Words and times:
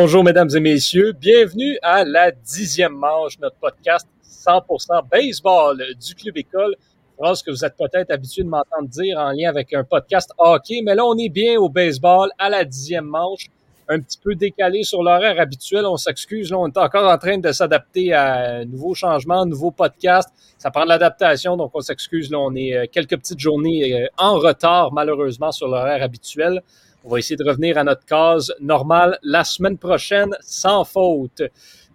Bonjour, 0.00 0.22
mesdames 0.22 0.48
et 0.54 0.60
messieurs. 0.60 1.10
Bienvenue 1.10 1.76
à 1.82 2.04
la 2.04 2.30
dixième 2.30 2.92
manche, 2.92 3.36
notre 3.40 3.56
podcast 3.56 4.06
100% 4.24 5.08
baseball 5.10 5.82
du 6.00 6.14
Club 6.14 6.36
École. 6.36 6.76
Phrase 7.16 7.42
que 7.42 7.50
vous 7.50 7.64
êtes 7.64 7.76
peut-être 7.76 8.12
habitué 8.12 8.44
de 8.44 8.48
m'entendre 8.48 8.88
dire 8.88 9.18
en 9.18 9.32
lien 9.32 9.48
avec 9.48 9.74
un 9.74 9.82
podcast 9.82 10.30
hockey, 10.38 10.82
mais 10.84 10.94
là, 10.94 11.04
on 11.04 11.18
est 11.18 11.28
bien 11.28 11.58
au 11.58 11.68
baseball 11.68 12.30
à 12.38 12.48
la 12.48 12.64
dixième 12.64 13.06
manche, 13.06 13.46
un 13.88 13.98
petit 13.98 14.18
peu 14.22 14.36
décalé 14.36 14.84
sur 14.84 15.02
l'horaire 15.02 15.40
habituel. 15.40 15.84
On 15.84 15.96
s'excuse, 15.96 16.52
là, 16.52 16.58
on 16.60 16.68
est 16.68 16.78
encore 16.78 17.10
en 17.10 17.18
train 17.18 17.38
de 17.38 17.50
s'adapter 17.50 18.12
à 18.12 18.58
un 18.60 18.66
nouveau 18.66 18.94
changement, 18.94 19.40
un 19.42 19.46
nouveau 19.46 19.72
podcast. 19.72 20.28
Ça 20.58 20.70
prend 20.70 20.84
de 20.84 20.90
l'adaptation, 20.90 21.56
donc 21.56 21.72
on 21.74 21.80
s'excuse. 21.80 22.30
Là, 22.30 22.38
on 22.38 22.54
est 22.54 22.72
euh, 22.72 22.86
quelques 22.90 23.16
petites 23.16 23.40
journées 23.40 24.04
euh, 24.04 24.06
en 24.16 24.38
retard, 24.38 24.92
malheureusement, 24.92 25.50
sur 25.50 25.66
l'horaire 25.66 26.04
habituel. 26.04 26.62
On 27.08 27.12
va 27.12 27.20
essayer 27.20 27.36
de 27.36 27.48
revenir 27.48 27.78
à 27.78 27.84
notre 27.84 28.04
case 28.04 28.52
normale 28.60 29.18
la 29.22 29.42
semaine 29.42 29.78
prochaine 29.78 30.36
sans 30.42 30.84
faute. 30.84 31.40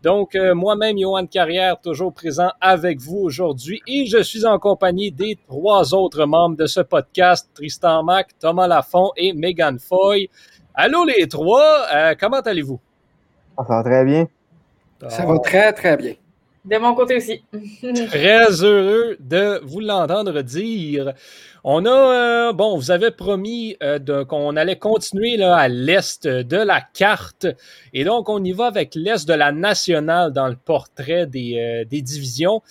Donc, 0.01 0.33
euh, 0.33 0.55
moi-même, 0.55 0.97
Johan 0.97 1.27
Carrière, 1.27 1.79
toujours 1.79 2.11
présent 2.11 2.49
avec 2.59 2.99
vous 2.99 3.17
aujourd'hui 3.17 3.79
et 3.85 4.07
je 4.07 4.23
suis 4.23 4.43
en 4.43 4.57
compagnie 4.57 5.11
des 5.11 5.37
trois 5.47 5.93
autres 5.93 6.25
membres 6.25 6.57
de 6.57 6.65
ce 6.65 6.79
podcast, 6.79 7.47
Tristan 7.53 8.01
Mac, 8.01 8.29
Thomas 8.39 8.65
Lafont 8.65 9.11
et 9.15 9.33
Megan 9.33 9.77
Foy. 9.77 10.31
Allô 10.73 11.05
les 11.05 11.27
trois, 11.27 11.85
euh, 11.93 12.15
comment 12.19 12.39
allez-vous? 12.39 12.79
Ça 13.55 13.65
va 13.69 13.83
très 13.83 14.05
bien. 14.05 14.27
Ça 15.09 15.25
va 15.27 15.37
très, 15.37 15.73
très 15.73 15.95
bien. 15.95 16.15
De 16.65 16.77
mon 16.77 16.95
côté 16.95 17.17
aussi. 17.17 17.43
Très 18.07 18.63
heureux 18.63 19.17
de 19.19 19.59
vous 19.63 19.81
l'entendre 19.81 20.41
dire. 20.41 21.13
On 21.65 21.85
a, 21.85 22.49
euh, 22.49 22.51
bon, 22.51 22.75
vous 22.75 22.91
avez 22.91 23.09
promis 23.09 23.77
euh, 23.81 24.25
qu'on 24.25 24.57
allait 24.57 24.75
continuer 24.75 25.37
là, 25.37 25.55
à 25.55 25.69
l'est 25.69 26.27
de 26.27 26.57
la 26.57 26.81
carte. 26.81 27.47
Et 27.93 28.03
donc, 28.03 28.27
on 28.27 28.43
y 28.43 28.51
va 28.51 28.65
avec 28.65 28.95
l'est 28.95 29.25
de 29.25 29.33
la 29.33 29.53
nationale 29.53 30.33
dans 30.33 30.49
le 30.49 30.57
portrait 30.57 31.25
des, 31.25 31.57
euh, 31.57 31.85
des 31.85 32.01
divisions. 32.01 32.61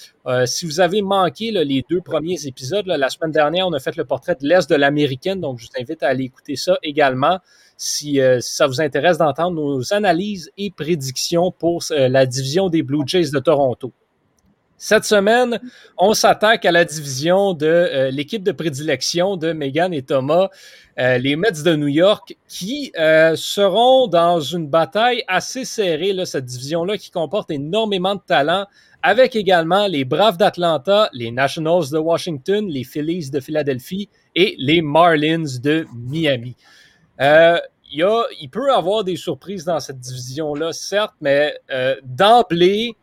si 0.44 0.66
vous 0.66 0.80
avez 0.80 1.00
manqué 1.00 1.50
les 1.52 1.82
deux 1.88 2.02
premiers 2.02 2.46
épisodes, 2.46 2.86
la 2.86 3.08
semaine 3.08 3.30
dernière, 3.30 3.66
on 3.66 3.72
a 3.72 3.80
fait 3.80 3.96
le 3.96 4.04
portrait 4.04 4.36
de 4.38 4.46
l'est 4.46 4.68
de 4.68 4.76
l'américaine. 4.76 5.40
Donc, 5.40 5.58
je 5.58 5.66
vous 5.66 5.80
invite 5.80 6.02
à 6.02 6.08
aller 6.08 6.24
écouter 6.24 6.56
ça 6.56 6.76
également 6.82 7.38
si 7.78 8.20
ça 8.40 8.66
vous 8.66 8.80
intéresse 8.82 9.16
d'entendre 9.16 9.56
nos 9.56 9.94
analyses 9.94 10.50
et 10.58 10.70
prédictions 10.70 11.50
pour 11.50 11.82
la 11.90 12.26
division 12.26 12.68
des 12.68 12.82
Blue 12.82 13.02
Jays 13.06 13.30
de 13.32 13.38
Toronto. 13.40 13.92
Cette 14.84 15.05
semaine, 15.05 15.61
on 15.97 16.12
s'attaque 16.12 16.64
à 16.64 16.72
la 16.72 16.84
division 16.84 17.55
de 17.55 17.66
euh, 17.66 18.11
l'équipe 18.11 18.42
de 18.42 18.50
prédilection 18.50 19.36
de 19.36 19.52
Megan 19.52 19.94
et 19.94 20.02
Thomas, 20.02 20.48
euh, 20.98 21.19
les 21.19 21.36
Mets 21.36 21.62
de 21.64 21.77
New 21.77 21.86
York, 21.86 22.36
qui 22.48 22.91
euh, 22.98 23.36
seront 23.36 24.08
dans 24.08 24.41
une 24.41 24.66
bataille 24.66 25.22
assez 25.28 25.64
serrée, 25.64 26.12
cette 26.27 26.47
division-là 26.47 26.98
qui 26.98 27.12
comporte 27.12 27.53
énormément 27.53 28.16
de 28.16 28.22
talent, 28.27 28.66
avec 29.05 29.37
également 29.37 29.87
les 29.87 30.04
Braves 30.04 30.37
d'Atlanta, 30.37 31.09
les 31.12 31.31
Nationals 31.31 31.91
de 31.93 31.99
Washington, 31.99 32.66
les 32.66 32.82
Phillies 32.82 33.31
de 33.31 33.38
Philadelphie 33.38 34.09
et 34.34 34.56
les 34.59 34.82
Marlins 34.82 35.60
de 35.62 35.87
Miami. 35.94 36.56
il, 37.20 37.60
y 37.93 38.04
il 38.41 38.49
peut 38.50 38.66
y 38.66 38.75
avoir 38.75 39.04
des 39.04 39.14
surprises 39.14 39.64
dans 39.64 39.78
cette 39.78 40.00
division-là, 40.00 40.72
certes, 40.72 41.14
mais 41.20 41.56
d'emblée, 42.03 42.97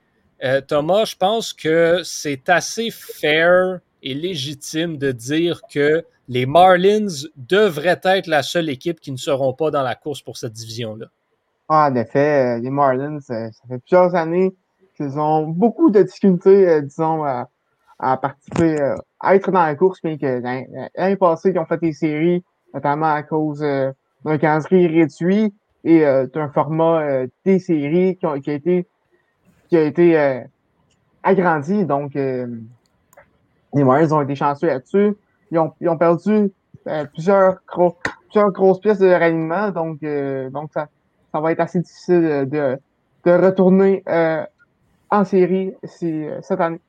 euh, 0.44 0.61
Thomas, 0.61 1.05
je 1.05 1.16
pense 1.16 1.53
que 1.53 2.01
c'est 2.03 2.50
assez 2.50 2.89
fair 2.91 3.79
et 4.01 4.13
légitime 4.13 4.97
de 4.97 5.11
dire 5.11 5.61
que 5.72 6.05
les 6.29 6.45
Marlins 6.45 7.07
devraient 7.35 8.00
être 8.03 8.27
la 8.27 8.44
seule 8.44 8.69
équipe 8.69 8.99
qui 8.99 9.11
ne 9.11 9.17
seront 9.17 9.53
pas 9.53 9.72
dans 9.72 9.81
la 9.81 9.95
course 9.95 10.22
pour 10.22 10.38
cette 10.38 10.53
division-là. 10.53 11.07
Ah, 11.67 11.89
en 11.91 11.95
effet, 11.95 12.57
euh, 12.57 12.59
les 12.59 12.69
Marlins, 12.69 13.17
euh, 13.17 13.49
ça 13.51 13.63
fait 13.67 13.79
plusieurs 13.79 14.16
années 14.16 14.55
qu'ils 14.95 15.19
ont 15.19 15.47
beaucoup 15.47 15.91
de 15.91 16.03
difficultés, 16.03 16.81
disons, 16.83 17.23
à, 17.23 18.17
participer, 18.17 18.78
à 19.19 19.35
être 19.35 19.51
dans 19.51 19.63
la 19.63 19.75
course, 19.75 19.99
mais 20.03 20.17
que 20.17 20.41
l'année 20.95 21.16
passée, 21.17 21.51
ils 21.53 21.59
ont 21.59 21.66
fait 21.66 21.79
des 21.79 21.94
séries, 21.94 22.44
notamment 22.73 23.13
à 23.13 23.23
cause 23.23 23.59
d'un 23.59 24.38
calendrier 24.38 24.88
réduit 24.88 25.53
et 25.85 26.01
d'un 26.33 26.49
format 26.49 27.25
des 27.45 27.59
séries 27.59 28.17
qui, 28.17 28.25
a 28.25 28.35
été 28.53 28.88
qui 29.69 29.78
a 29.78 29.84
été 29.84 30.19
euh, 30.19 30.41
agrandi. 31.24 31.85
Donc, 31.85 32.16
euh, 32.16 32.47
les 33.74 33.84
Warriors 33.84 34.13
ont 34.13 34.22
été 34.22 34.35
chanceux 34.35 34.68
là-dessus. 34.68 35.16
Ils 35.52 35.59
ont, 35.59 35.74
ils 35.80 35.88
ont 35.88 35.97
perdu 35.97 36.52
euh, 36.88 37.06
plusieurs, 37.06 37.59
gros, 37.68 37.96
plusieurs 38.29 38.52
grosses 38.52 38.79
pièces 38.81 39.00
de 39.00 39.08
réalignement. 39.08 39.69
Donc, 39.69 40.00
donc 40.52 40.72
ça, 40.74 40.88
ça 41.31 41.40
va 41.40 41.52
être 41.52 41.59
assez 41.59 41.79
difficile 41.79 42.47
de, 42.50 42.79
de 43.25 43.31
retourner 43.31 44.03
en 45.12 45.24
série 45.24 45.74
cette 45.84 46.62
année. 46.62 46.79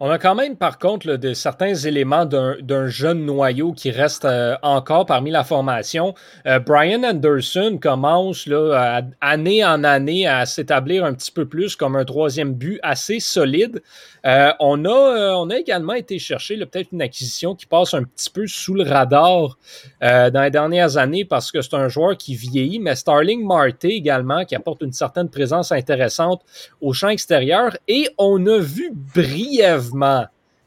On 0.00 0.10
a 0.10 0.18
quand 0.18 0.34
même, 0.34 0.56
par 0.56 0.78
contre, 0.78 1.14
de 1.14 1.34
certains 1.34 1.74
éléments 1.74 2.24
d'un 2.26 2.88
jeune 2.88 3.24
noyau 3.24 3.72
qui 3.72 3.92
reste 3.92 4.24
euh, 4.24 4.56
encore 4.62 5.06
parmi 5.06 5.30
la 5.30 5.44
formation. 5.44 6.14
Euh, 6.46 6.58
Brian 6.58 7.04
Anderson 7.04 7.78
commence 7.80 8.46
là, 8.48 9.02
année 9.20 9.64
en 9.64 9.84
année 9.84 10.26
à 10.26 10.46
s'établir 10.46 11.04
un 11.04 11.14
petit 11.14 11.30
peu 11.30 11.46
plus 11.46 11.76
comme 11.76 11.94
un 11.94 12.04
troisième 12.04 12.54
but 12.54 12.80
assez 12.82 13.20
solide. 13.20 13.82
Euh, 14.26 14.50
on, 14.58 14.84
a, 14.84 15.36
on 15.36 15.48
a 15.50 15.56
également 15.56 15.92
été 15.92 16.18
chercher 16.18 16.56
peut-être 16.56 16.88
une 16.92 17.02
acquisition 17.02 17.54
qui 17.54 17.66
passe 17.66 17.94
un 17.94 18.02
petit 18.02 18.30
peu 18.30 18.46
sous 18.46 18.74
le 18.74 18.82
radar 18.82 19.58
dans 20.00 20.42
les 20.42 20.50
dernières 20.50 20.96
années 20.96 21.24
parce 21.24 21.52
que 21.52 21.60
c'est 21.60 21.74
un 21.74 21.88
joueur 21.88 22.16
qui 22.16 22.34
vieillit, 22.34 22.78
mais 22.78 22.94
Starling 22.94 23.46
Marte 23.46 23.84
également 23.84 24.44
qui 24.44 24.54
apporte 24.54 24.82
une 24.82 24.92
certaine 24.92 25.28
présence 25.28 25.72
intéressante 25.72 26.42
au 26.80 26.92
champ 26.92 27.08
extérieur. 27.08 27.76
Et 27.86 28.08
on 28.18 28.44
a 28.46 28.58
vu 28.58 28.92
brièvement 28.94 29.93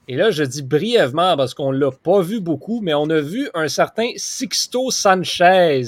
et 0.09 0.15
là, 0.15 0.31
je 0.31 0.43
dis 0.43 0.63
brièvement 0.63 1.35
parce 1.35 1.53
qu'on 1.53 1.73
ne 1.73 1.77
l'a 1.77 1.91
pas 1.91 2.21
vu 2.21 2.39
beaucoup, 2.39 2.79
mais 2.81 2.93
on 2.93 3.09
a 3.09 3.19
vu 3.19 3.49
un 3.53 3.67
certain 3.67 4.11
Sixto 4.15 4.89
Sanchez 4.89 5.83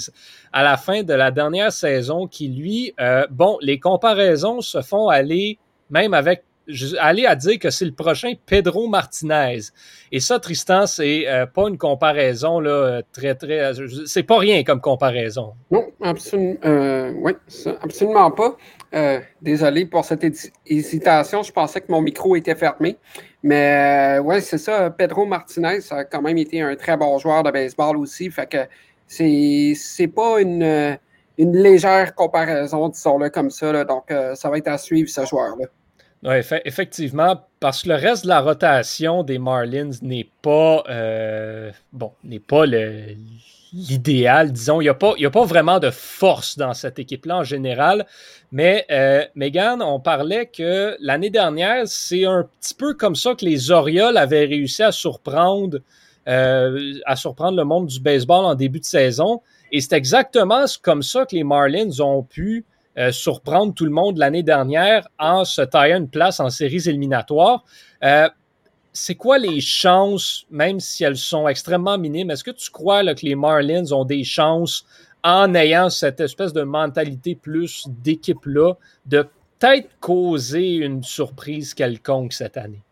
à 0.51 0.63
la 0.63 0.75
fin 0.75 1.03
de 1.03 1.13
la 1.13 1.31
dernière 1.31 1.71
saison 1.71 2.27
qui, 2.27 2.49
lui, 2.49 2.93
euh, 2.99 3.25
bon, 3.29 3.57
les 3.61 3.79
comparaisons 3.79 4.59
se 4.59 4.81
font 4.81 5.07
aller 5.07 5.57
même 5.89 6.13
avec 6.13 6.43
aller 6.99 7.25
à 7.25 7.35
dire 7.35 7.59
que 7.59 7.69
c'est 7.69 7.85
le 7.85 7.93
prochain 7.93 8.33
Pedro 8.45 8.87
Martinez. 8.87 9.59
Et 10.11 10.19
ça, 10.19 10.39
Tristan, 10.39 10.85
c'est 10.85 11.27
euh, 11.27 11.45
pas 11.45 11.67
une 11.67 11.77
comparaison 11.77 12.59
là, 12.59 13.01
très, 13.11 13.35
très. 13.35 13.71
C'est 14.05 14.23
pas 14.23 14.37
rien 14.37 14.63
comme 14.63 14.81
comparaison. 14.81 15.53
Non, 15.71 15.85
absolument, 16.01 16.55
euh, 16.65 17.11
oui, 17.21 17.33
absolument 17.81 18.31
pas. 18.31 18.55
Euh, 18.93 19.19
désolé 19.41 19.85
pour 19.85 20.05
cette 20.05 20.25
hésitation. 20.65 21.43
Je 21.43 21.51
pensais 21.51 21.81
que 21.81 21.91
mon 21.91 22.01
micro 22.01 22.35
était 22.35 22.55
fermé. 22.55 22.97
Mais 23.43 24.19
ouais, 24.23 24.41
c'est 24.41 24.57
ça. 24.57 24.89
Pedro 24.89 25.25
Martinez 25.25 25.79
a 25.91 26.03
quand 26.03 26.21
même 26.21 26.37
été 26.37 26.61
un 26.61 26.75
très 26.75 26.97
bon 26.97 27.17
joueur 27.19 27.43
de 27.43 27.51
baseball 27.51 27.97
aussi. 27.97 28.29
Fait 28.29 28.49
que 28.49 28.67
c'est 29.07 30.07
pas 30.13 30.41
une, 30.41 30.97
une 31.39 31.55
légère 31.55 32.13
comparaison, 32.15 32.89
disons-le 32.89 33.29
comme 33.29 33.49
ça. 33.49 33.85
Donc, 33.85 34.11
euh, 34.11 34.35
ça 34.35 34.49
va 34.49 34.57
être 34.57 34.67
à 34.67 34.77
suivre 34.77 35.09
ce 35.09 35.25
joueur-là. 35.25 35.67
Effectivement, 36.23 37.45
parce 37.59 37.83
que 37.83 37.89
le 37.89 37.95
reste 37.95 38.23
de 38.23 38.29
la 38.29 38.41
rotation 38.41 39.23
des 39.23 39.39
Marlins 39.39 39.91
n'est 40.01 40.29
pas 40.41 40.83
bon, 41.93 42.11
n'est 42.23 42.39
pas 42.39 42.65
l'idéal, 43.73 44.51
disons. 44.51 44.81
Il 44.81 44.85
n'y 44.85 44.89
a, 44.89 44.93
pas, 44.93 45.13
a 45.17 45.29
pas 45.29 45.45
vraiment 45.45 45.79
de 45.79 45.89
force 45.89 46.57
dans 46.57 46.73
cette 46.73 46.99
équipe-là 46.99 47.37
en 47.37 47.43
général. 47.43 48.05
Mais 48.51 48.85
euh, 48.91 49.23
Megan, 49.35 49.81
on 49.81 49.99
parlait 49.99 50.47
que 50.47 50.97
l'année 50.99 51.29
dernière, 51.29 51.83
c'est 51.87 52.25
un 52.25 52.47
petit 52.59 52.73
peu 52.73 52.93
comme 52.93 53.15
ça 53.15 53.35
que 53.35 53.45
les 53.45 53.71
Orioles 53.71 54.17
avaient 54.17 54.45
réussi 54.45 54.83
à 54.83 54.91
surprendre, 54.91 55.79
euh, 56.27 56.93
à 57.05 57.15
surprendre 57.15 57.57
le 57.57 57.63
monde 57.63 57.87
du 57.87 57.99
baseball 57.99 58.45
en 58.45 58.55
début 58.55 58.79
de 58.79 58.85
saison. 58.85 59.41
Et 59.71 59.81
c'est 59.81 59.93
exactement 59.93 60.65
comme 60.81 61.03
ça 61.03 61.25
que 61.25 61.35
les 61.35 61.43
Marlins 61.43 61.99
ont 61.99 62.23
pu 62.23 62.65
euh, 62.99 63.11
surprendre 63.11 63.73
tout 63.73 63.85
le 63.85 63.91
monde 63.91 64.17
l'année 64.17 64.43
dernière 64.43 65.07
en 65.17 65.45
se 65.45 65.61
taillant 65.61 65.97
une 65.97 66.09
place 66.09 66.39
en 66.39 66.49
séries 66.49 66.83
éliminatoires. 66.87 67.63
Euh, 68.03 68.29
c'est 68.91 69.15
quoi 69.15 69.37
les 69.37 69.61
chances, 69.61 70.45
même 70.49 70.79
si 70.79 71.03
elles 71.03 71.17
sont 71.17 71.47
extrêmement 71.47 71.97
minimes, 71.97 72.31
est-ce 72.31 72.43
que 72.43 72.51
tu 72.51 72.69
crois 72.69 73.03
que 73.13 73.25
les 73.25 73.35
Marlins 73.35 73.91
ont 73.91 74.03
des 74.03 74.23
chances 74.23 74.85
en 75.23 75.53
ayant 75.53 75.89
cette 75.89 76.19
espèce 76.19 76.53
de 76.53 76.63
mentalité 76.63 77.35
plus 77.35 77.87
d'équipe-là, 77.87 78.73
de 79.05 79.27
peut-être 79.59 79.89
causer 79.99 80.75
une 80.75 81.03
surprise 81.03 81.73
quelconque 81.73 82.33
cette 82.33 82.57
année? 82.57 82.83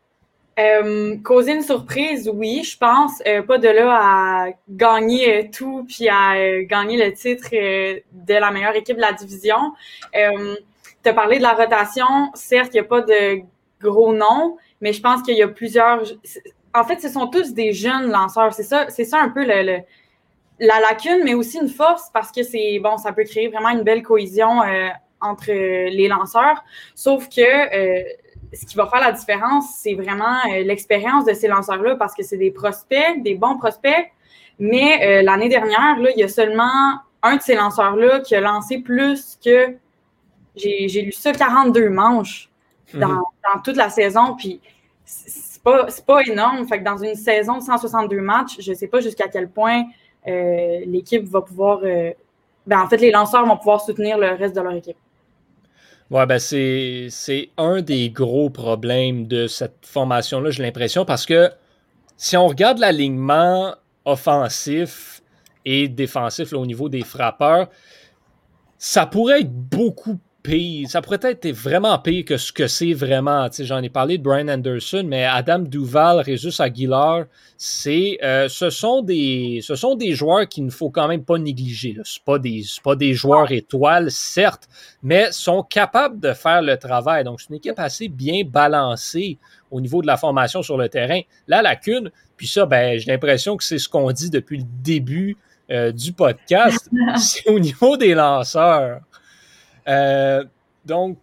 Euh, 0.59 1.17
causer 1.23 1.53
une 1.53 1.61
surprise, 1.61 2.29
oui, 2.33 2.63
je 2.63 2.77
pense. 2.77 3.21
Euh, 3.27 3.43
pas 3.43 3.59
de 3.59 3.67
là 3.67 3.99
à 4.01 4.47
gagner 4.69 5.35
euh, 5.35 5.47
tout 5.51 5.85
puis 5.87 6.09
à 6.09 6.63
gagner 6.63 6.97
le 6.97 7.13
titre 7.13 7.49
de 7.51 8.33
la 8.33 8.51
meilleure 8.51 8.75
équipe 8.75 8.95
de 8.95 9.01
la 9.01 9.13
division. 9.13 9.73
tu 10.13 11.09
as 11.09 11.13
parlé 11.13 11.37
de 11.37 11.43
la 11.43 11.53
rotation. 11.53 12.31
Certes, 12.33 12.71
il 12.73 12.77
n'y 12.77 12.79
a 12.79 12.85
pas 12.85 13.01
de 13.01 13.41
gros 13.79 14.13
noms, 14.13 14.57
mais 14.81 14.93
je 14.93 15.01
pense 15.01 15.21
qu'il 15.21 15.37
y 15.37 15.43
a 15.43 15.47
plusieurs. 15.47 16.03
En 16.73 16.83
fait, 16.83 16.99
ce 17.01 17.09
sont 17.09 17.27
tous 17.27 17.53
des 17.53 17.71
jeunes 17.71 18.09
lanceurs. 18.11 18.53
C'est 18.53 18.63
ça, 18.63 18.89
c'est 18.89 19.05
ça 19.05 19.19
un 19.21 19.29
peu 19.29 19.45
le, 19.45 19.81
la 20.59 20.79
lacune, 20.79 21.21
mais 21.23 21.33
aussi 21.33 21.59
une 21.59 21.69
force 21.69 22.09
parce 22.13 22.31
que 22.31 22.43
c'est 22.43 22.79
bon, 22.79 22.97
ça 22.97 23.13
peut 23.13 23.23
créer 23.23 23.47
vraiment 23.47 23.69
une 23.69 23.83
belle 23.83 24.03
cohésion 24.03 24.63
euh, 24.63 24.89
entre 25.21 25.51
les 25.51 26.07
lanceurs. 26.07 26.63
Sauf 26.95 27.29
que 27.29 27.41
ce 28.53 28.65
qui 28.65 28.75
va 28.75 28.87
faire 28.87 29.01
la 29.01 29.11
différence, 29.11 29.75
c'est 29.77 29.93
vraiment 29.93 30.37
l'expérience 30.63 31.25
de 31.25 31.33
ces 31.33 31.47
lanceurs-là 31.47 31.95
parce 31.95 32.13
que 32.13 32.23
c'est 32.23 32.37
des 32.37 32.51
prospects, 32.51 33.21
des 33.23 33.35
bons 33.35 33.57
prospects. 33.57 34.11
Mais 34.59 35.21
l'année 35.21 35.49
dernière, 35.49 35.99
là, 35.99 36.09
il 36.15 36.19
y 36.19 36.23
a 36.23 36.27
seulement 36.27 36.99
un 37.23 37.35
de 37.37 37.41
ces 37.41 37.55
lanceurs-là 37.55 38.21
qui 38.21 38.35
a 38.35 38.41
lancé 38.41 38.79
plus 38.79 39.37
que 39.43 39.75
j'ai 40.55 41.01
lu 41.01 41.11
ça 41.11 41.31
42 41.31 41.89
manches 41.89 42.49
mhm. 42.93 43.01
dans, 43.01 43.23
toute 43.63 43.77
la 43.77 43.89
saison. 43.89 44.35
Puis 44.35 44.61
c'est 45.05 45.61
pas, 45.61 45.87
pas 46.05 46.21
énorme. 46.21 46.67
Fait 46.67 46.79
que 46.79 46.83
dans 46.83 46.97
une 46.97 47.15
saison 47.15 47.57
de 47.57 47.63
162 47.63 48.19
matchs, 48.21 48.57
je 48.59 48.73
sais 48.73 48.87
pas 48.87 48.99
jusqu'à 48.99 49.27
quel 49.27 49.49
point 49.49 49.83
euh, 50.27 50.79
l'équipe 50.85 51.25
va 51.25 51.41
pouvoir. 51.41 51.79
Euh, 51.83 52.11
ben, 52.65 52.81
en 52.81 52.87
fait, 52.89 52.97
les 52.97 53.11
lanceurs 53.11 53.45
vont 53.45 53.57
pouvoir 53.57 53.81
soutenir 53.81 54.17
le 54.17 54.31
reste 54.31 54.55
de 54.55 54.61
leur 54.61 54.73
équipe. 54.73 54.97
Ouais, 56.09 56.25
ben 56.25 56.39
c'est 56.39 57.49
un 57.57 57.81
des 57.81 58.09
gros 58.09 58.49
problèmes 58.49 59.27
de 59.27 59.47
cette 59.47 59.85
formation-là, 59.85 60.51
j'ai 60.51 60.63
l'impression, 60.63 61.03
parce 61.03 61.25
que 61.25 61.51
si 62.15 62.37
on 62.37 62.47
regarde 62.47 62.79
l'alignement 62.79 63.75
offensif 64.05 65.21
et 65.65 65.89
défensif 65.89 66.53
au 66.53 66.65
niveau 66.65 66.87
des 66.87 67.03
frappeurs, 67.03 67.67
ça 68.77 69.05
pourrait 69.05 69.41
être 69.41 69.51
beaucoup 69.51 70.17
ça 70.87 71.01
pourrait 71.01 71.19
être 71.23 71.49
vraiment 71.51 71.97
pire 71.99 72.23
que 72.23 72.37
ce 72.37 72.51
que 72.51 72.67
c'est 72.67 72.93
vraiment. 72.93 73.47
J'en 73.59 73.81
ai 73.83 73.89
parlé 73.89 74.17
de 74.17 74.23
Brian 74.23 74.47
Anderson, 74.47 75.03
mais 75.05 75.25
Adam 75.25 75.59
Duval, 75.59 76.21
Résus 76.21 76.59
Aguilar, 76.59 77.25
c'est, 77.57 78.17
euh, 78.23 78.47
ce, 78.47 78.69
sont 78.69 79.01
des, 79.01 79.59
ce 79.61 79.75
sont 79.75 79.95
des 79.95 80.13
joueurs 80.13 80.47
qu'il 80.47 80.65
ne 80.65 80.69
faut 80.69 80.89
quand 80.89 81.07
même 81.07 81.23
pas 81.23 81.37
négliger. 81.37 81.97
Ce 82.03 82.19
pas 82.19 82.39
des, 82.39 82.63
pas 82.83 82.95
des 82.95 83.13
joueurs 83.13 83.51
étoiles, 83.51 84.09
certes, 84.09 84.69
mais 85.03 85.31
sont 85.31 85.63
capables 85.63 86.19
de 86.19 86.33
faire 86.33 86.61
le 86.61 86.77
travail. 86.77 87.23
Donc, 87.23 87.41
c'est 87.41 87.49
une 87.49 87.55
équipe 87.55 87.79
assez 87.79 88.07
bien 88.07 88.43
balancée 88.45 89.37
au 89.69 89.81
niveau 89.81 90.01
de 90.01 90.07
la 90.07 90.17
formation 90.17 90.61
sur 90.61 90.77
le 90.77 90.87
terrain. 90.87 91.19
La 91.47 91.61
lacune, 91.61 92.09
puis 92.37 92.47
ça, 92.47 92.65
ben, 92.65 92.97
j'ai 92.97 93.11
l'impression 93.11 93.57
que 93.57 93.63
c'est 93.63 93.79
ce 93.79 93.89
qu'on 93.89 94.11
dit 94.11 94.29
depuis 94.29 94.59
le 94.59 94.65
début 94.81 95.35
euh, 95.69 95.91
du 95.91 96.13
podcast, 96.13 96.89
c'est 97.17 97.49
au 97.49 97.59
niveau 97.59 97.97
des 97.97 98.13
lanceurs. 98.13 99.01
Euh, 99.87 100.43
donc, 100.85 101.17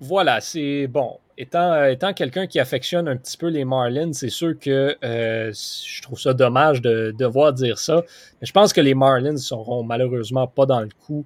voilà, 0.00 0.40
c'est 0.40 0.86
bon. 0.86 1.18
Étant, 1.40 1.72
euh, 1.72 1.90
étant 1.90 2.12
quelqu'un 2.12 2.48
qui 2.48 2.58
affectionne 2.58 3.06
un 3.06 3.16
petit 3.16 3.36
peu 3.36 3.46
les 3.46 3.64
Marlins, 3.64 4.12
c'est 4.12 4.28
sûr 4.28 4.58
que 4.58 4.96
euh, 5.04 5.52
je 5.52 6.02
trouve 6.02 6.18
ça 6.18 6.34
dommage 6.34 6.82
de 6.82 7.14
devoir 7.16 7.52
dire 7.52 7.78
ça. 7.78 8.02
Mais 8.40 8.46
je 8.46 8.52
pense 8.52 8.72
que 8.72 8.80
les 8.80 8.94
Marlins 8.94 9.32
ne 9.32 9.36
seront 9.36 9.84
malheureusement 9.84 10.48
pas 10.48 10.66
dans 10.66 10.80
le 10.80 10.88
coup 11.06 11.24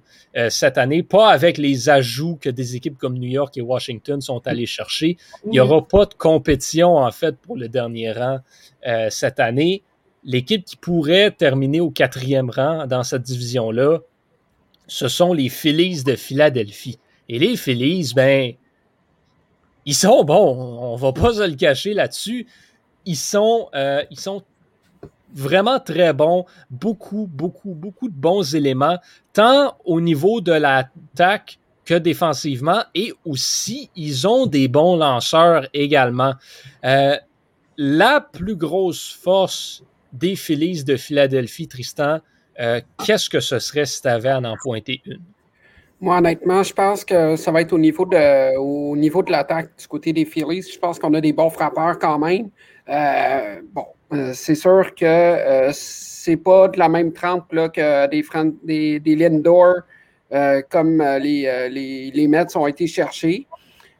cette 0.49 0.77
année, 0.77 1.01
pas 1.01 1.29
avec 1.29 1.57
les 1.57 1.89
ajouts 1.89 2.37
que 2.39 2.49
des 2.51 2.75
équipes 2.75 2.97
comme 2.99 3.17
New 3.17 3.29
York 3.29 3.57
et 3.57 3.61
Washington 3.61 4.21
sont 4.21 4.45
allés 4.47 4.67
chercher. 4.67 5.17
Il 5.45 5.51
n'y 5.51 5.59
aura 5.59 5.83
pas 5.87 6.05
de 6.05 6.13
compétition, 6.13 6.97
en 6.97 7.11
fait, 7.11 7.35
pour 7.37 7.57
le 7.57 7.67
dernier 7.67 8.11
rang 8.11 8.39
cette 9.09 9.39
année. 9.39 9.81
L'équipe 10.23 10.63
qui 10.63 10.75
pourrait 10.75 11.31
terminer 11.31 11.81
au 11.81 11.89
quatrième 11.89 12.51
rang 12.51 12.85
dans 12.85 13.03
cette 13.03 13.23
division-là, 13.23 13.99
ce 14.87 15.07
sont 15.07 15.33
les 15.33 15.49
Phillies 15.49 16.03
de 16.03 16.15
Philadelphie. 16.15 16.99
Et 17.29 17.39
les 17.39 17.55
Phillies, 17.55 18.11
ben, 18.15 18.53
ils 19.85 19.95
sont 19.95 20.23
bons, 20.23 20.55
on 20.81 20.95
va 20.95 21.11
pas 21.11 21.33
se 21.33 21.47
le 21.47 21.55
cacher 21.55 21.93
là-dessus. 21.93 22.47
Ils 23.05 23.17
sont, 23.17 23.69
euh, 23.75 24.03
ils 24.11 24.19
sont 24.19 24.43
vraiment 25.33 25.79
très 25.79 26.13
bons, 26.13 26.45
beaucoup, 26.69 27.27
beaucoup, 27.31 27.73
beaucoup 27.73 28.07
de 28.07 28.15
bons 28.15 28.55
éléments, 28.55 28.97
tant 29.33 29.77
au 29.83 29.99
niveau 29.99 30.41
de 30.41 30.51
l'attaque 30.51 31.59
que 31.85 31.95
défensivement, 31.95 32.83
et 32.95 33.13
aussi, 33.25 33.89
ils 33.95 34.25
ont 34.25 34.45
des 34.45 34.69
bons 34.69 34.95
lanceurs 34.95 35.67
également. 35.73 36.33
Euh, 36.85 37.17
la 37.77 38.21
plus 38.21 38.55
grosse 38.55 39.11
force 39.11 39.83
des 40.13 40.35
Phillies 40.35 40.83
de 40.83 40.95
Philadelphie, 40.95 41.67
Tristan, 41.67 42.19
euh, 42.59 42.81
qu'est-ce 43.05 43.29
que 43.29 43.39
ce 43.39 43.59
serait 43.59 43.85
si 43.85 44.01
tu 44.01 44.07
avais 44.07 44.29
à 44.29 44.39
en 44.39 44.55
pointer 44.61 45.01
une? 45.05 45.21
Moi, 46.01 46.17
honnêtement, 46.17 46.63
je 46.63 46.73
pense 46.73 47.05
que 47.05 47.35
ça 47.35 47.51
va 47.51 47.61
être 47.61 47.71
au 47.71 47.77
niveau 47.77 48.05
de, 48.05 48.57
au 48.57 48.95
niveau 48.95 49.23
de 49.23 49.31
l'attaque 49.31 49.69
du 49.79 49.87
côté 49.87 50.11
des 50.11 50.25
Phillies. 50.25 50.61
Je 50.61 50.77
pense 50.77 50.99
qu'on 50.99 51.13
a 51.13 51.21
des 51.21 51.31
bons 51.31 51.49
frappeurs 51.49 51.97
quand 51.97 52.19
même. 52.19 52.49
Euh, 52.89 53.61
bon, 53.71 53.85
euh, 54.11 54.31
c'est 54.33 54.55
sûr 54.55 54.93
que 54.95 55.69
c'est 55.71 56.37
pas 56.37 56.67
de 56.67 56.77
la 56.77 56.89
même 56.89 57.13
trempe 57.13 57.51
là, 57.53 57.69
que 57.69 58.07
des, 58.07 58.23
des, 58.63 58.99
des 58.99 59.15
Lindor 59.15 59.75
comme 60.69 61.01
les, 61.21 61.69
les, 61.69 62.11
les, 62.11 62.27
Mets 62.27 62.57
ont 62.57 62.67
été 62.67 62.87
cherchés. 62.87 63.47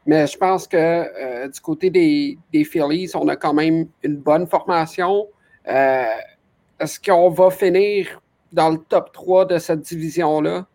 Mais 0.05 0.25
je 0.27 0.35
pense 0.35 0.67
que 0.67 1.47
du 1.47 1.59
côté 1.61 1.89
des, 1.91 2.37
des, 2.51 2.63
Phillies, 2.63 3.11
on 3.13 3.27
a 3.27 3.35
quand 3.35 3.53
même 3.53 3.85
une 4.01 4.17
bonne 4.17 4.47
formation. 4.47 5.27
Est-ce 5.63 6.99
qu'on 6.99 7.29
va 7.29 7.51
finir 7.51 8.19
dans 8.53 8.69
le 8.69 8.77
top 8.77 9.11
3 9.11 9.45
de 9.45 9.57
cette 9.57 9.81
division-là, 9.81 10.65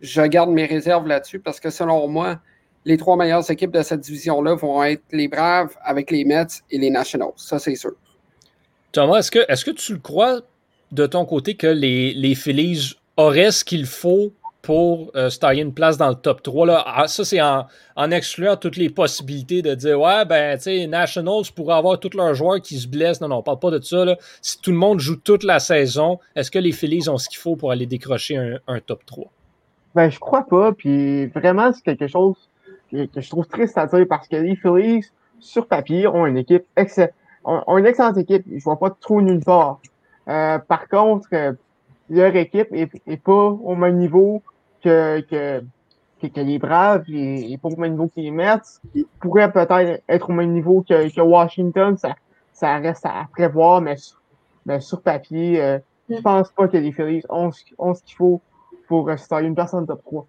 je 0.00 0.22
garde 0.22 0.50
mes 0.50 0.66
réserves 0.66 1.06
là-dessus 1.06 1.38
parce 1.38 1.60
que 1.60 1.70
selon 1.70 2.08
moi, 2.08 2.40
les 2.84 2.96
trois 2.96 3.16
meilleures 3.16 3.48
équipes 3.50 3.72
de 3.72 3.82
cette 3.82 4.00
division-là 4.00 4.54
vont 4.54 4.82
être 4.82 5.02
les 5.12 5.28
Braves 5.28 5.74
avec 5.82 6.10
les 6.10 6.24
Mets 6.24 6.46
et 6.70 6.78
les 6.78 6.90
Nationals. 6.90 7.32
Ça, 7.36 7.58
c'est 7.58 7.74
sûr. 7.74 7.92
Thomas, 8.92 9.18
est-ce 9.18 9.64
que, 9.64 9.70
tu 9.72 9.92
le 9.92 9.98
crois 9.98 10.40
de 10.92 11.06
ton 11.06 11.24
côté 11.24 11.54
que 11.54 11.66
les, 11.66 12.14
les 12.14 12.34
Phillies 12.34 12.96
auraient 13.16 13.52
ce 13.52 13.64
qu'il 13.64 13.86
faut 13.86 14.32
pour 14.66 15.12
euh, 15.14 15.30
se 15.30 15.38
tailler 15.38 15.62
une 15.62 15.72
place 15.72 15.96
dans 15.96 16.08
le 16.08 16.16
top 16.16 16.42
3. 16.42 16.66
Là. 16.66 16.82
Ah, 16.84 17.06
ça, 17.06 17.24
c'est 17.24 17.40
en, 17.40 17.66
en, 17.94 18.10
excluant 18.10 18.56
toutes 18.56 18.76
les 18.76 18.90
possibilités 18.90 19.62
de 19.62 19.76
dire 19.76 20.00
Ouais, 20.00 20.24
ben, 20.24 20.56
tu 20.56 20.64
sais, 20.64 20.86
Nationals 20.88 21.44
pourraient 21.54 21.76
avoir 21.76 22.00
tous 22.00 22.16
leurs 22.16 22.34
joueurs 22.34 22.60
qui 22.60 22.76
se 22.76 22.88
blessent. 22.88 23.20
Non, 23.20 23.28
non, 23.28 23.36
on 23.36 23.42
parle 23.44 23.60
pas 23.60 23.70
de 23.70 23.80
ça. 23.80 24.04
Là. 24.04 24.16
Si 24.42 24.60
tout 24.60 24.72
le 24.72 24.76
monde 24.76 24.98
joue 24.98 25.14
toute 25.14 25.44
la 25.44 25.60
saison, 25.60 26.18
est-ce 26.34 26.50
que 26.50 26.58
les 26.58 26.72
Phillies 26.72 27.08
ont 27.08 27.16
ce 27.16 27.28
qu'il 27.28 27.38
faut 27.38 27.54
pour 27.54 27.70
aller 27.70 27.86
décrocher 27.86 28.56
un, 28.66 28.80
top 28.80 29.06
3? 29.06 29.26
Ben, 29.94 30.10
je 30.10 30.18
crois 30.18 30.44
pas. 30.44 30.72
Puis 30.72 31.26
vraiment, 31.26 31.72
c'est 31.72 31.84
quelque 31.84 32.08
chose 32.08 32.34
que, 32.90 33.06
je 33.14 33.28
trouve 33.30 33.46
triste 33.46 33.78
à 33.78 33.86
dire 33.86 34.04
parce 34.08 34.26
que 34.26 34.34
les 34.34 34.56
Phillies, 34.56 35.04
sur 35.38 35.68
papier, 35.68 36.08
ont 36.08 36.26
une 36.26 36.38
équipe 36.38 36.64
excellente. 36.76 37.12
Ont, 37.44 37.78
une 37.78 37.86
excellente 37.86 38.18
équipe. 38.18 38.44
Je 38.52 38.64
vois 38.64 38.80
pas 38.80 38.90
trop 38.90 39.22
nulle 39.22 39.44
part. 39.44 39.78
Euh, 40.26 40.58
par 40.58 40.88
contre, 40.88 41.28
euh, 41.34 41.52
leur 42.10 42.34
équipe 42.34 42.66
est, 42.72 42.90
est, 43.06 43.22
pas 43.22 43.32
au 43.32 43.76
même 43.76 43.98
niveau 43.98 44.42
que, 44.86 45.62
que, 46.22 46.40
les 46.40 46.58
Braves 46.58 47.04
et, 47.08 47.58
pas 47.58 47.68
au 47.68 47.76
même 47.76 47.92
niveau 47.92 48.08
que 48.08 48.20
les 48.20 48.30
Mets. 48.30 48.56
pourraient 49.20 49.52
peut-être 49.52 50.02
être 50.08 50.30
au 50.30 50.32
même 50.32 50.52
niveau 50.52 50.84
que, 50.88 51.14
que 51.14 51.20
Washington. 51.20 51.96
Ça, 51.96 52.14
ça 52.52 52.78
reste 52.78 53.04
à 53.04 53.26
prévoir, 53.32 53.80
mais, 53.80 53.96
mais 54.64 54.80
sur 54.80 55.00
papier, 55.02 55.62
euh, 55.62 55.78
je 56.08 56.20
pense 56.20 56.50
pas 56.50 56.68
que 56.68 56.76
les 56.76 56.92
Phillies 56.92 57.22
ont, 57.28 57.52
ce 57.52 57.62
qu'il 58.02 58.16
faut 58.16 58.40
pour 58.88 59.06
rester 59.06 59.36
une 59.42 59.54
personne 59.54 59.86
top 59.86 60.02
3. 60.04 60.26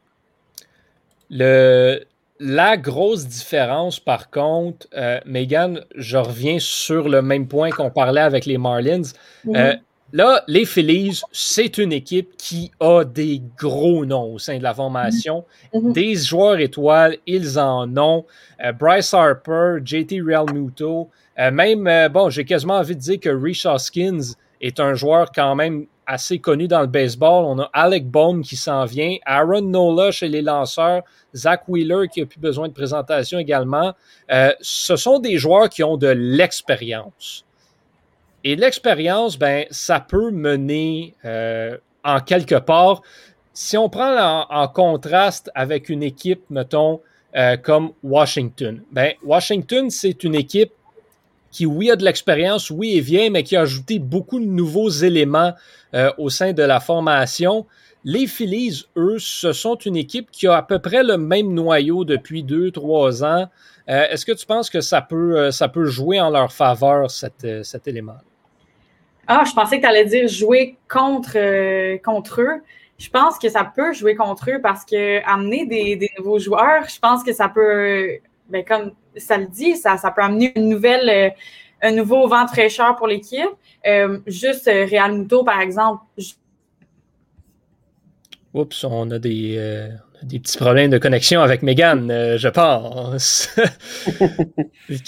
Le, 1.29 2.03
la 2.39 2.77
grosse 2.77 3.25
différence, 3.25 3.99
par 3.99 4.29
contre, 4.29 4.87
euh, 4.95 5.19
Megan, 5.25 5.83
je 5.95 6.17
reviens 6.17 6.57
sur 6.59 7.09
le 7.09 7.21
même 7.21 7.47
point 7.47 7.69
qu'on 7.69 7.89
parlait 7.89 8.21
avec 8.21 8.45
les 8.45 8.57
Marlins. 8.57 9.03
Euh, 9.47 9.73
Là, 10.13 10.41
les 10.47 10.63
Phillies, 10.63 11.21
c'est 11.33 11.77
une 11.77 11.91
équipe 11.91 12.37
qui 12.37 12.71
a 12.79 13.03
des 13.03 13.41
gros 13.57 14.05
noms 14.05 14.35
au 14.35 14.39
sein 14.39 14.57
de 14.57 14.63
la 14.63 14.73
formation. 14.73 15.43
Mm-hmm. 15.73 15.91
Des 15.91 16.15
joueurs 16.15 16.59
étoiles, 16.59 17.17
ils 17.25 17.59
en 17.59 17.95
ont. 17.97 18.25
Euh, 18.63 18.71
Bryce 18.71 19.13
Harper, 19.13 19.79
JT 19.83 20.21
Realmuto, 20.21 21.09
euh, 21.39 21.51
même, 21.51 21.85
euh, 21.87 22.07
bon, 22.07 22.29
j'ai 22.29 22.45
quasiment 22.45 22.75
envie 22.75 22.95
de 22.95 23.01
dire 23.01 23.19
que 23.19 23.29
Rich 23.29 23.65
Hoskins 23.65 24.35
est 24.61 24.79
un 24.79 24.93
joueur 24.93 25.29
quand 25.33 25.55
même 25.55 25.87
assez 26.05 26.39
connu 26.39 26.69
dans 26.69 26.81
le 26.81 26.87
baseball. 26.87 27.43
On 27.43 27.59
a 27.59 27.69
Alec 27.73 28.09
Baum 28.09 28.41
qui 28.41 28.55
s'en 28.55 28.85
vient, 28.85 29.17
Aaron 29.25 29.61
Nola 29.61 30.11
chez 30.11 30.29
les 30.29 30.41
lanceurs, 30.41 31.03
Zach 31.35 31.63
Wheeler 31.67 32.07
qui 32.07 32.21
a 32.21 32.25
plus 32.25 32.39
besoin 32.39 32.69
de 32.69 32.73
présentation 32.73 33.39
également. 33.39 33.93
ce 34.61 34.95
sont 34.95 35.19
des 35.19 35.37
joueurs 35.37 35.67
qui 35.67 35.83
ont 35.83 35.97
de 35.97 36.07
l'expérience. 36.07 37.43
Et 38.47 38.55
l'expérience, 38.55 39.37
ben, 39.37 39.65
ça 39.71 39.99
peut 39.99 40.31
mener 40.31 41.15
euh, 41.25 41.75
en 42.05 42.21
quelque 42.21 42.55
part. 42.55 43.01
Si 43.51 43.75
on 43.75 43.89
prend 43.89 44.47
en, 44.49 44.67
contraste 44.69 45.51
avec 45.53 45.89
une 45.89 46.01
équipe, 46.01 46.43
mettons, 46.49 47.01
euh, 47.35 47.57
comme 47.57 47.91
Washington, 48.03 48.81
ben, 48.89 49.11
Washington, 49.21 49.89
c'est 49.89 50.23
une 50.23 50.33
équipe 50.33 50.71
qui, 51.51 51.65
oui, 51.65 51.91
a 51.91 51.97
de 51.97 52.05
l'expérience, 52.05 52.71
oui, 52.71 52.97
est 52.97 53.01
vieille, 53.01 53.29
mais 53.29 53.43
qui 53.43 53.57
a 53.57 53.61
ajouté 53.63 53.99
beaucoup 53.99 54.39
de 54.39 54.45
nouveaux 54.45 54.91
éléments 54.91 55.51
euh, 55.93 56.09
au 56.17 56.29
sein 56.29 56.53
de 56.53 56.63
la 56.63 56.79
formation. 56.79 57.65
Les 58.05 58.27
Phillies, 58.27 58.85
eux, 58.95 59.17
ce 59.19 59.51
sont 59.51 59.75
une 59.75 59.97
équipe 59.97 60.31
qui 60.31 60.47
a 60.47 60.55
à 60.55 60.61
peu 60.61 60.79
près 60.79 61.03
le 61.03 61.17
même 61.17 61.53
noyau 61.53 62.05
depuis 62.05 62.43
deux, 62.43 62.71
trois 62.71 63.25
ans. 63.25 63.49
Est-ce 63.87 64.25
que 64.25 64.31
tu 64.31 64.45
penses 64.45 64.69
que 64.69 64.79
ça 64.81 65.01
peut, 65.01 65.51
ça 65.51 65.67
peut 65.67 65.85
jouer 65.85 66.19
en 66.21 66.29
leur 66.29 66.51
faveur, 66.51 67.09
cet 67.09 67.87
élément? 67.87 68.17
Ah, 69.27 69.43
je 69.45 69.53
pensais 69.53 69.77
que 69.77 69.81
tu 69.81 69.87
allais 69.87 70.05
dire 70.05 70.27
jouer 70.27 70.77
contre, 70.89 71.33
euh, 71.35 71.97
contre 71.97 72.41
eux. 72.41 72.61
je 72.97 73.09
pense 73.09 73.37
que 73.37 73.49
ça 73.49 73.63
peut 73.63 73.93
jouer 73.93 74.15
contre 74.15 74.49
eux 74.49 74.61
parce 74.61 74.85
que 74.85 75.21
amener 75.25 75.65
des, 75.65 76.09
nouveaux 76.17 76.39
joueurs, 76.39 76.87
je 76.87 76.97
pense 76.99 77.23
que 77.23 77.33
ça 77.33 77.49
peut, 77.49 78.19
ben, 78.49 78.63
comme 78.63 78.93
ça 79.17 79.37
le 79.37 79.47
dit, 79.47 79.75
ça, 79.75 79.97
ça 79.97 80.11
peut 80.11 80.21
amener 80.21 80.53
une 80.55 80.69
nouvelle, 80.69 81.09
euh, 81.09 81.29
un 81.81 81.91
nouveau 81.91 82.27
vent 82.27 82.45
de 82.45 82.49
fraîcheur 82.49 82.95
pour 82.95 83.07
l'équipe. 83.07 83.49
Euh, 83.85 84.19
juste 84.27 84.67
euh, 84.67 84.85
Real 84.85 85.13
Muto, 85.13 85.43
par 85.43 85.59
exemple. 85.59 86.03
Oups, 88.53 88.83
on 88.85 89.11
a 89.11 89.19
des, 89.19 89.89
des 90.23 90.39
petits 90.39 90.57
problèmes 90.57 90.89
de 90.89 90.97
connexion 90.97 91.41
avec 91.41 91.61
Megan, 91.61 92.09
euh, 92.09 92.37
je 92.37 92.49
pense. 92.49 93.49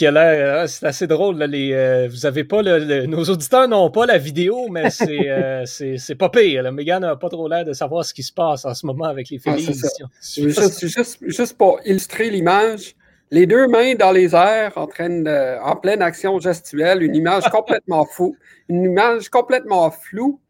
Euh, 0.01 0.67
c'est 0.67 0.85
assez 0.85 1.07
drôle. 1.07 1.37
Là, 1.37 1.47
les, 1.47 1.71
euh, 1.71 2.07
vous 2.09 2.25
avez 2.25 2.43
pas 2.43 2.61
le, 2.61 3.05
nos 3.05 3.23
auditeurs 3.23 3.67
n'ont 3.67 3.89
pas 3.89 4.05
la 4.05 4.17
vidéo, 4.17 4.67
mais 4.69 4.89
c'est, 4.89 5.63
c'est, 5.97 6.15
pas 6.15 6.29
pire. 6.29 6.69
Megan 6.71 7.01
n'a 7.01 7.15
pas 7.15 7.29
trop 7.29 7.47
l'air 7.47 7.63
de 7.63 7.71
savoir 7.71 8.03
ce 8.03 8.13
qui 8.13 8.23
se 8.23 8.33
passe 8.33 8.65
en 8.65 8.73
ce 8.73 8.85
moment 8.85 9.05
avec 9.05 9.29
les 9.29 9.39
filles. 9.39 9.73
juste, 10.21 10.85
juste, 11.21 11.57
pour 11.57 11.79
illustrer 11.85 12.29
l'image, 12.29 12.95
les 13.31 13.45
deux 13.45 13.67
mains 13.67 13.95
dans 13.95 14.11
les 14.11 14.35
airs 14.35 14.73
en, 14.75 14.87
train 14.87 15.09
de, 15.09 15.63
en 15.63 15.75
pleine 15.77 16.01
action 16.01 16.39
gestuelle, 16.39 17.01
une 17.01 17.15
image 17.15 17.43
complètement 17.51 18.05
fou, 18.05 18.35
une 18.67 18.83
image 18.83 19.29
complètement 19.29 19.91
floue, 19.91 20.41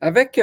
avec 0.00 0.38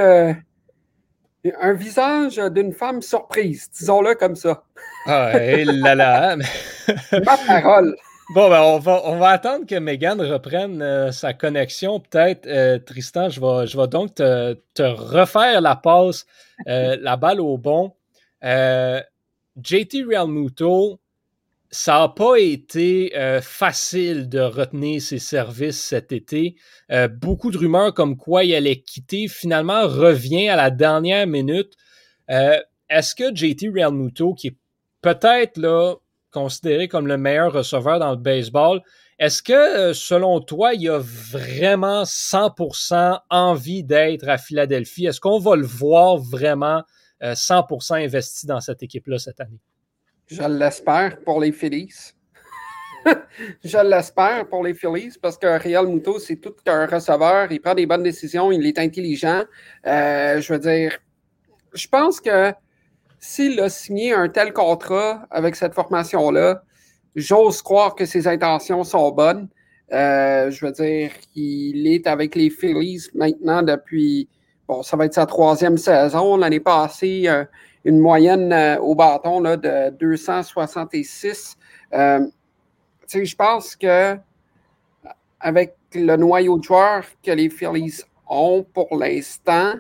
un 1.60 1.74
visage 1.74 2.38
d'une 2.38 2.74
femme 2.74 3.02
surprise, 3.02 3.70
disons-le 3.78 4.16
comme 4.16 4.36
ça. 4.36 4.64
Ah, 5.06 5.32
là 5.38 5.96
là. 5.96 6.38
Ma 7.12 7.38
parole. 7.38 7.96
Bon, 8.34 8.50
ben, 8.50 8.62
on, 8.62 8.80
va, 8.80 9.02
on 9.06 9.18
va 9.18 9.30
attendre 9.30 9.68
que 9.68 9.76
Megan 9.76 10.20
reprenne 10.20 10.82
euh, 10.82 11.12
sa 11.12 11.34
connexion. 11.34 12.00
Peut-être, 12.00 12.48
euh, 12.48 12.80
Tristan, 12.80 13.30
je 13.30 13.40
vais, 13.40 13.68
je 13.68 13.80
vais 13.80 13.88
donc 13.88 14.16
te, 14.16 14.58
refaire 14.82 15.62
la 15.62 15.76
passe, 15.76 16.26
euh, 16.68 16.98
la 17.00 17.18
balle 17.18 17.40
au 17.40 17.58
bon. 17.58 17.94
JT 18.42 20.04
Realmuto, 20.04 21.00
ça 21.76 22.00
n'a 22.00 22.08
pas 22.08 22.38
été 22.38 23.12
euh, 23.18 23.42
facile 23.42 24.30
de 24.30 24.40
retenir 24.40 25.02
ses 25.02 25.20
services 25.20 25.78
cet 25.78 26.14
été. 26.14 26.56
Euh, 26.90 27.10
beaucoup 27.10 27.52
de 27.52 27.58
rumeurs 27.58 27.94
comme 27.94 28.16
quoi 28.16 28.46
il 28.46 28.56
allait 28.56 28.80
quitter. 28.80 29.28
Finalement, 29.28 29.86
revient 29.86 30.48
à 30.48 30.56
la 30.56 30.70
dernière 30.70 31.28
minute. 31.28 31.74
Euh, 32.32 32.58
est-ce 32.90 33.14
que 33.14 33.36
JT 33.36 33.68
Realmuto, 33.68 34.34
qui 34.36 34.48
est 34.48 34.58
peut-être 35.02 35.58
là 35.58 35.96
considéré 36.32 36.88
comme 36.88 37.08
le 37.08 37.18
meilleur 37.18 37.52
receveur 37.52 38.00
dans 38.00 38.12
le 38.12 38.18
baseball, 38.18 38.82
est-ce 39.20 39.44
que, 39.44 39.92
selon 39.92 40.40
toi, 40.40 40.76
il 40.76 40.88
a 40.88 41.00
vraiment 41.00 42.04
100% 42.04 43.20
envie 43.30 43.84
d'être 43.84 44.30
à 44.30 44.38
Philadelphie? 44.38 45.08
Est-ce 45.08 45.20
qu'on 45.20 45.40
va 45.40 45.58
le 45.58 45.66
voir 45.66 46.16
vraiment 46.16 46.84
100% 47.22 48.02
investi 48.02 48.46
dans 48.46 48.62
cette 48.62 48.82
équipe-là 48.82 49.20
cette 49.20 49.42
année? 49.42 49.60
Je 50.28 50.44
l'espère 50.44 51.20
pour 51.20 51.40
les 51.40 51.52
Phillies. 51.52 52.14
je 53.64 53.78
l'espère 53.78 54.48
pour 54.48 54.64
les 54.64 54.74
Phillies 54.74 55.14
parce 55.22 55.38
que 55.38 55.46
Real 55.46 55.86
Muto, 55.88 56.18
c'est 56.18 56.38
tout 56.38 56.56
un 56.66 56.88
receveur. 56.88 57.52
Il 57.52 57.62
prend 57.62 57.76
des 57.76 57.86
bonnes 57.86 58.04
décisions, 58.04 58.52
il 58.52 58.66
est 58.66 58.80
intelligent. 58.80 59.44
Euh, 59.86 60.42
je 60.42 60.54
veux 60.54 60.60
dire, 60.60 60.98
je 61.74 61.88
pense 61.88 62.20
que 62.20 62.52
s'il 63.20 63.60
a 63.60 63.70
signé 63.70 64.14
un 64.14 64.28
tel 64.30 64.52
contrat 64.52 65.28
avec 65.30 65.56
cette 65.56 65.76
formation-là, 65.76 66.64
j'ose 67.16 67.62
croire 67.62 67.94
que 67.94 68.06
ses 68.06 68.28
intentions 68.28 68.84
sont 68.84 69.12
bonnes. 69.12 69.48
Euh, 69.94 70.50
je 70.50 70.66
veux 70.66 70.72
dire, 70.72 71.12
il 71.36 71.86
est 71.88 72.08
avec 72.08 72.34
les 72.36 72.50
Phillies 72.50 73.08
maintenant 73.14 73.62
depuis, 73.62 74.28
bon, 74.68 74.82
ça 74.82 74.98
va 74.98 75.06
être 75.06 75.14
sa 75.14 75.28
troisième 75.28 75.78
saison. 75.78 76.38
L'année 76.38 76.60
passée, 76.60 77.26
euh, 77.28 77.46
une 77.86 78.00
moyenne 78.00 78.52
euh, 78.52 78.78
au 78.80 78.96
bâton 78.96 79.40
là, 79.40 79.56
de 79.56 79.92
266. 79.92 81.56
Euh, 81.94 82.28
je 83.08 83.36
pense 83.36 83.76
que 83.76 84.18
avec 85.40 85.76
le 85.94 86.18
noyau 86.18 86.58
de 86.58 86.64
joueurs 86.64 87.06
que 87.24 87.32
les 87.32 87.50
Phillies 87.50 88.02
ont 88.28 88.66
pour 88.74 88.98
l'instant, 88.98 89.76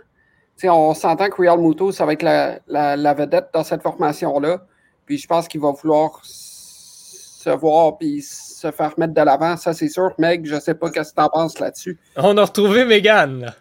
on 0.63 0.93
s'entend 0.93 1.29
que 1.29 1.41
Real 1.41 1.59
Muto, 1.59 1.91
ça 1.91 2.05
va 2.05 2.13
être 2.13 2.23
la, 2.23 3.13
vedette 3.13 3.47
dans 3.51 3.63
cette 3.63 3.81
formation-là. 3.81 4.61
Puis 5.05 5.17
je 5.17 5.27
pense 5.27 5.47
qu'il 5.47 5.61
va 5.61 5.71
vouloir 5.71 6.21
se 6.23 7.49
voir 7.49 7.97
puis 7.97 8.21
se 8.21 8.71
faire 8.71 8.93
mettre 8.97 9.13
de 9.13 9.21
l'avant, 9.21 9.57
ça 9.57 9.73
c'est 9.73 9.89
sûr. 9.89 10.11
Meg, 10.19 10.45
je 10.45 10.55
ne 10.55 10.59
sais 10.59 10.75
pas 10.75 10.87
ce 10.87 10.93
que 10.93 10.99
tu 10.99 11.21
en 11.21 11.29
penses 11.29 11.59
là-dessus. 11.59 11.97
On 12.15 12.37
a 12.37 12.45
retrouvé 12.45 12.85
Megan. 12.85 13.53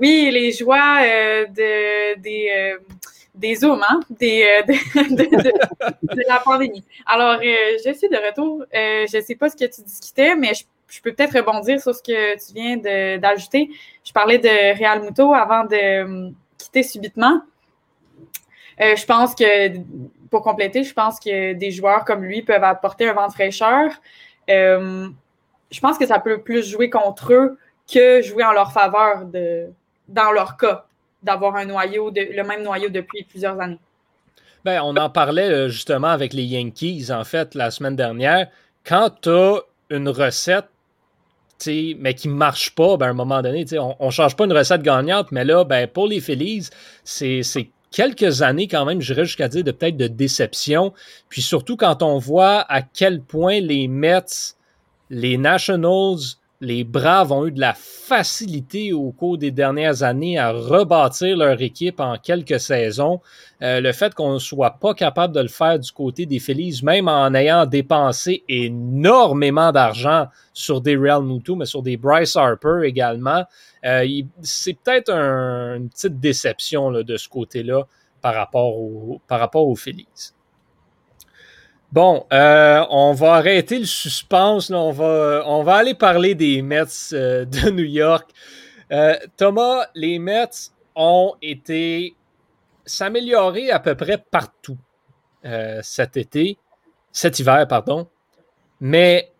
Oui, 0.00 0.30
les 0.32 0.52
joies 0.52 1.00
euh, 1.02 1.46
de, 1.46 2.20
des 2.20 2.76
des 3.34 3.54
zooms, 3.56 3.82
hein, 3.88 4.00
des, 4.10 4.44
euh, 4.44 4.62
de, 4.66 6.28
la 6.28 6.38
pandémie. 6.40 6.84
Alors, 7.06 7.40
euh, 7.42 7.78
je 7.84 7.92
suis 7.92 8.08
de 8.08 8.16
retour. 8.16 8.62
Euh, 8.74 9.06
je 9.10 9.16
ne 9.16 9.22
sais 9.22 9.34
pas 9.34 9.48
ce 9.48 9.56
que 9.56 9.64
tu 9.64 9.82
discutais, 9.82 10.34
mais 10.34 10.52
je, 10.54 11.02
peux 11.02 11.12
peut-être 11.12 11.36
rebondir 11.36 11.80
sur 11.80 11.94
ce 11.94 12.02
que 12.02 12.34
tu 12.34 12.52
viens 12.52 13.18
d'ajouter. 13.18 13.70
Je 14.04 14.12
parlais 14.12 14.38
de 14.38 14.76
Real 14.76 15.02
Muto 15.02 15.32
avant 15.32 15.64
de 15.64 16.32
quitter 16.58 16.82
subitement. 16.82 17.42
je 18.78 19.06
pense 19.06 19.34
que, 19.36 19.78
pour 20.30 20.42
compléter, 20.42 20.82
je 20.82 20.92
pense 20.92 21.20
que 21.20 21.52
des 21.52 21.70
joueurs 21.70 22.04
comme 22.04 22.24
lui 22.24 22.42
peuvent 22.42 22.64
apporter 22.64 23.08
un 23.08 23.12
vent 23.12 23.28
de 23.28 23.32
fraîcheur. 23.32 23.92
je 24.48 25.80
pense 25.80 25.96
que 25.96 26.06
ça 26.06 26.18
peut 26.18 26.40
plus 26.42 26.68
jouer 26.68 26.90
contre 26.90 27.32
eux 27.32 27.58
que 27.92 28.20
jouer 28.22 28.44
en 28.44 28.52
leur 28.52 28.72
faveur 28.72 29.26
dans 30.08 30.32
leur 30.32 30.56
cas 30.56 30.86
d'avoir 31.22 31.56
un 31.56 31.66
noyau, 31.66 32.10
le 32.14 32.42
même 32.42 32.62
noyau 32.62 32.88
depuis 32.88 33.24
plusieurs 33.24 33.60
années. 33.60 33.78
Ben, 34.64 34.82
on 34.82 34.96
en 34.96 35.08
parlait 35.08 35.50
euh, 35.50 35.68
justement 35.68 36.08
avec 36.08 36.32
les 36.34 36.44
Yankees, 36.44 37.06
en 37.10 37.24
fait, 37.24 37.54
la 37.54 37.70
semaine 37.70 37.96
dernière. 37.96 38.48
Quand 38.84 39.10
tu 39.22 39.30
as 39.30 39.60
une 39.90 40.08
recette, 40.08 40.68
mais 41.66 42.14
qui 42.14 42.28
ne 42.28 42.34
marche 42.34 42.74
pas, 42.74 42.96
ben, 42.96 43.06
à 43.06 43.10
un 43.10 43.14
moment 43.14 43.42
donné, 43.42 43.64
on 43.78 44.06
ne 44.06 44.10
change 44.10 44.36
pas 44.36 44.44
une 44.44 44.52
recette 44.52 44.82
gagnante, 44.82 45.32
mais 45.32 45.44
là, 45.44 45.64
ben, 45.64 45.86
pour 45.86 46.06
les 46.06 46.20
Phillies, 46.20 46.68
c'est 47.04 47.70
quelques 47.90 48.42
années 48.42 48.68
quand 48.68 48.84
même, 48.84 49.00
j'irais 49.00 49.24
jusqu'à 49.24 49.48
dire, 49.48 49.64
de 49.64 49.72
peut-être 49.72 49.96
de 49.96 50.06
déception. 50.06 50.92
Puis 51.28 51.42
surtout 51.42 51.76
quand 51.76 52.02
on 52.02 52.18
voit 52.18 52.60
à 52.68 52.82
quel 52.82 53.20
point 53.20 53.60
les 53.60 53.88
Mets, 53.88 54.54
les 55.10 55.36
Nationals, 55.38 56.18
les 56.60 56.84
Braves 56.84 57.32
ont 57.32 57.46
eu 57.46 57.52
de 57.52 57.60
la 57.60 57.72
facilité 57.74 58.92
au 58.92 59.12
cours 59.12 59.38
des 59.38 59.50
dernières 59.50 60.02
années 60.02 60.38
à 60.38 60.52
rebâtir 60.52 61.36
leur 61.36 61.60
équipe 61.62 62.00
en 62.00 62.18
quelques 62.18 62.60
saisons. 62.60 63.20
Euh, 63.62 63.80
le 63.80 63.92
fait 63.92 64.14
qu'on 64.14 64.34
ne 64.34 64.38
soit 64.38 64.78
pas 64.78 64.92
capable 64.92 65.34
de 65.34 65.40
le 65.40 65.48
faire 65.48 65.78
du 65.78 65.90
côté 65.90 66.26
des 66.26 66.38
Phillies, 66.38 66.80
même 66.82 67.08
en 67.08 67.32
ayant 67.32 67.64
dépensé 67.64 68.44
énormément 68.48 69.72
d'argent 69.72 70.26
sur 70.52 70.82
des 70.82 70.96
Real 70.96 71.22
Muto, 71.22 71.56
mais 71.56 71.66
sur 71.66 71.82
des 71.82 71.96
Bryce 71.96 72.36
Harper 72.36 72.82
également, 72.84 73.44
euh, 73.86 74.06
c'est 74.42 74.74
peut-être 74.74 75.10
une 75.10 75.88
petite 75.88 76.20
déception 76.20 76.92
de 76.92 77.16
ce 77.16 77.28
côté-là 77.28 77.84
par 78.20 78.34
rapport, 78.34 78.76
par 79.26 79.40
rapport 79.40 79.66
aux 79.66 79.76
Phillies. 79.76 80.32
Bon, 81.92 82.24
euh, 82.32 82.84
on 82.90 83.12
va 83.14 83.34
arrêter 83.34 83.80
le 83.80 83.84
suspense. 83.84 84.70
On, 84.70 84.92
va, 84.92 85.42
on 85.46 85.64
va 85.64 85.74
aller 85.74 85.94
parler 85.94 86.36
des 86.36 86.62
Mets 86.62 86.84
euh, 87.12 87.44
de 87.46 87.70
New 87.70 87.84
York. 87.84 88.30
Euh, 88.92 89.16
Thomas, 89.36 89.86
les 89.96 90.20
Mets 90.20 90.70
ont 90.94 91.34
été 91.42 92.14
s'améliorer 92.86 93.70
à 93.70 93.80
peu 93.80 93.94
près 93.94 94.18
partout 94.18 94.78
cet 95.82 96.18
été, 96.18 96.58
cet 97.12 97.38
hiver, 97.38 97.66
pardon. 97.66 98.08
Mais 98.78 99.32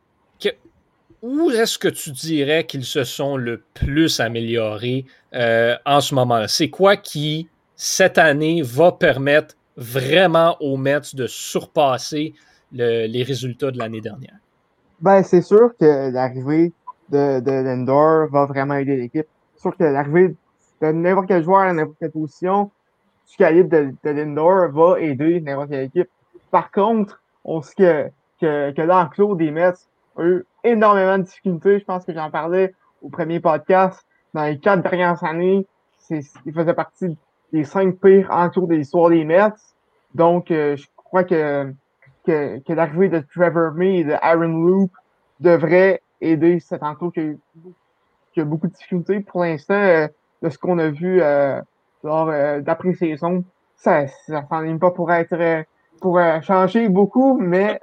où 1.20 1.50
est-ce 1.50 1.76
que 1.76 1.88
tu 1.88 2.10
dirais 2.12 2.64
qu'ils 2.64 2.86
se 2.86 3.04
sont 3.04 3.36
le 3.36 3.62
plus 3.74 4.18
améliorés 4.18 5.04
en 5.34 6.00
ce 6.00 6.14
moment? 6.14 6.46
C'est 6.48 6.70
quoi 6.70 6.96
qui, 6.96 7.48
cette 7.76 8.16
année, 8.16 8.62
va 8.62 8.92
permettre 8.92 9.56
vraiment 9.76 10.56
aux 10.60 10.76
Mets 10.76 11.14
de 11.14 11.26
surpasser 11.26 12.34
les 12.72 13.22
résultats 13.22 13.70
de 13.70 13.78
l'année 13.78 14.00
dernière? 14.00 14.36
Ben, 15.00 15.22
c'est 15.22 15.42
sûr 15.42 15.72
que 15.78 16.10
l'arrivée 16.10 16.72
de, 17.08 17.40
de 17.40 18.30
va 18.30 18.46
vraiment 18.46 18.74
aider 18.74 18.96
l'équipe. 18.96 19.26
C'est 19.54 19.62
sûr 19.62 19.76
que 19.76 19.84
l'arrivée 19.84 20.36
de 20.80 20.92
n'importe 20.92 21.28
quel 21.28 21.42
joueur 21.42 21.60
à 21.60 21.72
n'importe 21.72 21.98
quelle 21.98 22.10
position 22.10 22.70
du 23.30 23.36
calibre 23.36 23.68
de, 23.70 23.94
de 24.04 24.70
va 24.72 25.00
aider 25.00 25.40
n'importe 25.40 25.70
quelle 25.70 25.84
équipe. 25.84 26.08
Par 26.50 26.70
contre, 26.70 27.22
on 27.44 27.62
sait 27.62 27.74
que, 27.76 28.10
que, 28.40 28.72
que 28.72 28.82
l'enclos 28.82 29.36
des 29.36 29.50
Mets 29.50 29.72
a 30.16 30.22
eu 30.22 30.44
énormément 30.64 31.18
de 31.18 31.24
difficultés. 31.24 31.78
Je 31.78 31.84
pense 31.84 32.04
que 32.04 32.12
j'en 32.12 32.30
parlais 32.30 32.74
au 33.02 33.08
premier 33.08 33.40
podcast. 33.40 34.04
Dans 34.34 34.44
les 34.44 34.58
quatre 34.58 34.82
dernières 34.82 35.22
années, 35.24 35.66
il 36.10 36.52
faisait 36.52 36.74
partie 36.74 37.16
des 37.52 37.64
cinq 37.64 37.96
pires 38.00 38.28
enclos 38.30 38.66
de 38.66 38.74
l'histoire 38.74 39.10
des 39.10 39.24
Mets. 39.24 39.52
Donc, 40.14 40.50
euh, 40.50 40.76
je 40.76 40.86
crois 40.96 41.24
que, 41.24 41.72
que, 42.26 42.58
que 42.58 42.72
l'arrivée 42.72 43.08
de 43.08 43.24
Trevor 43.34 43.72
May 43.72 43.98
et 43.98 44.04
de 44.04 44.14
Aaron 44.20 44.64
Loop 44.64 44.90
devrait 45.40 46.02
aider 46.20 46.60
cet 46.60 46.82
enclos 46.82 47.10
qui, 47.10 48.40
a, 48.40 48.44
beaucoup 48.44 48.68
de 48.68 48.72
difficultés. 48.72 49.20
Pour 49.20 49.42
l'instant, 49.42 49.74
euh, 49.74 50.06
de 50.42 50.48
ce 50.48 50.58
qu'on 50.58 50.78
a 50.78 50.88
vu 50.88 51.20
euh, 51.20 51.60
lors 52.04 52.28
euh, 52.28 52.60
d'après-saison. 52.60 53.44
Ça 53.76 54.06
ça 54.06 54.44
s'en 54.48 54.78
pas 54.78 54.90
pour 54.90 55.10
être 55.10 55.64
pour 56.00 56.20
changer 56.42 56.88
beaucoup, 56.88 57.38
mais 57.38 57.78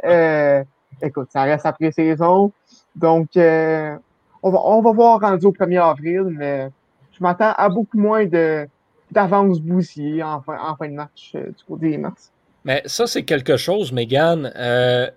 écoute, 1.02 1.30
ça 1.32 1.44
reste 1.44 1.66
après-saison. 1.66 2.52
Donc 2.96 3.30
on 3.36 4.50
va, 4.52 4.60
on 4.64 4.82
va 4.82 4.92
voir 4.92 5.20
rendu 5.20 5.48
au 5.48 5.52
1er 5.52 5.82
avril, 5.82 6.26
mais 6.30 6.70
je 7.12 7.24
m'attends 7.24 7.54
à 7.58 7.70
beaucoup 7.70 7.98
moins 7.98 8.26
de 8.26 8.68
d'avance 9.12 9.60
bousillée 9.60 10.24
en 10.24 10.42
fin, 10.42 10.58
en 10.60 10.76
fin 10.76 10.88
de 10.88 10.94
match 10.94 11.32
du 11.34 11.64
côté 11.68 11.92
des 11.92 11.98
Mars. 11.98 12.32
Mais 12.68 12.82
ça, 12.86 13.08
c'est 13.08 13.24
quelque 13.24 13.56
chose, 13.56 13.94
Megan. 13.94 14.52
Euh, 14.58 15.10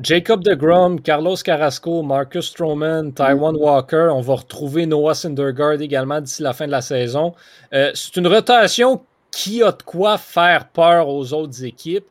Jacob 0.00 0.44
DeGrom, 0.44 1.00
Carlos 1.00 1.34
Carrasco, 1.34 2.02
Marcus 2.02 2.46
Stroman, 2.46 3.12
Taiwan 3.12 3.56
Walker. 3.56 4.10
On 4.12 4.20
va 4.20 4.36
retrouver 4.36 4.86
Noah 4.86 5.14
Syndergaard 5.14 5.80
également 5.80 6.20
d'ici 6.20 6.40
la 6.42 6.52
fin 6.52 6.66
de 6.66 6.70
la 6.70 6.80
saison. 6.80 7.34
Euh, 7.74 7.90
c'est 7.94 8.16
une 8.16 8.28
rotation 8.28 9.02
qui 9.32 9.60
a 9.62 9.72
de 9.72 9.82
quoi 9.82 10.18
faire 10.18 10.68
peur 10.68 11.08
aux 11.08 11.32
autres 11.32 11.64
équipes. 11.64 12.06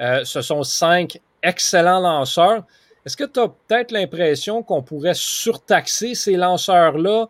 Euh, 0.00 0.24
ce 0.24 0.40
sont 0.40 0.62
cinq 0.62 1.20
excellents 1.42 1.98
lanceurs. 1.98 2.62
Est-ce 3.04 3.16
que 3.16 3.24
tu 3.24 3.40
as 3.40 3.48
peut-être 3.48 3.90
l'impression 3.90 4.62
qu'on 4.62 4.82
pourrait 4.82 5.14
surtaxer 5.14 6.14
ces 6.14 6.36
lanceurs-là, 6.36 7.28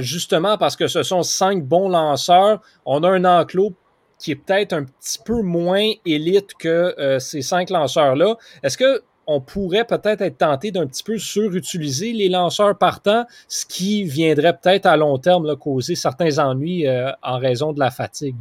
justement 0.00 0.56
parce 0.56 0.76
que 0.76 0.86
ce 0.86 1.02
sont 1.02 1.22
cinq 1.22 1.64
bons 1.64 1.88
lanceurs? 1.88 2.60
On 2.86 3.02
a 3.02 3.08
un 3.08 3.24
enclos 3.24 3.74
qui 4.18 4.30
est 4.30 4.36
peut-être 4.36 4.72
un 4.72 4.84
petit 4.84 5.18
peu 5.24 5.42
moins 5.42 5.90
élite 6.06 6.54
que 6.58 6.94
euh, 6.98 7.18
ces 7.18 7.42
cinq 7.42 7.70
lanceurs-là. 7.70 8.36
Est-ce 8.62 8.78
que 8.78 9.02
on 9.26 9.40
pourrait 9.40 9.84
peut-être 9.84 10.20
être 10.20 10.38
tenté 10.38 10.70
d'un 10.70 10.86
petit 10.86 11.02
peu 11.02 11.16
surutiliser 11.16 12.12
les 12.12 12.28
lanceurs 12.28 12.76
partants, 12.76 13.24
ce 13.48 13.64
qui 13.64 14.04
viendrait 14.04 14.54
peut-être 14.54 14.84
à 14.84 14.98
long 14.98 15.16
terme 15.16 15.56
causer 15.56 15.94
certains 15.94 16.38
ennuis 16.38 16.86
euh, 16.86 17.10
en 17.22 17.38
raison 17.38 17.72
de 17.72 17.80
la 17.80 17.90
fatigue? 17.90 18.36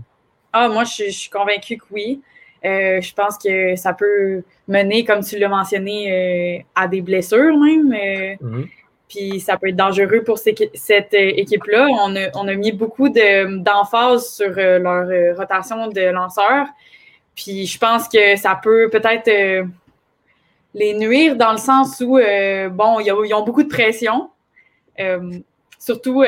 Ah, 0.52 0.68
moi, 0.68 0.84
je, 0.84 1.10
suis 1.10 1.30
convaincu 1.30 1.78
que 1.78 1.86
oui. 1.92 2.22
Euh, 2.66 3.02
je 3.02 3.14
pense 3.14 3.38
que 3.38 3.76
ça 3.76 3.94
peut 3.94 4.44
mener, 4.68 5.06
comme 5.06 5.22
tu 5.22 5.38
l'as 5.38 5.50
mentionné, 5.50 6.66
à 6.76 6.88
des 6.88 7.02
blessures 7.02 7.58
même. 7.58 7.92
Mm-hmm 8.42 8.68
puis 9.08 9.40
ça 9.40 9.58
peut 9.58 9.70
être 9.70 9.76
dangereux 9.76 10.24
pour 10.24 10.38
cette 10.38 10.60
euh, 10.60 11.32
équipe-là. 11.36 11.88
On 12.36 12.48
a, 12.48 12.56
mis 12.56 12.72
beaucoup 12.72 13.10
d'emphase 13.10 14.28
sur 14.36 14.58
euh, 14.58 14.80
leur 14.80 15.08
euh, 15.08 15.36
rotation 15.36 15.88
de 15.88 16.02
lanceurs. 16.10 16.68
Puis 17.36 17.66
je 17.66 17.78
pense 17.78 18.08
que 18.08 18.36
ça 18.36 18.60
peut 18.62 18.90
peut-être 18.90 19.30
les 20.76 20.94
nuire 20.94 21.36
dans 21.36 21.52
le 21.52 21.58
sens 21.58 22.00
où, 22.00 22.20
bon, 22.72 23.00
ils 23.00 23.34
ont, 23.34 23.44
beaucoup 23.44 23.64
de 23.64 23.70
pression. 23.70 24.30
surtout 25.80 26.24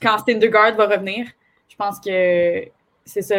quand 0.00 0.18
Stindergaard 0.18 0.76
va 0.76 0.86
revenir. 0.86 1.26
Je 1.68 1.74
pense 1.74 1.98
que 1.98 2.68
c'est 3.04 3.22
ça, 3.22 3.36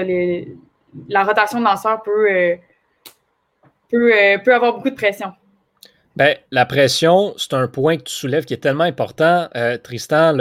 la 1.07 1.23
rotation 1.23 1.59
de 1.59 1.63
lanceurs 1.63 2.03
peut, 2.03 2.57
peut 3.89 4.53
avoir 4.53 4.73
beaucoup 4.73 4.89
de 4.89 4.95
pression. 4.95 5.31
Ben, 6.15 6.35
la 6.51 6.65
pression, 6.65 7.33
c'est 7.37 7.53
un 7.53 7.67
point 7.67 7.97
que 7.97 8.03
tu 8.03 8.13
soulèves 8.13 8.45
qui 8.45 8.53
est 8.53 8.57
tellement 8.57 8.83
important, 8.83 9.47
euh, 9.55 9.77
Tristan. 9.77 10.35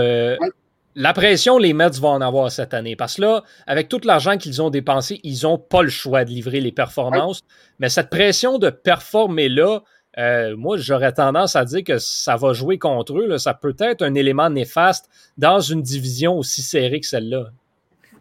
La 0.96 1.12
pression, 1.12 1.56
les 1.56 1.72
Mets 1.72 2.00
vont 2.00 2.09
en 2.09 2.20
avoir 2.20 2.50
cette 2.50 2.74
année. 2.74 2.96
Parce 2.96 3.16
que 3.16 3.22
là, 3.22 3.44
avec 3.68 3.88
tout 3.88 4.00
l'argent 4.04 4.37
qu'ils 4.37 4.61
ont 4.61 4.70
dépensé, 4.70 5.20
ils 5.22 5.44
n'ont 5.44 5.59
pas 5.59 5.83
le 5.83 5.88
choix 5.88 6.24
de 6.24 6.30
livrer 6.30 6.61
les 6.61 6.72
performances. 6.72 7.42
Mais 7.78 7.88
cette 7.88 8.11
pression 8.11 8.59
de 8.59 8.70
performer 8.70 9.48
là, 9.48 9.83
euh, 10.18 10.56
moi, 10.56 10.76
j'aurais 10.76 11.12
tendance 11.12 11.54
à 11.54 11.64
dire 11.64 11.85
que 11.85 11.98
ça 11.98 12.35
va 12.35 12.52
jouer 12.52 12.78
contre 12.78 13.16
eux. 13.18 13.38
Ça 13.38 13.54
peut 13.54 13.76
être 13.78 14.02
un 14.02 14.14
élément 14.14 14.50
néfaste 14.50 15.09
dans 15.38 15.61
une 15.61 15.83
division 15.83 16.37
aussi 16.37 16.62
serrée 16.62 16.98
que 16.98 17.06
celle-là. 17.06 17.50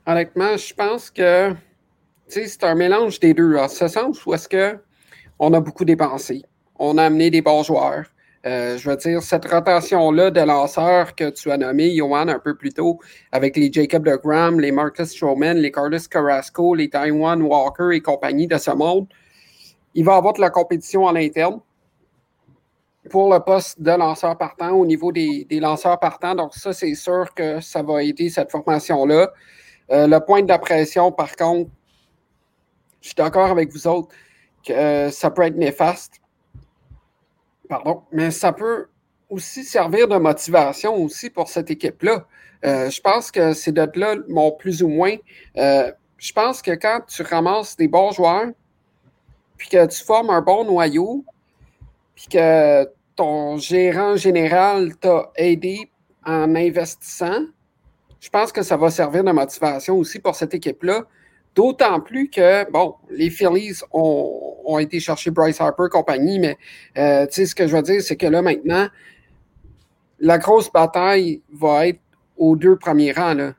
Honnêtement, 0.05 0.55
je 0.55 0.73
pense 0.73 1.09
que 1.09 1.51
c'est 2.27 2.63
un 2.63 2.75
mélange 2.75 3.19
des 3.19 3.33
deux. 3.33 3.57
En 3.57 3.67
ce 3.67 3.87
sens 3.87 4.23
où 4.27 4.33
est-ce 4.35 4.47
qu'on 4.47 5.53
a 5.53 5.59
beaucoup 5.59 5.85
dépensé 5.85 6.43
on 6.79 6.97
a 6.97 7.03
amené 7.03 7.29
des 7.29 7.41
bons 7.41 7.63
joueurs. 7.63 8.05
Euh, 8.45 8.77
je 8.77 8.89
veux 8.89 8.95
dire, 8.95 9.21
cette 9.21 9.45
rotation-là 9.45 10.31
de 10.31 10.39
lanceurs 10.39 11.13
que 11.13 11.29
tu 11.29 11.51
as 11.51 11.57
nommé, 11.57 11.93
Johan, 11.93 12.29
un 12.29 12.39
peu 12.39 12.55
plus 12.55 12.71
tôt, 12.71 12.99
avec 13.33 13.57
les 13.57 13.71
Jacob 13.71 14.05
de 14.05 14.15
Graham, 14.15 14.61
les 14.61 14.71
Marcus 14.71 15.09
Stroman, 15.09 15.57
les 15.57 15.71
Carlos 15.71 15.99
Carrasco, 16.09 16.73
les 16.73 16.89
Taiwan 16.89 17.41
Walker 17.41 17.89
et 17.93 17.99
compagnie 17.99 18.47
de 18.47 18.57
ce 18.57 18.71
monde, 18.71 19.07
il 19.93 20.05
va 20.05 20.15
avoir 20.15 20.33
de 20.33 20.41
la 20.41 20.49
compétition 20.49 21.05
à 21.07 21.11
l'interne 21.11 21.59
pour 23.09 23.33
le 23.33 23.39
poste 23.39 23.81
de 23.81 23.91
lanceur 23.91 24.37
partant 24.37 24.71
au 24.71 24.85
niveau 24.85 25.11
des, 25.11 25.45
lanceurs 25.51 25.99
partants. 25.99 26.35
Donc, 26.35 26.53
ça, 26.53 26.71
c'est 26.71 26.95
sûr 26.95 27.33
que 27.33 27.59
ça 27.59 27.81
va 27.81 28.03
aider 28.03 28.29
cette 28.29 28.51
formation-là. 28.51 29.31
Euh, 29.91 30.07
le 30.07 30.19
point 30.19 30.43
de 30.43 30.47
par 31.11 31.35
contre, 31.35 31.69
je 33.01 33.07
suis 33.07 33.15
d'accord 33.15 33.49
avec 33.49 33.71
vous 33.73 33.87
autres 33.87 34.09
que 34.65 34.71
euh, 34.71 35.09
ça 35.09 35.29
peut 35.31 35.41
être 35.41 35.57
néfaste 35.57 36.21
Pardon, 37.69 38.01
mais 38.11 38.31
ça 38.31 38.51
peut 38.51 38.87
aussi 39.29 39.63
servir 39.63 40.07
de 40.07 40.17
motivation 40.17 40.95
aussi 40.95 41.29
pour 41.29 41.47
cette 41.47 41.69
équipe-là. 41.69 42.25
Euh, 42.65 42.89
je 42.89 42.99
pense 42.99 43.29
que 43.29 43.53
c'est 43.53 43.71
de 43.71 43.87
là 43.93 44.15
mon 44.27 44.51
plus 44.51 44.81
ou 44.81 44.87
moins. 44.87 45.15
Euh, 45.55 45.91
je 46.17 46.33
pense 46.33 46.63
que 46.63 46.71
quand 46.71 47.01
tu 47.07 47.21
ramasses 47.21 47.77
des 47.77 47.87
bons 47.87 48.11
joueurs, 48.11 48.47
puis 49.55 49.69
que 49.69 49.85
tu 49.85 50.03
formes 50.03 50.31
un 50.31 50.41
bon 50.41 50.65
noyau, 50.65 51.23
puis 52.15 52.25
que 52.27 52.89
ton 53.15 53.57
gérant 53.57 54.15
général 54.15 54.95
t'a 54.97 55.31
aidé 55.35 55.91
en 56.25 56.55
investissant, 56.55 57.45
je 58.19 58.29
pense 58.29 58.51
que 58.51 58.63
ça 58.63 58.77
va 58.77 58.89
servir 58.89 59.23
de 59.23 59.31
motivation 59.31 59.95
aussi 59.95 60.17
pour 60.17 60.35
cette 60.35 60.55
équipe-là 60.55 61.05
D'autant 61.55 61.99
plus 61.99 62.29
que, 62.29 62.69
bon, 62.71 62.95
les 63.09 63.29
Phillies 63.29 63.81
ont, 63.91 64.77
été 64.79 64.99
chercher 64.99 65.31
Bryce 65.31 65.59
Harper 65.59 65.87
compagnie, 65.91 66.39
mais 66.39 66.57
euh, 66.97 67.25
tu 67.25 67.33
sais, 67.33 67.45
ce 67.47 67.55
que 67.55 67.67
je 67.67 67.75
veux 67.75 67.81
dire, 67.81 68.01
c'est 68.01 68.15
que 68.15 68.27
là, 68.27 68.41
maintenant, 68.41 68.87
la 70.19 70.37
grosse 70.37 70.71
bataille 70.71 71.41
va 71.51 71.87
être 71.87 71.99
aux 72.37 72.55
deux 72.55 72.75
premiers 72.77 73.11
rangs. 73.11 73.33
Là. 73.33 73.53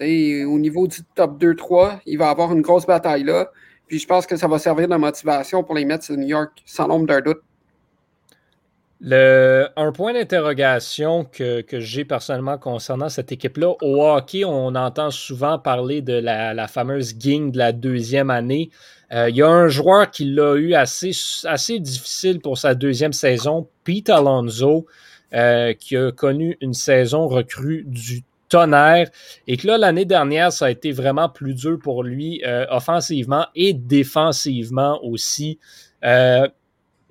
au 0.00 0.58
niveau 0.58 0.86
du 0.86 1.02
top 1.14 1.40
2-3, 1.40 2.00
il 2.06 2.18
va 2.18 2.26
y 2.26 2.28
avoir 2.28 2.52
une 2.52 2.60
grosse 2.60 2.86
bataille 2.86 3.24
là. 3.24 3.50
Puis 3.86 3.98
je 3.98 4.06
pense 4.06 4.26
que 4.26 4.36
ça 4.36 4.48
va 4.48 4.58
servir 4.58 4.88
de 4.88 4.96
motivation 4.96 5.62
pour 5.62 5.74
les 5.74 5.84
Mets 5.84 5.98
de 6.08 6.16
New 6.16 6.28
York, 6.28 6.62
sans 6.64 6.88
nombre 6.88 7.06
d'un 7.06 7.20
doute. 7.20 7.42
Le, 9.04 9.66
un 9.74 9.90
point 9.90 10.12
d'interrogation 10.12 11.24
que, 11.24 11.64
j'ai 11.72 12.04
personnellement 12.04 12.56
concernant 12.56 13.08
cette 13.08 13.32
équipe-là, 13.32 13.74
au 13.82 14.06
hockey, 14.06 14.44
on 14.44 14.76
entend 14.76 15.10
souvent 15.10 15.58
parler 15.58 16.02
de 16.02 16.12
la, 16.12 16.68
fameuse 16.68 17.16
ging 17.18 17.50
de 17.50 17.58
la 17.58 17.72
deuxième 17.72 18.30
année. 18.30 18.70
Euh, 19.12 19.28
il 19.28 19.34
y 19.34 19.42
a 19.42 19.48
un 19.48 19.66
joueur 19.66 20.08
qui 20.08 20.26
l'a 20.26 20.54
eu 20.54 20.74
assez, 20.74 21.10
assez 21.44 21.80
difficile 21.80 22.38
pour 22.38 22.58
sa 22.58 22.76
deuxième 22.76 23.12
saison, 23.12 23.66
Pete 23.82 24.08
Alonso, 24.08 24.86
euh, 25.34 25.74
qui 25.74 25.96
a 25.96 26.12
connu 26.12 26.56
une 26.60 26.74
saison 26.74 27.26
recrue 27.26 27.82
du 27.84 28.22
tonnerre 28.48 29.08
et 29.48 29.56
que 29.56 29.66
là, 29.66 29.78
l'année 29.78 30.04
dernière, 30.04 30.52
ça 30.52 30.66
a 30.66 30.70
été 30.70 30.92
vraiment 30.92 31.28
plus 31.28 31.54
dur 31.54 31.76
pour 31.82 32.04
lui 32.04 32.40
euh, 32.46 32.66
offensivement 32.70 33.46
et 33.56 33.72
défensivement 33.72 35.02
aussi 35.02 35.58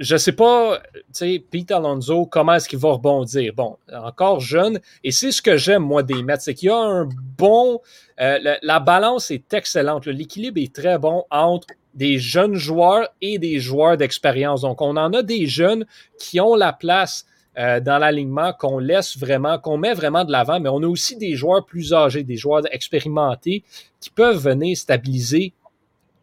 je 0.02 0.18
sais 0.18 0.32
pas, 0.32 0.82
tu 0.94 1.02
sais, 1.12 1.46
Pete 1.52 1.72
Alonso, 1.72 2.26
comment 2.26 2.56
est-ce 2.56 2.68
qu'il 2.68 2.80
va 2.80 2.94
rebondir? 2.94 3.54
Bon, 3.56 3.78
encore 3.94 4.40
jeune, 4.40 4.80
et 5.04 5.12
c'est 5.12 5.32
ce 5.32 5.42
que 5.42 5.58
j'aime, 5.58 5.84
moi, 5.84 6.02
des 6.02 6.24
Mets, 6.24 6.40
c'est 6.40 6.56
qu'il 6.56 6.70
y 6.70 6.72
a 6.72 6.78
un 6.78 7.08
bon. 7.38 7.80
Euh, 8.20 8.58
la, 8.62 8.80
balance 8.80 9.30
est 9.30 9.54
excellente. 9.54 10.08
L'équilibre 10.08 10.60
est 10.60 10.74
très 10.74 10.98
bon 10.98 11.24
entre 11.30 11.68
des 11.94 12.18
jeunes 12.18 12.56
joueurs 12.56 13.10
et 13.22 13.38
des 13.38 13.60
joueurs 13.60 13.96
d'expérience. 13.96 14.62
Donc, 14.62 14.82
on 14.82 14.98
en 14.98 15.14
a 15.14 15.22
des 15.22 15.46
jeunes 15.46 15.86
qui 16.18 16.40
ont 16.40 16.56
la 16.56 16.74
place 16.74 17.26
euh, 17.58 17.80
dans 17.80 18.00
l'alignement, 18.00 18.54
qu'on 18.54 18.80
laisse 18.80 19.18
vraiment, 19.18 19.60
qu'on 19.60 19.78
met 19.78 19.94
vraiment 19.94 20.24
de 20.24 20.32
l'avant, 20.32 20.60
mais 20.60 20.70
on 20.70 20.82
a 20.82 20.88
aussi 20.88 21.16
des 21.18 21.36
joueurs 21.36 21.66
plus 21.66 21.94
âgés, 21.94 22.24
des 22.24 22.38
joueurs 22.38 22.64
expérimentés 22.72 23.64
qui 24.00 24.10
peuvent 24.10 24.38
venir 24.38 24.76
stabiliser 24.76 25.54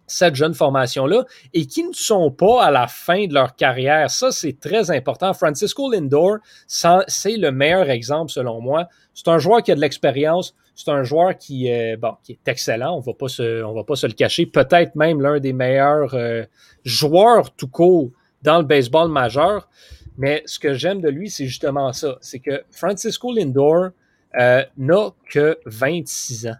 cette 0.09 0.35
jeune 0.35 0.55
formation-là 0.55 1.25
et 1.55 1.67
qui 1.67 1.85
ne 1.85 1.93
sont 1.93 2.31
pas 2.31 2.65
à 2.65 2.71
la 2.71 2.87
fin 2.87 3.27
de 3.27 3.35
leur 3.35 3.55
carrière. 3.55 4.11
Ça, 4.11 4.33
c'est 4.33 4.59
très 4.59 4.91
important. 4.91 5.33
Francisco 5.35 5.91
Lindor, 5.91 6.39
c'est 6.67 7.37
le 7.37 7.51
meilleur 7.51 7.89
exemple 7.91 8.31
selon 8.33 8.61
moi. 8.61 8.89
C'est 9.15 9.29
un 9.29 9.39
joueur 9.39 9.63
qui 9.63 9.73
a 9.73 9.75
de 9.75 9.81
l'expérience. 9.81 10.55
C'est 10.75 10.91
un 10.91 11.03
joueur 11.03 11.37
qui, 11.37 11.73
euh, 11.73 11.97
bon, 11.97 12.15
qui 12.23 12.33
est 12.33 12.49
excellent. 12.49 12.97
On 12.97 13.01
va 13.01 13.13
pas 13.13 13.29
se, 13.29 13.63
on 13.65 13.75
va 13.75 13.85
pas 13.85 13.97
se 13.97 14.07
le 14.07 14.13
cacher. 14.13 14.47
Peut-être 14.47 14.95
même 14.95 15.21
l'un 15.21 15.41
des 15.41 15.53
meilleurs 15.53 16.15
euh, 16.15 16.45
joueurs 16.85 17.53
tout 17.55 17.69
court 17.69 18.11
dans 18.43 18.59
le 18.59 18.65
baseball 18.65 19.11
majeur. 19.11 19.69
Mais 20.17 20.43
ce 20.47 20.59
que 20.59 20.75
j'aime 20.75 21.01
de 21.01 21.09
lui, 21.09 21.31
c'est 21.31 21.47
justement 21.47 21.93
ça. 21.93 22.17
C'est 22.21 22.39
que 22.39 22.63
Francisco 22.71 23.33
Lindor 23.33 23.91
euh, 24.39 24.65
n'a 24.77 25.11
que 25.31 25.59
26 25.67 26.49
ans. 26.49 26.57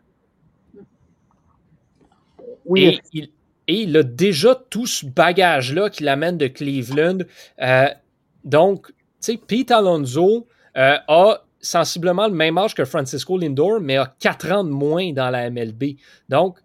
Oui. 2.65 3.01
il, 3.13 3.31
et 3.69 3.83
il 3.83 3.97
a 3.97 4.03
déjà 4.03 4.55
tout 4.71 4.87
ce 4.87 5.07
bagage-là 5.07 5.91
qu'il 5.91 6.09
amène 6.09 6.39
de 6.39 6.47
Cleveland. 6.47 7.19
Euh, 7.61 7.89
donc, 8.45 8.89
tu 8.89 8.95
sais, 9.21 9.37
Pete 9.37 9.71
Alonso 9.71 10.47
euh, 10.77 10.97
a 11.07 11.45
sensiblement 11.61 12.27
le 12.29 12.35
même 12.35 12.57
âge 12.57 12.75
que 12.75 12.85
Francisco 12.85 13.37
Lindor, 13.37 13.81
mais 13.81 13.97
a 13.97 14.15
quatre 14.19 14.51
ans 14.51 14.65
de 14.65 14.71
moins 14.71 15.13
dans 15.13 15.29
la 15.29 15.51
MLB. 15.51 15.97
Donc, 16.29 16.59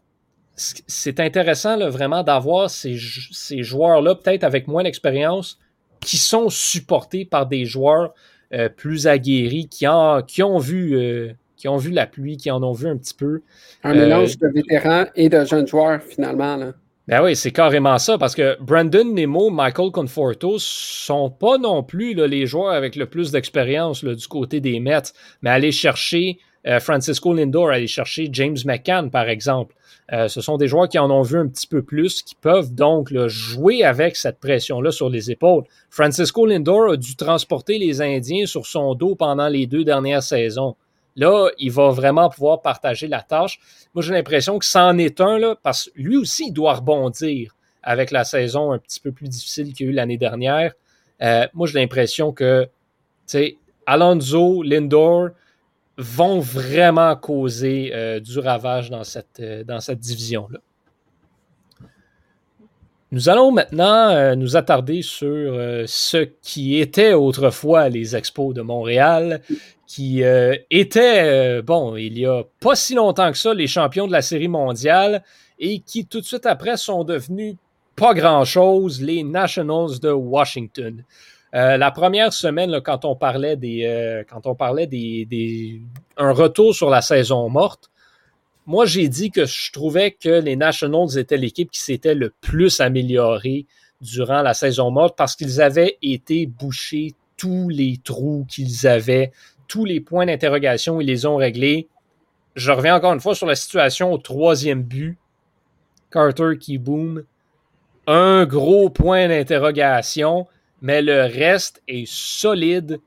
c'est 0.55 1.19
intéressant 1.19 1.75
là, 1.75 1.89
vraiment 1.89 2.23
d'avoir 2.23 2.69
ces, 2.69 2.97
ces 3.31 3.63
joueurs-là, 3.63 4.15
peut-être 4.15 4.43
avec 4.43 4.67
moins 4.67 4.83
d'expérience, 4.83 5.59
qui 5.99 6.17
sont 6.17 6.49
supportés 6.49 7.25
par 7.25 7.47
des 7.47 7.65
joueurs 7.65 8.13
euh, 8.53 8.69
plus 8.69 9.07
aguerris, 9.07 9.67
qui, 9.67 9.87
ont, 9.87 10.21
qui, 10.21 10.43
ont 10.43 10.59
vu, 10.59 10.95
euh, 10.95 11.33
qui 11.57 11.67
ont 11.67 11.77
vu 11.77 11.91
la 11.91 12.05
pluie, 12.05 12.37
qui 12.37 12.51
en 12.51 12.61
ont 12.61 12.73
vu 12.73 12.87
un 12.87 12.97
petit 12.97 13.15
peu. 13.15 13.41
Un 13.83 13.95
mélange 13.95 14.37
de 14.37 14.47
vétérans 14.47 15.05
et 15.15 15.27
de 15.27 15.43
jeunes 15.43 15.67
joueurs, 15.67 16.01
finalement. 16.03 16.55
Là. 16.55 16.73
Ben 17.09 17.21
oui, 17.21 17.35
c'est 17.35 17.51
carrément 17.51 17.97
ça, 17.97 18.17
parce 18.17 18.33
que 18.33 18.57
Brandon 18.61 19.03
Nemo, 19.03 19.49
Michael 19.49 19.91
Conforto 19.91 20.55
sont 20.57 21.29
pas 21.29 21.57
non 21.57 21.83
plus 21.83 22.13
les 22.13 22.45
joueurs 22.45 22.71
avec 22.71 22.95
le 22.95 23.07
plus 23.07 23.29
d'expérience 23.29 24.05
du 24.05 24.27
côté 24.29 24.61
des 24.61 24.79
Mets, 24.79 25.11
mais 25.41 25.49
aller 25.49 25.73
chercher 25.73 26.37
euh, 26.65 26.79
Francisco 26.79 27.33
Lindor, 27.33 27.71
aller 27.71 27.87
chercher 27.87 28.29
James 28.31 28.57
McCann, 28.63 29.11
par 29.11 29.27
exemple. 29.27 29.75
Euh, 30.13 30.29
ce 30.29 30.39
sont 30.39 30.55
des 30.55 30.69
joueurs 30.69 30.87
qui 30.87 30.97
en 30.97 31.11
ont 31.11 31.23
vu 31.23 31.37
un 31.37 31.47
petit 31.47 31.67
peu 31.67 31.81
plus, 31.81 32.21
qui 32.23 32.35
peuvent 32.35 32.73
donc 32.73 33.13
jouer 33.27 33.83
avec 33.83 34.15
cette 34.15 34.39
pression-là 34.39 34.91
sur 34.91 35.09
les 35.09 35.29
épaules. 35.29 35.63
Francisco 35.89 36.45
Lindor 36.45 36.91
a 36.91 36.97
dû 36.97 37.17
transporter 37.17 37.79
les 37.79 38.01
Indiens 38.01 38.45
sur 38.45 38.65
son 38.65 38.95
dos 38.95 39.15
pendant 39.15 39.49
les 39.49 39.67
deux 39.67 39.83
dernières 39.83 40.23
saisons. 40.23 40.77
Là, 41.15 41.49
il 41.59 41.71
va 41.71 41.89
vraiment 41.91 42.29
pouvoir 42.29 42.61
partager 42.61 43.07
la 43.07 43.21
tâche. 43.21 43.59
Moi, 43.93 44.03
j'ai 44.03 44.13
l'impression 44.13 44.57
que 44.57 44.65
c'en 44.65 44.97
est 44.97 45.21
un, 45.21 45.37
là, 45.37 45.55
parce 45.61 45.85
que 45.85 45.91
lui 45.95 46.17
aussi, 46.17 46.47
il 46.47 46.51
doit 46.51 46.75
rebondir 46.75 47.55
avec 47.83 48.11
la 48.11 48.23
saison 48.23 48.71
un 48.71 48.79
petit 48.79 48.99
peu 48.99 49.11
plus 49.11 49.27
difficile 49.27 49.73
qu'il 49.73 49.85
y 49.85 49.89
a 49.89 49.91
eu 49.91 49.95
l'année 49.95 50.17
dernière. 50.17 50.73
Euh, 51.21 51.47
moi, 51.53 51.67
j'ai 51.67 51.79
l'impression 51.79 52.31
que, 52.31 52.63
tu 52.63 52.69
sais, 53.27 53.57
Alonso, 53.85 54.63
Lindor 54.63 55.29
vont 55.97 56.39
vraiment 56.39 57.15
causer 57.15 57.91
euh, 57.93 58.19
du 58.19 58.39
ravage 58.39 58.89
dans 58.89 59.03
cette, 59.03 59.39
euh, 59.39 59.63
dans 59.63 59.79
cette 59.79 59.99
division-là. 59.99 60.59
Nous 63.13 63.29
allons 63.29 63.51
maintenant 63.51 64.35
nous 64.35 64.57
attarder 64.57 65.01
sur 65.01 65.55
ce 65.85 66.17
qui 66.41 66.79
était 66.79 67.13
autrefois 67.13 67.87
les 67.87 68.15
expos 68.15 68.53
de 68.53 68.61
Montréal, 68.61 69.39
qui 69.93 70.23
euh, 70.23 70.55
étaient, 70.71 71.21
euh, 71.23 71.61
bon, 71.61 71.95
il 71.95 72.17
y 72.17 72.25
a 72.25 72.41
pas 72.59 72.73
si 72.73 72.95
longtemps 72.95 73.31
que 73.31 73.37
ça, 73.37 73.53
les 73.53 73.67
champions 73.67 74.07
de 74.07 74.11
la 74.11 74.23
Série 74.23 74.47
mondiale 74.47 75.23
et 75.59 75.81
qui 75.81 76.07
tout 76.07 76.19
de 76.19 76.25
suite 76.25 76.47
après 76.47 76.77
sont 76.77 77.03
devenus 77.03 77.57
pas 77.95 78.15
grand-chose, 78.15 79.03
les 79.03 79.21
Nationals 79.21 79.99
de 80.01 80.09
Washington. 80.09 81.03
Euh, 81.53 81.77
la 81.77 81.91
première 81.91 82.33
semaine, 82.33 82.81
quand 82.81 83.05
on 83.05 83.15
parlait 83.15 83.55
des, 83.55 84.23
quand 84.27 84.47
on 84.47 84.55
parlait 84.55 84.87
des, 84.87 85.27
des, 85.29 85.79
un 86.17 86.31
retour 86.31 86.73
sur 86.73 86.89
la 86.89 87.03
saison 87.03 87.47
morte, 87.49 87.91
moi 88.65 88.85
j'ai 88.85 89.07
dit 89.07 89.31
que 89.31 89.45
je 89.45 89.71
trouvais 89.71 90.11
que 90.11 90.41
les 90.41 90.55
Nationals 90.55 91.17
étaient 91.17 91.37
l'équipe 91.37 91.71
qui 91.71 91.81
s'était 91.81 92.15
le 92.15 92.31
plus 92.41 92.79
améliorée 92.79 93.65
durant 94.01 94.41
la 94.41 94.53
saison 94.53 94.91
morte 94.91 95.17
parce 95.17 95.35
qu'ils 95.35 95.61
avaient 95.61 95.97
été 96.01 96.45
bouchés 96.45 97.13
tous 97.37 97.69
les 97.69 97.99
trous 98.03 98.45
qu'ils 98.49 98.87
avaient 98.87 99.31
tous 99.67 99.85
les 99.85 100.01
points 100.01 100.25
d'interrogation, 100.25 101.01
ils 101.01 101.07
les 101.07 101.25
ont 101.25 101.37
réglés. 101.37 101.87
Je 102.55 102.71
reviens 102.71 102.95
encore 102.95 103.13
une 103.13 103.19
fois 103.19 103.35
sur 103.35 103.47
la 103.47 103.55
situation 103.55 104.11
au 104.11 104.17
troisième 104.17 104.83
but. 104.83 105.17
Carter 106.11 106.57
qui 106.59 106.77
boom. 106.77 107.23
Un 108.05 108.45
gros 108.45 108.89
point 108.89 109.27
d'interrogation, 109.29 110.47
mais 110.81 111.01
le 111.01 111.21
reste 111.21 111.81
est 111.87 112.05
solide, 112.05 112.99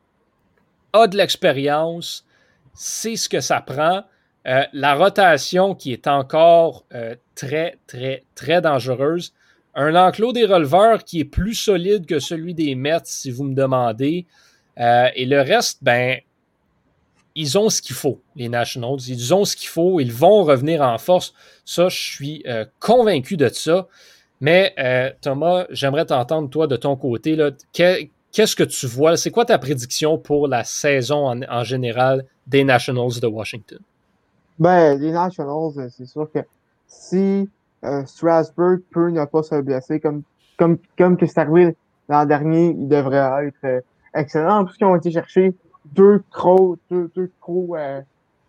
a 0.92 1.06
de 1.06 1.16
l'expérience, 1.16 2.26
c'est 2.74 3.16
ce 3.16 3.28
que 3.28 3.40
ça 3.40 3.60
prend. 3.60 4.02
Euh, 4.46 4.64
la 4.72 4.94
rotation 4.94 5.74
qui 5.74 5.92
est 5.92 6.06
encore 6.06 6.84
euh, 6.94 7.16
très, 7.34 7.78
très, 7.86 8.24
très 8.34 8.60
dangereuse. 8.60 9.32
Un 9.74 9.94
enclos 9.94 10.32
des 10.32 10.46
releveurs 10.46 11.04
qui 11.04 11.20
est 11.20 11.24
plus 11.24 11.54
solide 11.54 12.06
que 12.06 12.18
celui 12.18 12.54
des 12.54 12.74
Mets, 12.74 13.00
si 13.04 13.30
vous 13.30 13.44
me 13.44 13.54
demandez. 13.54 14.26
Euh, 14.78 15.08
et 15.16 15.26
le 15.26 15.40
reste, 15.40 15.82
ben, 15.82 16.18
ils 17.34 17.58
ont 17.58 17.68
ce 17.68 17.82
qu'il 17.82 17.96
faut, 17.96 18.20
les 18.36 18.48
Nationals. 18.48 19.00
Ils 19.08 19.34
ont 19.34 19.44
ce 19.44 19.56
qu'il 19.56 19.68
faut. 19.68 20.00
Ils 20.00 20.12
vont 20.12 20.44
revenir 20.44 20.80
en 20.80 20.96
force. 20.96 21.34
Ça, 21.64 21.88
je 21.88 21.98
suis 21.98 22.44
convaincu 22.78 23.36
de 23.36 23.48
ça. 23.48 23.88
Mais 24.40 24.74
Thomas, 25.20 25.66
j'aimerais 25.68 26.06
t'entendre, 26.06 26.48
toi, 26.48 26.66
de 26.66 26.76
ton 26.76 26.96
côté. 26.96 27.36
Qu'est-ce 27.72 28.56
que 28.56 28.62
tu 28.62 28.86
vois? 28.86 29.18
C'est 29.18 29.30
quoi 29.30 29.44
ta 29.44 29.58
prédiction 29.58 30.16
pour 30.16 30.48
la 30.48 30.64
saison 30.64 31.42
en, 31.46 31.64
général 31.64 32.24
des 32.46 32.64
Nationals 32.64 33.20
de 33.20 33.26
Washington? 33.26 33.80
Ben, 34.58 34.98
les 34.98 35.12
Nationals, 35.12 35.78
euh, 35.78 35.88
c'est 35.90 36.06
sûr 36.06 36.30
que 36.32 36.40
si 36.86 37.48
Strasburg 38.06 38.80
peut 38.90 39.10
ne 39.10 39.24
pas 39.24 39.42
se 39.42 39.60
blesser 39.60 40.00
comme, 40.00 40.22
comme, 40.58 40.78
comme 40.98 41.16
que 41.16 41.26
c'est 41.26 41.38
arrivé 41.38 41.76
l'an 42.08 42.24
dernier, 42.24 42.70
il 42.70 42.88
devrait 42.88 43.46
être 43.46 43.84
excellent. 44.14 44.60
En 44.60 44.64
plus, 44.64 44.76
qu'ils 44.76 44.86
ont 44.86 44.96
été 44.96 45.10
chercher 45.10 45.54
deux 45.92 46.22
gros, 46.32 46.76
deux, 46.90 47.10
deux 47.14 47.30
gros, 47.40 47.76
euh, 47.76 48.00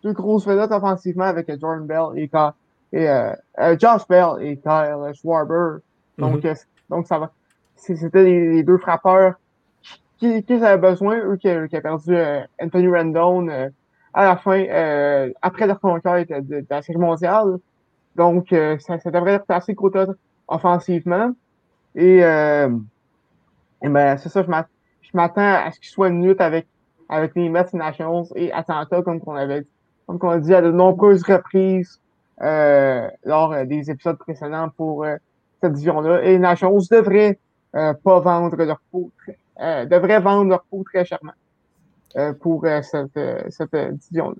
deux 0.02 0.12
grosses 0.12 0.46
vedettes 0.46 0.72
offensivement 0.72 1.24
avec 1.24 1.48
Jordan 1.60 1.86
Bell 1.86 2.16
et, 2.16 2.30
et 2.92 3.08
euh, 3.08 3.32
euh, 3.60 3.76
Josh 3.78 4.06
Bell 4.08 4.40
et 4.40 4.56
Kyle 4.56 5.12
Schwarber. 5.14 5.80
Donc, 6.18 6.42
mm-hmm. 6.42 6.64
donc 6.90 7.06
ça 7.06 7.18
va. 7.18 7.32
C'était 7.76 8.24
les, 8.24 8.62
deux 8.64 8.78
frappeurs 8.78 9.34
qui, 10.18 10.42
qui 10.42 10.52
avaient 10.54 10.78
besoin, 10.78 11.18
eux 11.18 11.36
qui, 11.36 11.48
qui 11.68 11.76
ont 11.76 11.80
perdu 11.80 12.16
Anthony 12.60 12.88
Rendon 12.88 13.70
à 14.18 14.24
la 14.24 14.36
fin, 14.36 14.64
après 15.42 15.66
leur 15.66 15.80
conquête 15.80 16.28
de, 16.28 16.64
la 16.68 16.82
série 16.82 16.98
mondiale. 16.98 17.58
Donc, 18.16 18.48
ça, 18.50 18.98
ça 18.98 19.10
devrait 19.10 19.34
être 19.34 19.44
assez 19.48 19.74
côté 19.74 20.04
offensivement. 20.48 21.32
Et, 21.94 22.18
et 22.18 23.88
ben, 23.88 24.16
c'est 24.18 24.28
ça, 24.28 24.42
je 24.42 25.10
m'attends 25.14 25.40
à 25.40 25.70
ce 25.70 25.78
qu'il 25.78 25.88
soit 25.88 26.08
une 26.08 26.26
lutte 26.26 26.40
avec 26.40 26.66
avec 27.08 27.34
les 27.34 27.48
Mets 27.48 27.64
Nationals 27.72 28.26
et 28.34 28.52
Atlanta, 28.52 29.02
comme 29.02 29.20
on 29.26 29.34
avait 29.34 29.64
comme 30.06 30.18
on 30.22 30.30
a 30.30 30.38
dit 30.38 30.54
à 30.54 30.62
de 30.62 30.70
nombreuses 30.70 31.22
reprises 31.22 32.00
euh, 32.40 33.08
lors 33.24 33.52
euh, 33.52 33.64
des 33.64 33.90
épisodes 33.90 34.16
précédents 34.16 34.68
pour 34.76 35.04
euh, 35.04 35.16
cette 35.60 35.72
division-là. 35.72 36.22
Et 36.22 36.32
les 36.32 36.38
Nationals 36.38 36.82
devraient 36.90 37.38
euh, 37.74 37.92
pas 37.94 38.20
vendre 38.20 38.56
leur 38.56 38.80
peau, 38.90 39.10
euh, 39.60 39.84
devraient 39.86 40.20
vendre 40.20 40.50
leur 40.50 40.62
peau 40.64 40.82
très 40.84 41.04
chèrement 41.04 41.32
pour 42.40 42.66
cette, 42.82 43.18
cette 43.50 43.74
division-là. 43.74 44.36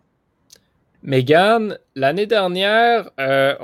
Megan, 1.02 1.78
l'année 1.94 2.26
dernière, 2.26 3.11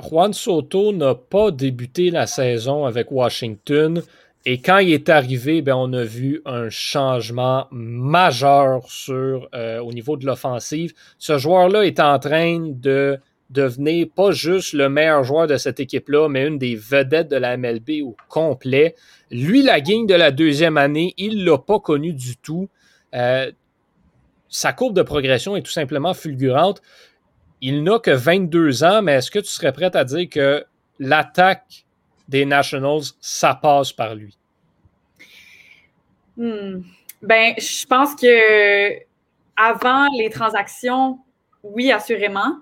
Juan 0.09 0.31
Soto 0.31 0.93
n'a 0.93 1.15
pas 1.15 1.51
débuté 1.51 2.09
la 2.11 2.27
saison 2.27 2.85
avec 2.85 3.11
Washington. 3.11 4.01
Et 4.47 4.59
quand 4.59 4.77
il 4.77 4.93
est 4.93 5.09
arrivé, 5.09 5.63
ben, 5.63 5.75
on 5.75 5.91
a 5.93 6.03
vu 6.03 6.41
un 6.45 6.69
changement 6.69 7.67
majeur 7.71 8.87
sur, 8.87 9.49
euh, 9.55 9.79
au 9.79 9.91
niveau 9.91 10.17
de 10.17 10.25
l'offensive. 10.27 10.93
Ce 11.17 11.39
joueur-là 11.39 11.81
est 11.81 11.99
en 11.99 12.19
train 12.19 12.59
de 12.59 13.17
devenir 13.49 14.07
pas 14.15 14.31
juste 14.31 14.73
le 14.73 14.87
meilleur 14.87 15.23
joueur 15.23 15.47
de 15.47 15.57
cette 15.57 15.79
équipe-là, 15.79 16.29
mais 16.29 16.45
une 16.45 16.59
des 16.59 16.75
vedettes 16.75 17.29
de 17.29 17.37
la 17.37 17.57
MLB 17.57 18.03
au 18.03 18.15
complet. 18.29 18.95
Lui, 19.31 19.63
la 19.63 19.81
gagne 19.81 20.05
de 20.05 20.13
la 20.13 20.29
deuxième 20.29 20.77
année, 20.77 21.15
il 21.17 21.39
ne 21.39 21.49
l'a 21.49 21.57
pas 21.57 21.79
connu 21.79 22.13
du 22.13 22.37
tout. 22.37 22.69
Euh, 23.15 23.51
sa 24.55 24.71
courbe 24.71 24.95
de 24.95 25.01
progression 25.01 25.57
est 25.57 25.61
tout 25.61 25.71
simplement 25.71 26.13
fulgurante. 26.13 26.81
Il 27.59 27.83
n'a 27.83 27.99
que 27.99 28.11
22 28.11 28.85
ans, 28.85 29.01
mais 29.01 29.15
est-ce 29.15 29.29
que 29.29 29.39
tu 29.39 29.49
serais 29.49 29.73
prêt 29.73 29.93
à 29.93 30.05
dire 30.05 30.29
que 30.29 30.65
l'attaque 30.97 31.85
des 32.29 32.45
Nationals, 32.45 33.01
ça 33.19 33.53
passe 33.53 33.91
par 33.91 34.15
lui? 34.15 34.37
Hmm. 36.37 36.83
Ben, 37.21 37.53
je 37.57 37.85
pense 37.85 38.15
que 38.15 38.93
avant 39.57 40.07
les 40.17 40.29
transactions, 40.29 41.19
oui, 41.63 41.91
assurément. 41.91 42.59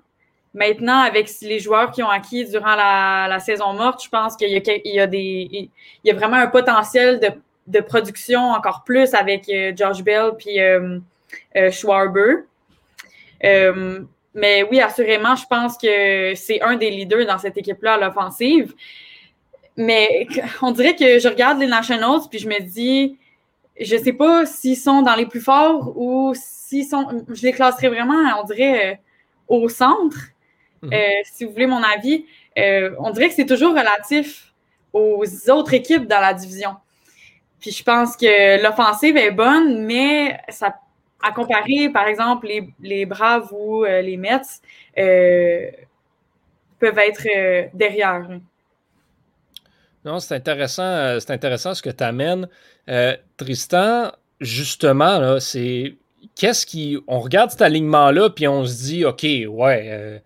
Maintenant, 0.56 1.00
avec 1.00 1.30
les 1.42 1.60
joueurs 1.60 1.92
qui 1.92 2.02
ont 2.02 2.10
acquis 2.10 2.46
durant 2.46 2.76
la, 2.76 3.40
saison 3.40 3.74
morte, 3.74 4.04
je 4.04 4.10
pense 4.10 4.36
qu'il 4.36 4.50
y, 4.50 5.00
a, 5.00 5.08
y 6.04 6.10
a 6.10 6.14
vraiment 6.14 6.38
un 6.38 6.48
potentiel 6.48 7.20
de, 7.68 7.80
production 7.82 8.42
encore 8.52 8.84
plus 8.84 9.14
avec 9.14 9.48
euh, 9.50 9.74
Josh 9.76 10.04
Bell 10.04 10.32
puis 10.38 10.60
euh, 10.60 11.00
euh, 11.00 11.00
Schwarber. 11.72 12.46
mais 13.42 14.64
oui, 14.64 14.82
assurément, 14.82 15.36
je 15.36 15.46
pense 15.48 15.78
que 15.78 16.34
c'est 16.36 16.62
un 16.62 16.76
des 16.76 16.90
leaders 16.90 17.26
dans 17.26 17.38
cette 17.38 17.58
équipe-là 17.58 17.94
à 17.94 17.98
l'offensive. 17.98 18.74
Mais 19.78 20.28
on 20.62 20.72
dirait 20.72 20.96
que 20.96 21.20
je 21.20 21.28
regarde 21.28 21.60
les 21.60 21.68
Nationals 21.68 22.22
puis 22.30 22.40
je 22.40 22.48
me 22.48 22.60
dis, 22.62 23.18
je 23.80 23.98
sais 23.98 24.14
pas 24.14 24.46
s'ils 24.46 24.78
sont 24.78 25.02
dans 25.02 25.16
les 25.16 25.26
plus 25.26 25.42
forts 25.42 25.94
ou 25.96 26.34
s'ils 26.36 26.86
sont. 26.86 27.26
Je 27.30 27.42
les 27.44 27.52
classerais 27.52 27.90
vraiment, 27.90 28.16
on 28.40 28.44
dirait, 28.44 28.94
euh, 28.94 28.96
au 29.48 29.70
centre. 29.70 30.18
Euh, 30.84 30.98
si 31.24 31.46
vous 31.46 31.52
voulez 31.54 31.66
mon 31.66 31.82
avis, 31.82 32.26
euh, 32.58 32.94
on 33.00 33.12
dirait 33.12 33.30
que 33.30 33.36
c'est 33.36 33.46
toujours 33.46 33.72
relatif 33.72 34.54
aux 34.92 35.24
autres 35.50 35.74
équipes 35.74 36.08
dans 36.08 36.20
la 36.20 36.34
division. 36.34 36.76
Puis 37.62 37.72
je 37.72 37.84
pense 37.84 38.18
que 38.18 38.62
l'offensive 38.62 39.16
est 39.16 39.32
bonne, 39.32 39.86
mais 39.86 40.38
ça 40.50 40.76
à 41.24 41.32
comparer, 41.32 41.90
par 41.90 42.06
exemple, 42.08 42.48
les, 42.48 42.70
les 42.82 43.06
Braves 43.06 43.52
ou 43.52 43.86
les 43.86 44.18
Mets 44.18 44.42
peuvent 46.80 47.00
être 47.00 47.28
derrière. 47.74 48.28
Non, 50.06 50.20
c'est 50.20 50.36
intéressant, 50.36 51.20
c'est 51.20 51.32
intéressant 51.32 51.74
ce 51.74 51.82
que 51.82 51.90
tu 51.90 52.04
amènes. 52.04 52.48
Tristan, 53.38 54.12
justement, 54.42 55.40
c'est 55.40 55.96
qu'est-ce 56.36 56.66
qui. 56.66 57.00
On 57.08 57.20
regarde 57.22 57.52
cet 57.52 57.62
alignement-là, 57.62 58.30
puis 58.30 58.48
on 58.48 58.66
se 58.66 58.84
dit, 58.84 59.06
OK, 59.06 59.24
ouais, 59.24 60.22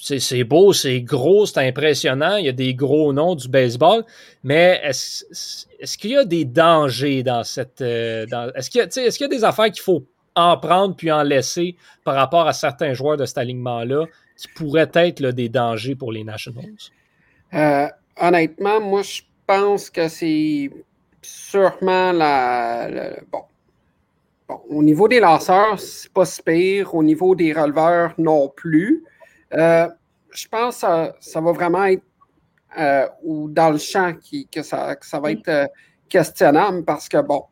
c'est 0.00 0.44
beau, 0.44 0.72
c'est 0.72 1.00
gros, 1.00 1.46
c'est 1.46 1.66
impressionnant, 1.66 2.36
il 2.36 2.46
y 2.46 2.48
a 2.48 2.52
des 2.52 2.74
gros 2.74 3.12
noms 3.12 3.34
du 3.34 3.48
baseball, 3.48 4.04
mais 4.42 4.80
est-ce 4.84 5.98
qu'il 5.98 6.10
y 6.10 6.16
a 6.16 6.24
des 6.24 6.44
dangers 6.44 7.22
dans 7.22 7.44
cette... 7.44 7.80
Euh, 7.80 8.26
est-ce 8.54 8.70
qu'il 8.70 8.80
y, 8.80 9.24
a 9.24 9.28
des 9.28 9.44
affaires 9.44 9.70
qu'il 9.70 9.82
faut 9.82 10.04
en 10.34 10.56
prendre 10.58 10.94
puis 10.94 11.10
en 11.10 11.22
laisser 11.22 11.76
par 12.04 12.14
rapport 12.14 12.46
à 12.46 12.52
certains 12.52 12.92
joueurs 12.92 13.16
de 13.16 13.24
cet 13.24 13.38
alignement-là 13.38 14.06
qui 14.36 14.48
pourraient 14.48 14.90
être 14.94 15.22
des 15.30 15.48
dangers 15.48 15.94
pour 15.94 16.12
les 16.12 16.24
Nationals? 16.24 16.90
Euh, 17.54 17.86
honnêtement, 18.20 18.80
moi, 18.80 19.02
je 19.02 19.22
pense 19.46 19.90
que 19.90 20.08
c'est 20.08 20.70
sûrement 21.22 22.12
la... 22.12 22.88
bon. 23.30 23.42
bon. 24.48 24.60
Au 24.68 24.82
niveau 24.82 25.08
des 25.08 25.20
lanceurs, 25.20 25.80
c'est 25.80 26.12
pas 26.12 26.24
si 26.24 26.42
pire. 26.42 26.94
Au 26.94 27.02
niveau 27.02 27.34
des 27.34 27.52
releveurs, 27.52 28.12
non 28.18 28.48
plus. 28.54 29.04
Euh, 29.54 29.88
je 30.30 30.48
pense 30.48 30.80
que 30.80 31.12
ça, 31.20 31.40
va 31.40 31.52
vraiment 31.52 31.84
être 31.84 32.02
euh, 32.78 33.08
ou 33.22 33.48
dans 33.48 33.70
le 33.70 33.78
champ 33.78 34.12
que, 34.52 34.62
ça, 34.62 34.96
va 35.20 35.32
être 35.32 35.48
euh, 35.48 35.66
questionnable 36.08 36.84
parce 36.84 37.08
que, 37.08 37.20
bon, 37.22 37.44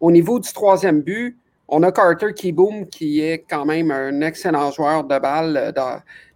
au 0.00 0.10
niveau 0.10 0.38
du 0.38 0.52
troisième 0.52 1.02
but, 1.02 1.36
on 1.66 1.82
a 1.82 1.92
Carter 1.92 2.32
Keyboom 2.32 2.86
qui 2.86 3.20
est 3.20 3.44
quand 3.48 3.66
même 3.66 3.90
un 3.90 4.20
excellent 4.22 4.70
joueur 4.70 5.04
de 5.04 5.18
balle 5.18 5.72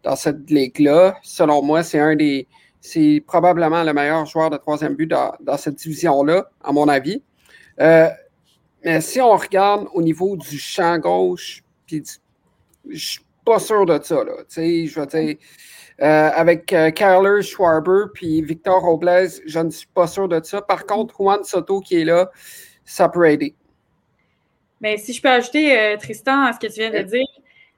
dans, 0.03 0.17
cette 0.17 0.51
ligue-là. 0.51 1.17
Selon 1.23 1.63
moi, 1.63 1.83
c'est 1.83 2.01
un 2.01 2.17
des. 2.17 2.47
C'est 2.81 3.23
probablement 3.25 3.85
le 3.85 3.95
meilleur 3.95 4.27
joueur 4.27 4.51
de 4.51 4.57
troisième 4.57 4.97
but 4.97 5.07
dans, 5.07 5.33
dans 5.41 5.57
cette 5.57 5.77
division-là, 5.77 6.51
à 6.63 6.73
mon 6.73 6.89
avis. 6.89 7.23
mais 7.79 9.01
si 9.01 9.21
on 9.21 9.37
regarde 9.37 9.87
au 9.95 10.03
niveau 10.03 10.37
du 10.37 10.59
champ 10.59 10.99
gauche, 10.99 11.63
puis 11.87 12.03
je 12.91 13.21
pas 13.45 13.59
sûr 13.59 13.87
de 13.87 13.99
ça. 14.03 14.25
Là. 14.25 14.33
Je 14.49 15.01
veux 15.01 15.07
dire, 15.07 15.37
euh, 16.01 16.31
avec 16.35 16.73
euh, 16.73 16.91
Kyler 16.91 17.43
Schwarber 17.43 18.07
puis 18.13 18.43
Victor 18.43 18.81
Robles, 18.83 19.29
je 19.47 19.59
ne 19.59 19.71
suis 19.71 19.87
pas 19.87 20.07
sûr 20.07 20.29
de 20.29 20.41
ça. 20.43 20.63
Par 20.63 20.87
contre, 20.87 21.15
Juan 21.17 21.45
Soto 21.45 21.81
qui 21.81 22.01
est 22.01 22.05
là, 22.05 22.31
ça 22.85 23.09
peut 23.09 23.29
aider. 23.29 23.55
Mais 24.81 24.97
si 24.97 25.13
je 25.13 25.23
peux 25.23 25.29
ajouter, 25.29 25.79
euh, 25.79 25.97
Tristan, 25.97 26.45
à 26.45 26.53
ce 26.53 26.59
que 26.59 26.67
tu 26.67 26.81
viens 26.81 26.91
de 26.91 27.03
dire, 27.03 27.27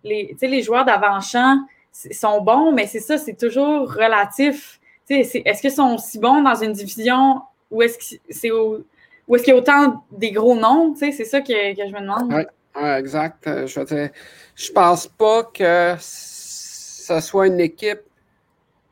les, 0.04 0.36
les 0.40 0.62
joueurs 0.62 0.84
d'avant-champ 0.84 1.58
sont 1.92 2.40
bons, 2.40 2.72
mais 2.72 2.86
c'est 2.86 3.00
ça, 3.00 3.18
c'est 3.18 3.38
toujours 3.38 3.92
relatif. 3.92 4.80
Est-ce 5.08 5.60
qu'ils 5.60 5.70
sont 5.70 5.98
si 5.98 6.18
bons 6.18 6.42
dans 6.42 6.54
une 6.54 6.72
division 6.72 7.42
ou 7.70 7.82
est-ce 7.82 7.98
que 7.98 8.20
c'est 8.30 8.50
est-ce 9.28 9.42
qu'il 9.42 9.54
y 9.54 9.56
a 9.56 9.58
autant 9.58 10.04
des 10.10 10.32
gros 10.32 10.54
noms? 10.54 10.94
C'est 10.94 11.12
ça 11.12 11.40
que, 11.40 11.74
que, 11.74 11.88
je 11.88 11.94
me 11.94 12.00
demande. 12.00 12.46
Exact. 12.76 13.66
Je 13.66 13.80
veux 13.80 13.86
dire, 13.86 14.10
je 14.54 14.72
pense 14.72 15.06
pas 15.06 15.44
que 15.44 15.96
ce 15.98 17.20
soit 17.20 17.46
une 17.46 17.60
équipe 17.60 18.00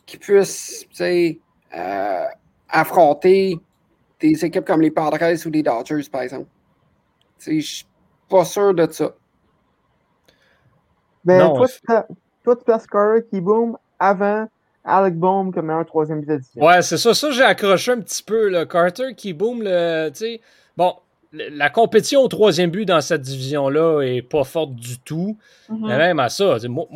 qui 0.07 0.19
puisse 0.19 0.87
euh, 1.01 2.25
affronter 2.69 3.59
des 4.21 4.45
équipes 4.45 4.65
comme 4.65 4.83
les 4.83 4.91
Padres 4.91 5.47
ou 5.47 5.51
les 5.51 5.63
Dodgers, 5.63 6.09
par 6.11 6.23
exemple. 6.23 6.47
Je 7.39 7.61
suis 7.61 7.87
pas 8.29 8.45
sûr 8.45 8.75
de 8.75 8.91
ça. 8.91 9.15
Ben, 11.25 11.53
toi, 11.55 12.57
tu 12.57 12.65
places 12.65 12.87
Carter 12.87 13.27
qui 13.31 13.41
boom 13.41 13.77
avant 13.99 14.49
Alec 14.85 15.15
Boom 15.15 15.53
comme 15.53 15.71
un 15.71 15.85
troisième 15.85 16.23
édition. 16.29 16.63
Ouais, 16.63 16.83
c'est 16.83 16.99
ça. 16.99 17.15
Ça, 17.15 17.31
j'ai 17.31 17.43
accroché 17.43 17.93
un 17.93 18.01
petit 18.01 18.23
peu. 18.23 18.49
Là. 18.49 18.67
Carter 18.67 19.15
qui 19.17 19.33
boom, 19.33 19.63
le, 19.63 20.11
bon, 20.77 20.95
la 21.33 21.71
compétition 21.71 22.21
au 22.21 22.29
troisième 22.29 22.71
but 22.71 22.85
dans 22.85 23.01
cette 23.01 23.23
division-là 23.23 24.03
est 24.03 24.23
pas 24.23 24.45
forte 24.45 24.75
du 24.75 24.99
tout. 24.99 25.37
Mhm. 25.69 25.87
Mais 25.87 25.99
même 25.99 26.19
à 26.21 26.29
ça, 26.29 26.57
moi, 26.69 26.87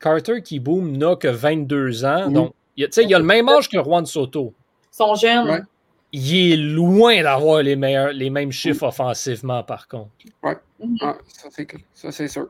Carter 0.00 0.42
qui 0.42 0.58
boom 0.58 0.96
n'a 0.96 1.16
que 1.16 1.28
22 1.28 2.04
ans. 2.04 2.26
Mhm. 2.26 2.32
Donc, 2.32 2.54
il, 2.76 2.88
il 2.96 3.14
a 3.14 3.18
le 3.18 3.24
même 3.24 3.48
âge 3.48 3.68
que 3.68 3.82
Juan 3.82 4.04
Soto. 4.04 4.52
Son 4.90 5.14
jeune. 5.14 5.66
Il 6.12 6.52
est 6.52 6.56
loin 6.56 7.22
d'avoir 7.22 7.62
les, 7.62 7.76
meilleurs, 7.76 8.12
les 8.12 8.30
mêmes 8.30 8.52
chiffres 8.52 8.84
offensivement, 8.84 9.62
par 9.62 9.88
contre. 9.88 10.10
Oui, 10.42 10.52
mhm. 10.80 10.96
ah, 11.02 11.16
ça 11.26 12.10
c'est 12.10 12.28
sûr. 12.28 12.48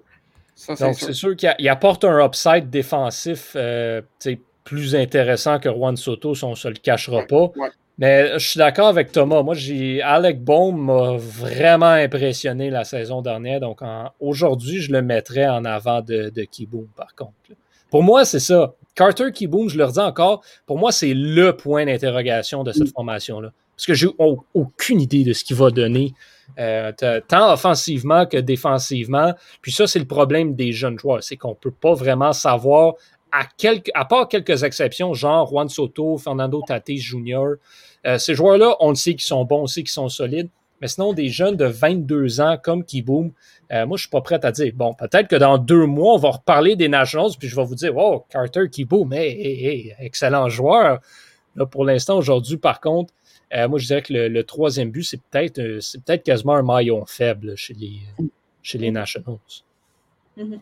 Donc, 0.80 0.94
c'est 0.94 1.12
sûr, 1.12 1.36
qu'il 1.36 1.68
apporte 1.68 2.04
un 2.04 2.24
upside 2.24 2.70
défensif 2.70 3.52
euh, 3.56 4.00
plus 4.64 4.94
intéressant 4.94 5.58
que 5.58 5.68
Juan 5.68 5.96
Soto, 5.96 6.34
si 6.34 6.44
on 6.44 6.50
ne 6.50 6.54
se 6.54 6.68
le 6.68 6.74
cachera 6.74 7.22
pas. 7.22 7.50
Mais 7.98 8.38
je 8.38 8.46
suis 8.50 8.58
d'accord 8.58 8.88
avec 8.88 9.10
Thomas. 9.10 9.42
Moi, 9.42 9.54
j'ai 9.54 10.02
Alec 10.02 10.42
Baum 10.42 10.84
m'a 10.84 11.16
vraiment 11.16 11.86
impressionné 11.86 12.68
la 12.68 12.84
saison 12.84 13.22
dernière. 13.22 13.60
Donc 13.60 13.80
aujourd'hui, 14.20 14.80
je 14.80 14.92
le 14.92 15.00
mettrais 15.00 15.48
en 15.48 15.64
avant 15.64 16.02
de, 16.02 16.30
de 16.34 16.44
Keyboom, 16.44 16.88
par 16.94 17.14
contre. 17.14 17.32
Pour 17.90 18.02
moi, 18.02 18.24
c'est 18.24 18.40
ça. 18.40 18.74
Carter 18.94 19.30
Keyboom, 19.32 19.68
je 19.68 19.78
le 19.78 19.84
redis 19.84 20.00
encore, 20.00 20.42
pour 20.66 20.78
moi, 20.78 20.90
c'est 20.92 21.14
le 21.14 21.56
point 21.56 21.84
d'interrogation 21.86 22.64
de 22.64 22.72
cette 22.72 22.88
mm. 22.88 22.92
formation-là. 22.92 23.52
Parce 23.76 23.86
que 23.86 23.94
j'ai 23.94 24.08
aucune 24.54 25.00
idée 25.00 25.22
de 25.22 25.34
ce 25.34 25.44
qu'il 25.44 25.56
va 25.56 25.70
donner, 25.70 26.14
euh, 26.58 26.92
tant 27.28 27.52
offensivement 27.52 28.24
que 28.24 28.38
défensivement. 28.38 29.34
Puis 29.60 29.70
ça, 29.70 29.86
c'est 29.86 29.98
le 29.98 30.06
problème 30.06 30.54
des 30.54 30.72
jeunes 30.72 30.98
joueurs. 30.98 31.22
C'est 31.22 31.36
qu'on 31.36 31.50
ne 31.50 31.54
peut 31.54 31.70
pas 31.70 31.92
vraiment 31.92 32.32
savoir 32.32 32.94
à, 33.32 33.44
quelques, 33.58 33.90
à 33.94 34.06
part 34.06 34.28
quelques 34.28 34.62
exceptions, 34.62 35.12
genre 35.12 35.46
Juan 35.48 35.68
Soto, 35.68 36.16
Fernando 36.16 36.62
Tatis 36.66 36.98
Jr., 37.00 37.56
euh, 38.06 38.18
ces 38.18 38.34
joueurs-là, 38.34 38.76
on 38.80 38.90
le 38.90 38.94
sait 38.94 39.12
qu'ils 39.12 39.22
sont 39.22 39.44
bons, 39.44 39.62
on 39.62 39.66
sait 39.66 39.82
qu'ils 39.82 39.90
sont 39.90 40.08
solides. 40.08 40.48
Mais 40.80 40.88
sinon, 40.88 41.12
des 41.12 41.28
jeunes 41.28 41.56
de 41.56 41.64
22 41.64 42.40
ans 42.40 42.58
comme 42.62 42.84
Kiboom, 42.84 43.32
euh, 43.72 43.86
moi, 43.86 43.96
je 43.96 44.02
suis 44.02 44.10
pas 44.10 44.20
prêt 44.20 44.44
à 44.44 44.52
dire, 44.52 44.72
bon, 44.74 44.92
peut-être 44.94 45.26
que 45.26 45.36
dans 45.36 45.58
deux 45.58 45.86
mois, 45.86 46.14
on 46.14 46.18
va 46.18 46.30
reparler 46.30 46.76
des 46.76 46.88
Nationals, 46.88 47.30
puis 47.38 47.48
je 47.48 47.56
vais 47.56 47.64
vous 47.64 47.74
dire, 47.74 47.96
oh, 47.96 48.24
Carter 48.28 48.68
Kiboom, 48.70 49.12
hey, 49.12 49.94
excellent 49.98 50.48
joueur. 50.48 51.00
Là, 51.56 51.66
pour 51.66 51.84
l'instant, 51.84 52.18
aujourd'hui, 52.18 52.58
par 52.58 52.80
contre, 52.80 53.12
euh, 53.54 53.68
moi, 53.68 53.78
je 53.78 53.86
dirais 53.86 54.02
que 54.02 54.12
le, 54.12 54.44
troisième 54.44 54.90
but, 54.90 55.02
c'est 55.02 55.20
peut-être 55.30 55.80
c'est 55.80 56.04
peut-être 56.04 56.24
quasiment 56.24 56.56
un 56.56 56.62
maillon 56.62 57.06
faible 57.06 57.56
chez 57.56 57.74
les, 57.74 58.00
chez 58.62 58.76
les 58.76 58.90
Nationals. 58.90 59.38
Mm-hmm. 60.36 60.58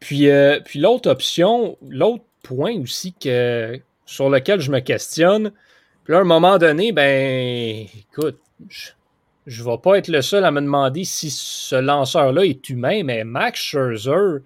Puis, 0.00 0.28
puis 0.66 0.78
l'autre 0.78 1.10
option, 1.10 1.78
l'autre 1.88 2.24
point 2.42 2.78
aussi 2.78 3.14
que, 3.14 3.80
sur 4.04 4.28
lequel 4.28 4.60
je 4.60 4.70
me 4.70 4.80
questionne, 4.80 5.52
puis 6.08 6.14
là, 6.14 6.20
à 6.20 6.22
un 6.22 6.24
moment 6.24 6.56
donné, 6.56 6.90
ben, 6.90 7.86
écoute, 8.00 8.40
je 9.46 9.62
ne 9.62 9.70
vais 9.70 9.76
pas 9.76 9.98
être 9.98 10.08
le 10.08 10.22
seul 10.22 10.42
à 10.42 10.50
me 10.50 10.62
demander 10.62 11.04
si 11.04 11.28
ce 11.28 11.76
lanceur-là 11.76 12.46
est 12.46 12.66
humain, 12.70 13.02
mais 13.04 13.24
Max 13.24 13.60
Scherzer, 13.60 14.38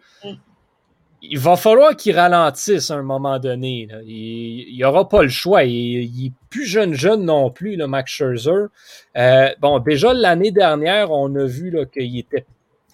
il 1.22 1.38
va 1.38 1.54
falloir 1.54 1.94
qu'il 1.94 2.18
ralentisse 2.18 2.90
à 2.90 2.96
un 2.96 3.04
moment 3.04 3.38
donné. 3.38 3.86
Il 4.04 4.74
n'y 4.74 4.82
aura 4.82 5.08
pas 5.08 5.22
le 5.22 5.28
choix. 5.28 5.62
Il, 5.62 6.24
n'est 6.24 6.32
plus 6.50 6.66
jeune, 6.66 6.94
jeune 6.94 7.24
non 7.24 7.52
plus, 7.52 7.76
le 7.76 7.86
Max 7.86 8.10
Scherzer. 8.10 8.66
Euh, 9.16 9.50
bon, 9.60 9.78
déjà 9.78 10.12
l'année 10.12 10.50
dernière, 10.50 11.12
on 11.12 11.32
a 11.36 11.44
vu 11.44 11.72
qu'il 11.92 12.18
était 12.18 12.44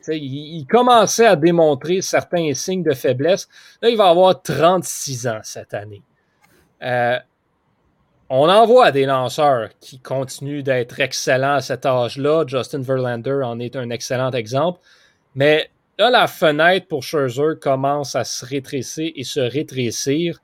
il, 0.08 0.66
commençait 0.66 1.26
à 1.26 1.36
démontrer 1.36 2.02
certains 2.02 2.52
signes 2.52 2.82
de 2.82 2.92
faiblesse. 2.92 3.48
Là, 3.80 3.88
il 3.88 3.96
va 3.96 4.10
avoir 4.10 4.42
36 4.42 5.26
ans 5.26 5.40
cette 5.42 5.72
année. 5.72 6.02
Euh, 6.82 7.18
on 8.30 8.48
envoie 8.48 8.90
des 8.90 9.06
lanceurs 9.06 9.70
qui 9.80 10.00
continuent 10.00 10.62
d'être 10.62 11.00
excellents 11.00 11.54
à 11.54 11.60
cet 11.60 11.86
âge-là. 11.86 12.44
Justin 12.46 12.80
Verlander 12.80 13.40
en 13.42 13.58
est 13.58 13.74
un 13.74 13.90
excellent 13.90 14.30
exemple. 14.32 14.80
Mais 15.34 15.70
là, 15.98 16.10
la 16.10 16.26
fenêtre 16.26 16.88
pour 16.88 17.02
Scherzer 17.02 17.58
commence 17.60 18.14
à 18.14 18.24
se 18.24 18.44
rétrécir 18.44 19.12
et 19.16 19.24
se 19.24 19.40
rétrécir. 19.40 20.40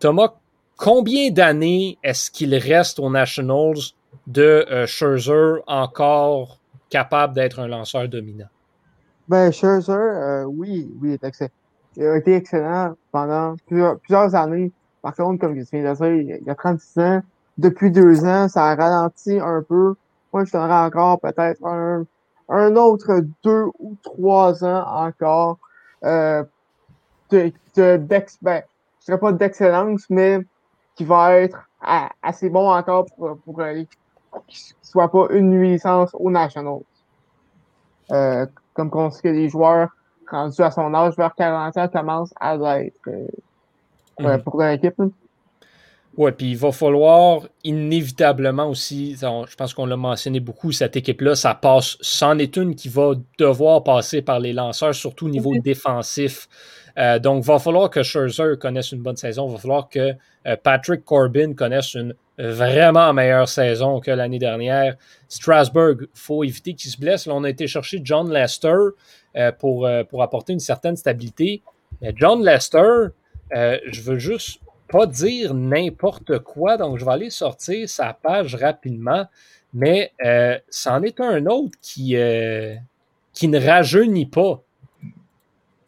Thomas, 0.00 0.34
combien 0.76 1.30
d'années 1.30 1.96
est-ce 2.02 2.30
qu'il 2.30 2.54
reste 2.56 2.98
aux 2.98 3.10
Nationals 3.10 3.92
de 4.26 4.66
euh, 4.70 4.86
Scherzer 4.86 5.62
encore 5.68 6.58
capable 6.90 7.34
d'être 7.34 7.60
un 7.60 7.68
lanceur 7.68 8.08
dominant? 8.08 8.48
Ben, 9.28 9.52
Scherzer, 9.52 9.92
euh, 9.92 10.44
oui, 10.44 10.92
oui, 11.00 11.16
il 11.96 12.04
a 12.04 12.16
été 12.16 12.34
excellent 12.34 12.94
pendant 13.12 13.54
plusieurs 13.66 14.34
années 14.34 14.72
par 15.02 15.14
contre, 15.16 15.40
comme 15.40 15.58
je 15.58 15.68
viens 15.70 15.90
de 15.90 15.96
dire, 15.96 16.36
il 16.40 16.46
y 16.46 16.50
a 16.50 16.54
36 16.54 16.98
ans. 17.00 17.22
Depuis 17.58 17.90
deux 17.90 18.24
ans, 18.24 18.48
ça 18.48 18.70
a 18.70 18.74
ralenti 18.74 19.38
un 19.38 19.62
peu. 19.62 19.94
Moi, 20.32 20.44
je 20.44 20.52
donnerais 20.52 20.86
encore 20.86 21.20
peut-être 21.20 21.62
un, 21.64 22.76
autre 22.76 23.20
deux 23.44 23.66
ou 23.78 23.96
trois 24.02 24.64
ans 24.64 24.84
encore 24.86 25.58
euh, 26.04 26.44
ben, 27.30 27.52
pas 29.20 29.32
d'excellence, 29.32 30.08
mais 30.08 30.40
qui 30.94 31.04
va 31.04 31.36
être 31.36 31.68
assez 32.22 32.48
bon 32.48 32.70
encore 32.70 33.06
pour, 33.06 33.36
pour 33.38 33.62
qu'il 34.46 34.58
soit 34.82 35.10
pas 35.10 35.26
une 35.30 35.50
nuisance 35.50 36.10
aux 36.14 36.30
Nationals. 36.30 36.82
Euh, 38.10 38.46
comme 38.74 38.90
on 38.92 39.10
sait 39.10 39.22
que 39.22 39.28
les 39.28 39.48
joueurs 39.48 39.90
rendus 40.30 40.62
à 40.62 40.70
son 40.70 40.94
âge 40.94 41.16
vers 41.16 41.34
40 41.34 41.76
ans 41.76 41.88
commencent 41.88 42.34
à 42.40 42.56
l'être 42.56 42.96
euh, 44.20 44.36
Mhm. 44.36 44.42
pour 44.42 44.60
leur 44.60 44.70
équipe. 44.70 44.94
là. 44.98 45.06
Ouais, 46.18 46.30
puis 46.32 46.50
il 46.50 46.58
va 46.58 46.72
falloir 46.72 47.48
inévitablement 47.64 48.68
aussi, 48.68 49.16
je 49.18 49.56
pense 49.56 49.72
qu'on 49.72 49.86
l'a 49.86 49.96
mentionné 49.96 50.40
beaucoup, 50.40 50.70
cette 50.70 50.94
équipe-là, 50.94 51.34
ça 51.34 51.54
passe, 51.54 51.96
c'en 52.02 52.38
est 52.38 52.56
une 52.58 52.74
qui 52.74 52.90
va 52.90 53.14
devoir 53.38 53.82
passer 53.82 54.20
par 54.20 54.38
les 54.38 54.52
lanceurs, 54.52 54.94
surtout 54.94 55.24
au 55.26 55.30
niveau 55.30 55.54
défensif. 55.64 56.48
Euh, 56.98 57.18
donc, 57.18 57.42
il 57.44 57.46
va 57.46 57.58
falloir 57.58 57.88
que 57.88 58.02
Scherzer 58.02 58.58
connaisse 58.60 58.92
une 58.92 59.00
bonne 59.00 59.16
saison, 59.16 59.48
il 59.48 59.52
va 59.52 59.58
falloir 59.58 59.88
que 59.88 60.12
euh, 60.46 60.56
Patrick 60.62 61.02
Corbin 61.02 61.54
connaisse 61.54 61.94
une 61.94 62.14
vraiment 62.38 63.14
meilleure 63.14 63.48
saison 63.48 64.00
que 64.00 64.10
l'année 64.10 64.38
dernière. 64.38 64.96
Strasburg, 65.28 65.96
il 66.02 66.08
faut 66.12 66.44
éviter 66.44 66.74
qu'il 66.74 66.90
se 66.90 66.98
blesse. 66.98 67.26
Là, 67.26 67.34
on 67.34 67.44
a 67.44 67.48
été 67.48 67.66
chercher 67.66 68.00
John 68.04 68.30
Lester 68.30 68.74
euh, 69.36 69.50
pour, 69.52 69.88
pour 70.10 70.22
apporter 70.22 70.52
une 70.52 70.60
certaine 70.60 70.96
stabilité. 70.96 71.62
Mais 72.02 72.12
John 72.16 72.44
Lester, 72.44 73.08
euh, 73.54 73.78
je 73.86 74.02
veux 74.02 74.18
juste 74.18 74.60
pas 74.88 75.06
dire 75.06 75.54
n'importe 75.54 76.38
quoi, 76.40 76.76
donc 76.76 76.98
je 76.98 77.04
vais 77.04 77.12
aller 77.12 77.30
sortir 77.30 77.88
sa 77.88 78.12
page 78.12 78.54
rapidement, 78.54 79.26
mais 79.72 80.12
euh, 80.24 80.58
c'en 80.68 81.02
est 81.02 81.20
un 81.20 81.46
autre 81.46 81.76
qui, 81.80 82.16
euh, 82.16 82.74
ne 83.42 83.58
rajeunit 83.58 84.26
pas. 84.26 84.62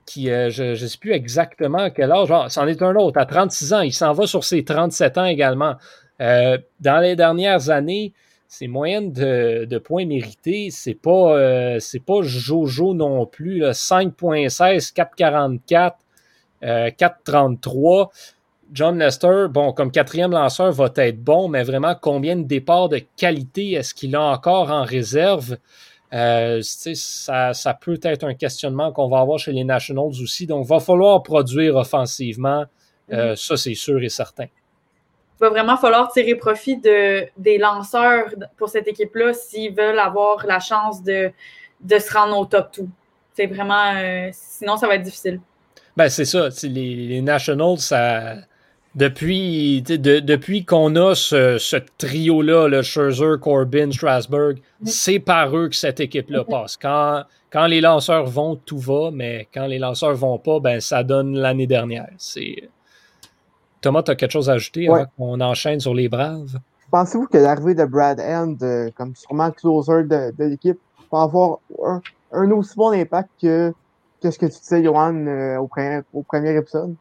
Qui, 0.07 0.27
je 0.27 0.71
ne 0.71 0.75
sais 0.75 0.99
plus 0.99 1.13
exactement 1.13 1.79
à 1.79 1.91
quel 1.91 2.13
âge, 2.13 2.29
genre, 2.29 2.51
c'en 2.51 2.67
est 2.67 2.83
un 2.83 2.95
autre, 2.95 3.19
à 3.19 3.27
36 3.27 3.73
ans, 3.73 3.81
il 3.81 3.93
s'en 3.93 4.13
va 4.13 4.27
sur 4.27 4.45
ses 4.45 4.63
37 4.63 5.19
ans 5.19 5.25
également. 5.25 5.77
Dans 6.21 7.01
les 7.01 7.17
dernières 7.17 7.71
années, 7.71 8.13
ses 8.47 8.69
moyennes 8.69 9.13
de, 9.13 9.79
points 9.79 10.05
mérités, 10.05 10.69
c'est 10.71 10.95
pas, 10.95 11.81
c'est 11.81 12.05
pas 12.05 12.21
Jojo 12.21 12.93
non 12.93 13.25
plus, 13.25 13.59
là, 13.59 13.73
5.16, 13.73 14.93
4.44, 14.93 15.95
euh, 16.65 16.89
4.33. 16.91 18.09
John 18.73 18.99
Lester, 18.99 19.47
bon, 19.51 19.73
comme 19.73 19.93
quatrième 19.93 20.33
lanceur, 20.33 20.73
va 20.73 20.91
être 20.97 21.23
bon, 21.23 21.49
mais 21.49 21.63
vraiment, 21.63 21.95
combien 22.01 22.35
de 22.37 22.43
départs 22.43 22.89
de 22.89 23.01
qualité 23.17 23.73
est-ce 23.73 23.95
qu'il 23.95 24.17
a 24.17 24.23
encore 24.23 24.71
en 24.71 24.83
réserve? 24.85 25.59
Euh, 26.13 26.61
ça, 26.63 27.53
ça 27.53 27.75
peut 27.75 27.99
être 28.03 28.25
un 28.25 28.35
questionnement 28.35 28.93
qu'on 28.93 29.09
va 29.09 29.19
avoir 29.21 29.39
chez 29.39 29.53
les 29.53 29.65
Nationals 29.65 30.23
aussi. 30.23 30.47
Donc, 30.47 30.65
il 30.65 30.69
va 30.69 30.81
falloir 30.81 31.23
produire 31.23 31.77
offensivement. 31.77 32.65
Euh, 33.13 33.35
Ça, 33.37 33.57
c'est 33.57 33.75
sûr 33.75 34.03
et 34.03 34.09
certain. 34.09 34.45
Il 34.45 35.41
va 35.41 35.51
vraiment 35.51 35.77
falloir 35.77 36.11
tirer 36.11 36.37
profit 36.37 36.77
de, 36.79 37.27
des 37.37 37.59
lanceurs 37.59 38.31
pour 38.57 38.69
cette 38.69 38.87
équipe-là 38.89 39.35
s'ils 39.35 39.75
veulent 39.75 39.99
avoir 39.99 40.47
la 40.47 40.61
chance 40.61 41.03
de, 41.03 41.31
de 41.81 41.99
se 41.99 42.13
rendre 42.17 42.39
au 42.39 42.47
top 42.47 42.69
2. 42.79 42.87
C'est 43.35 43.47
vraiment. 43.47 43.93
euh, 43.97 44.29
sinon, 44.33 44.77
ça 44.77 44.87
va 44.87 44.95
être 44.95 45.03
difficile. 45.03 45.41
Ben, 45.97 46.09
c'est 46.09 46.25
ça. 46.25 46.49
Les, 46.63 46.95
les 47.07 47.23
Nationals, 47.23 47.79
ça. 47.79 48.35
Depuis, 48.95 49.83
de- 49.83 50.21
depuis 50.21 50.65
qu'on 50.65 50.95
a 50.95 51.15
ce, 51.17 51.59
ce 51.59 51.77
trio-là, 51.99 52.69
le 52.69 52.83
Scherzer, 52.83 53.41
Corbin, 53.41 53.91
Strasburg, 53.91 54.59
c'est 54.85 55.19
par 55.19 55.57
eux 55.57 55.69
que 55.69 55.75
cette 55.75 55.99
équipe-là 55.99 56.45
passe. 56.45 56.77
Quand, 56.77 57.25
quand 57.51 57.67
les 57.67 57.81
lanceurs 57.81 58.27
vont, 58.27 58.55
tout 58.55 58.79
va, 58.79 59.11
mais 59.13 59.49
quand 59.53 59.67
les 59.67 59.81
lanceurs 59.81 60.15
vont 60.15 60.39
pas, 60.39 60.61
ben 60.61 60.81
ça 60.81 61.03
donne 61.03 61.35
l'année 61.37 61.67
dernière. 61.67 62.09
C'est... 62.19 62.69
Thomas, 63.81 64.05
tu 64.05 64.13
as 64.13 64.15
quelque 64.15 64.31
chose 64.31 64.49
à 64.49 64.53
ajouter 64.55 64.89
Ouais. 64.89 65.01
avant 65.01 65.11
qu'on 65.19 65.41
enchaîne 65.41 65.81
sur 65.81 65.93
les 65.95 66.09
Braves? 66.09 66.59
Pensez-vous 66.93 67.27
que 67.27 67.39
l'arrivée 67.39 67.75
de 67.75 67.85
Brad 67.85 68.21
Hand, 68.21 68.63
euh, 68.63 68.91
comme 68.95 69.17
sûrement 69.17 69.51
closer 69.51 70.05
de, 70.05 70.33
de 70.39 70.45
l'équipe, 70.45 70.79
va 71.11 71.23
avoir 71.23 71.59
un, 71.85 72.01
un 72.31 72.51
aussi 72.53 72.77
bon 72.77 72.91
impact 72.93 73.29
que, 73.43 73.73
que 74.25 74.31
ce 74.31 74.39
que 74.39 74.47
tu 74.47 74.59
disais, 74.59 74.83
Johan, 74.83 75.27
euh, 75.27 75.59
au, 75.59 75.67
premier, 75.67 76.01
au 76.15 76.23
premier 76.23 76.57
épisode? 76.57 76.95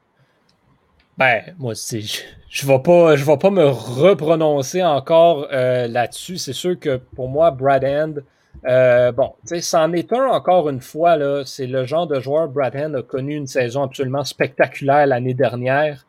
Ben, 1.17 1.55
moi, 1.57 1.73
je, 1.73 2.21
je 2.49 2.67
vais 2.67 2.79
pas, 2.79 3.15
vais 3.15 3.37
pas 3.37 3.49
me 3.49 3.65
reprononcer 3.65 4.83
encore 4.83 5.47
euh, 5.51 5.87
là-dessus. 5.87 6.37
C'est 6.37 6.53
sûr 6.53 6.77
que 6.77 6.97
pour 6.97 7.29
moi, 7.29 7.51
Brad 7.51 7.85
Hand, 7.85 8.23
euh, 8.65 9.11
bon, 9.11 9.33
c'en 9.61 9.93
est 9.93 10.11
un 10.11 10.25
encore 10.27 10.69
une 10.69 10.81
fois. 10.81 11.17
C'est 11.45 11.67
le 11.67 11.85
genre 11.85 12.07
de 12.07 12.19
joueur, 12.19 12.49
Brad 12.49 12.75
Hand 12.75 12.95
a 12.95 13.01
connu 13.03 13.35
une 13.35 13.47
saison 13.47 13.83
absolument 13.83 14.23
spectaculaire 14.23 15.07
l'année 15.07 15.33
dernière. 15.33 16.05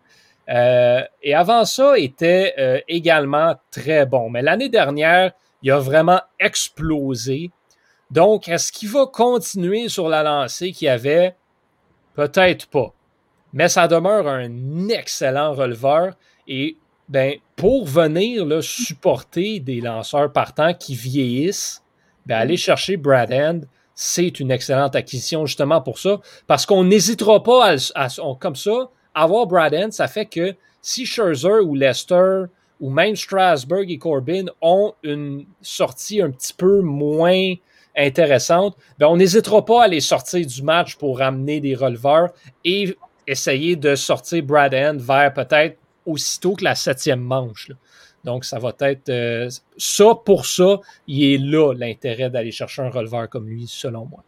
Euh, 0.49 1.01
et 1.23 1.35
avant 1.35 1.65
ça, 1.65 1.97
était 1.97 2.83
également 2.89 3.55
très 3.71 4.05
bon. 4.05 4.31
Mais 4.31 4.43
l'année 4.43 4.69
dernière, 4.69 5.33
il 5.63 5.71
a 5.71 5.79
vraiment 5.79 6.21
explosé. 6.41 7.51
Donc, 8.15 8.49
est-ce 8.49 8.73
qu'il 8.73 8.89
va 8.89 9.05
continuer 9.05 9.91
sur 9.91 10.09
la 10.09 10.23
lancée 10.23 10.73
qu'il 10.73 10.89
avait? 10.89 11.37
Peut-être 12.15 12.67
pas 12.69 12.95
mais 13.55 13.69
ça 13.69 13.89
demeure 13.89 14.27
un 14.27 14.89
excellent 14.89 15.55
releveur. 15.55 16.15
Et 16.47 16.77
ben, 17.09 17.37
pour 17.57 17.87
venir 17.87 18.45
là, 18.45 18.61
supporter 18.61 19.61
des 19.61 19.81
lanceurs 19.81 20.31
partants 20.33 20.75
qui 20.75 20.95
vieillissent, 20.95 21.83
ben, 22.27 22.37
aller 22.37 22.57
chercher 22.57 22.97
Brad 22.97 23.33
Hand, 23.33 23.67
c'est 23.95 24.41
une 24.41 24.51
excellente 24.51 24.97
acquisition 24.97 25.47
justement 25.47 25.81
pour 25.81 26.01
ça. 26.01 26.21
Parce 26.49 26.67
qu'on 26.67 26.83
n'hésitera 26.83 27.43
pas 27.43 27.77
à, 27.95 28.09
comme 28.41 28.57
ça. 28.57 28.91
Avoir 29.15 29.47
Brad 29.47 29.73
Hand, 29.73 29.93
ça 29.93 30.09
fait 30.09 30.27
que 30.27 30.57
si 30.83 31.07
Scherzer 31.07 31.65
ou 31.65 31.77
Lester 31.77 32.47
ou 32.81 32.91
même 32.91 33.15
Strasburg 33.15 33.89
et 33.89 33.99
Corbin 33.99 34.47
ont 34.61 34.95
une 35.05 35.47
sortie 35.63 36.21
un 36.21 36.31
petit 36.33 36.53
peu 36.53 36.81
moins 36.81 37.55
intéressante, 37.97 38.77
ben 38.99 39.07
on 39.07 39.17
n'hésitera 39.17 39.65
pas 39.65 39.85
à 39.85 39.89
les 39.89 40.01
sortir 40.01 40.47
du 40.47 40.63
match 40.63 40.97
pour 40.97 41.19
ramener 41.19 41.61
des 41.61 41.75
releveurs 41.75 42.31
et 42.65 42.97
essayer 43.27 43.77
de 43.77 43.95
sortir 43.95 44.43
Brad 44.43 44.75
Hand 44.75 45.01
vers 45.01 45.33
peut-être 45.33 45.79
aussitôt 46.07 46.55
que 46.55 46.65
la 46.65 46.75
septième 46.75 47.21
manche. 47.21 47.69
là. 47.69 47.77
Donc, 48.25 48.47
ça 48.47 48.59
va 48.59 48.73
être 48.81 49.11
euh, 49.11 49.51
ça 49.77 50.15
pour 50.25 50.47
ça, 50.47 50.81
il 51.07 51.35
est 51.35 51.39
là 51.39 51.75
l'intérêt 51.75 52.31
d'aller 52.31 52.53
chercher 52.53 52.83
un 52.83 52.89
releveur 52.89 53.29
comme 53.29 53.47
lui, 53.47 53.67
selon 53.69 54.07
moi. 54.07 54.25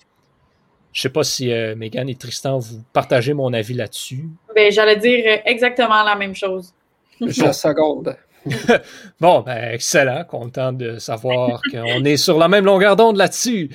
Je 0.92 1.02
sais 1.02 1.08
pas 1.08 1.24
si 1.24 1.50
euh, 1.52 1.74
Megan 1.76 2.08
et 2.08 2.14
Tristan, 2.14 2.58
vous 2.58 2.82
partagez 2.92 3.32
mon 3.32 3.52
avis 3.52 3.74
là-dessus. 3.74 4.28
Ben, 4.54 4.70
J'allais 4.70 4.96
dire 4.96 5.40
exactement 5.44 6.02
la 6.02 6.14
même 6.14 6.34
chose. 6.34 6.72
Je 7.20 7.52
seconde. 7.52 8.16
Bon, 9.20 9.40
ben, 9.40 9.72
excellent. 9.72 10.24
Content 10.24 10.72
de 10.72 10.98
savoir 10.98 11.60
qu'on 11.70 12.04
est 12.04 12.16
sur 12.16 12.38
la 12.38 12.48
même 12.48 12.64
longueur 12.64 12.96
d'onde 12.96 13.16
là-dessus. 13.16 13.70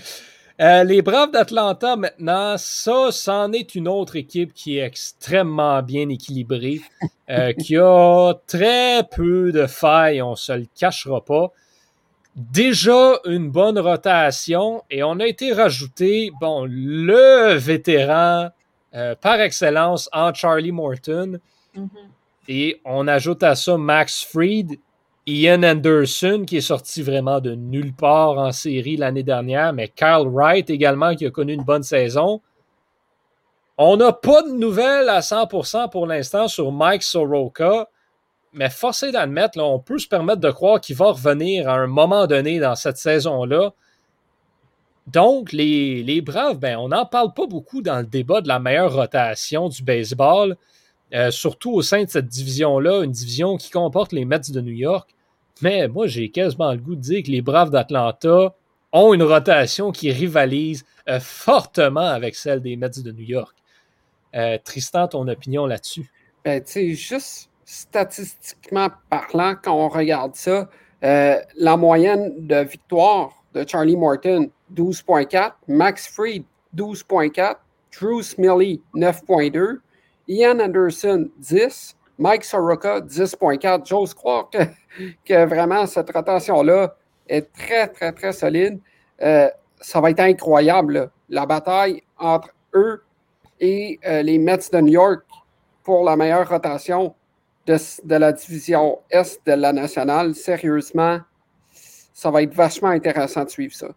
Euh, 0.60 0.84
les 0.84 1.02
Braves 1.02 1.32
d'Atlanta, 1.32 1.96
maintenant, 1.96 2.56
ça, 2.58 3.08
c'en 3.12 3.52
est 3.52 3.74
une 3.74 3.88
autre 3.88 4.16
équipe 4.16 4.54
qui 4.54 4.78
est 4.78 4.86
extrêmement 4.86 5.82
bien 5.82 6.08
équilibrée, 6.10 6.82
euh, 7.32 7.52
qui 7.60 7.78
a 7.78 8.34
très 8.46 9.04
peu 9.04 9.52
de 9.52 9.66
failles, 9.66 10.22
on 10.22 10.36
se 10.36 10.52
le 10.52 10.68
cachera 10.78 11.26
pas. 11.26 11.52
Déjà 12.36 13.16
une 13.26 13.50
bonne 13.50 13.80
rotation 13.80 14.84
et 14.92 15.04
on 15.04 15.20
a 15.20 15.26
été 15.26 15.52
rajouté, 15.52 16.32
bon, 16.40 16.66
le 16.70 17.56
vétéran 17.56 18.50
euh, 18.94 19.16
par 19.16 19.40
excellence 19.40 20.10
en 20.14 20.34
Charlie 20.34 20.72
Morton. 20.72 21.40
Mhm. 21.76 21.90
Et 22.54 22.82
on 22.84 23.08
ajoute 23.08 23.44
à 23.44 23.56
ça 23.56 23.78
Max 23.78 24.26
Fried, 24.26 24.78
Ian 25.26 25.64
Anderson, 25.64 26.44
qui 26.46 26.58
est 26.58 26.60
sorti 26.60 27.02
vraiment 27.02 27.40
de 27.40 27.56
nulle 27.56 27.94
part 27.94 28.38
en 28.38 28.52
série 28.52 28.98
l'année 28.98 29.24
dernière, 29.24 29.72
mais 29.72 29.88
Kyle 29.88 30.28
Wright 30.28 30.70
également, 30.70 31.16
qui 31.16 31.26
a 31.26 31.32
connu 31.32 31.54
une 31.54 31.64
bonne 31.64 31.84
saison. 31.84 32.42
On 33.78 33.96
n'a 33.96 34.12
pas 34.12 34.42
de 34.42 34.52
nouvelles 34.52 35.08
à 35.08 35.22
100% 35.22 35.90
pour 35.92 36.06
l'instant 36.06 36.50
sur 36.50 36.74
Mike 36.74 37.04
Soroka, 37.04 37.88
mais 38.52 38.70
forcé 38.70 39.14
d'admettre, 39.14 39.58
on 39.58 39.80
peut 39.80 39.98
se 39.98 40.10
permettre 40.10 40.42
de 40.42 40.52
croire 40.52 40.82
qu'il 40.82 40.98
va 40.98 41.14
revenir 41.14 41.70
à 41.70 41.76
un 41.76 41.88
moment 41.88 42.28
donné 42.28 42.60
dans 42.60 42.76
cette 42.76 42.98
saison-là. 42.98 43.72
Donc, 45.08 45.54
les, 45.54 46.04
les 46.04 46.20
Braves, 46.20 46.60
ben, 46.60 46.76
on 46.76 46.90
n'en 46.90 47.06
parle 47.06 47.34
pas 47.34 47.48
beaucoup 47.48 47.82
dans 47.82 48.00
le 48.00 48.06
débat 48.06 48.42
de 48.42 48.50
la 48.50 48.60
meilleure 48.60 48.94
rotation 48.94 49.70
du 49.70 49.84
baseball. 49.84 50.58
Euh, 51.14 51.30
surtout 51.30 51.72
au 51.74 51.82
sein 51.82 52.04
de 52.04 52.10
cette 52.10 52.28
division-là, 52.28 53.04
une 53.04 53.12
division 53.12 53.58
qui 53.58 53.70
comporte 53.70 54.14
les 54.14 54.24
Mets 54.24 54.40
de 54.50 54.62
New 54.62 54.74
York. 54.74 55.10
Mais 55.62 55.88
moi, 55.88 56.08
j'ai 56.08 56.30
quasiment 56.32 56.72
le 56.72 56.78
goût 56.78 56.96
de 56.96 57.02
dire 57.02 57.24
que 57.24 57.30
les 57.30 57.42
Braves 57.42 57.70
d'Atlanta 57.70 58.56
ont 58.94 59.14
une 59.14 59.24
rotation 59.24 59.92
qui 59.92 60.12
rivalise 60.12 60.86
euh, 61.10 61.20
fortement 61.20 62.00
avec 62.00 62.36
celle 62.36 62.62
des 62.62 62.78
Mets 62.78 62.90
de 62.90 63.12
New 63.12 63.26
York. 63.26 63.56
Euh, 64.36 64.58
Tristan, 64.64 65.10
ton 65.10 65.28
opinion 65.28 65.66
là-dessus? 65.66 66.10
Ben, 66.46 66.64
tu 66.64 66.72
sais, 66.72 66.94
juste 66.94 67.50
statistiquement 67.66 68.88
parlant, 69.10 69.56
quand 69.62 69.74
on 69.74 69.90
regarde 69.90 70.36
ça, 70.36 70.70
la 71.02 71.78
moyenne 71.78 72.46
de 72.46 72.58
victoire 72.58 73.44
de 73.54 73.66
Charlie 73.68 73.98
Morton, 73.98 74.50
12.4, 74.74 75.54
Max 75.68 76.08
Fried, 76.08 76.44
12.4, 76.76 77.56
Drew 77.92 78.22
Smiley, 78.22 78.80
9.2, 78.96 79.80
Ian 80.28 80.60
Anderson, 80.60 81.30
10, 81.38 81.96
Mike 82.18 82.44
Soroka, 82.44 83.02
10.4. 83.02 83.88
J'ose 83.88 84.14
croire 84.14 84.50
que, 85.26 85.46
vraiment 85.46 85.86
cette 85.86 86.12
rotation-là 86.12 86.96
est 87.28 87.52
très, 87.54 87.88
très, 87.88 88.12
très 88.12 88.32
solide. 88.32 88.80
Euh, 89.22 89.50
ça 89.80 90.00
va 90.00 90.12
être 90.12 90.20
incroyable, 90.20 91.10
la 91.30 91.46
bataille 91.46 92.04
entre 92.18 92.50
eux 92.76 93.04
et 93.60 94.00
euh, 94.06 94.22
les 94.22 94.38
Mets 94.38 94.70
de 94.72 94.82
New 94.82 94.94
York 94.94 95.24
pour 95.84 96.04
la 96.04 96.16
meilleure 96.16 96.48
rotation 96.48 97.16
de, 97.66 97.78
de, 98.04 98.16
la 98.16 98.32
division 98.32 99.00
Est 99.10 99.40
de 99.46 99.54
la 99.54 99.74
nationale, 99.74 100.36
sérieusement, 100.36 101.20
ça 102.14 102.30
va 102.30 102.44
être 102.44 102.54
vachement 102.54 102.90
intéressant 102.90 103.44
de 103.44 103.50
suivre 103.50 103.74
ça. 103.74 103.88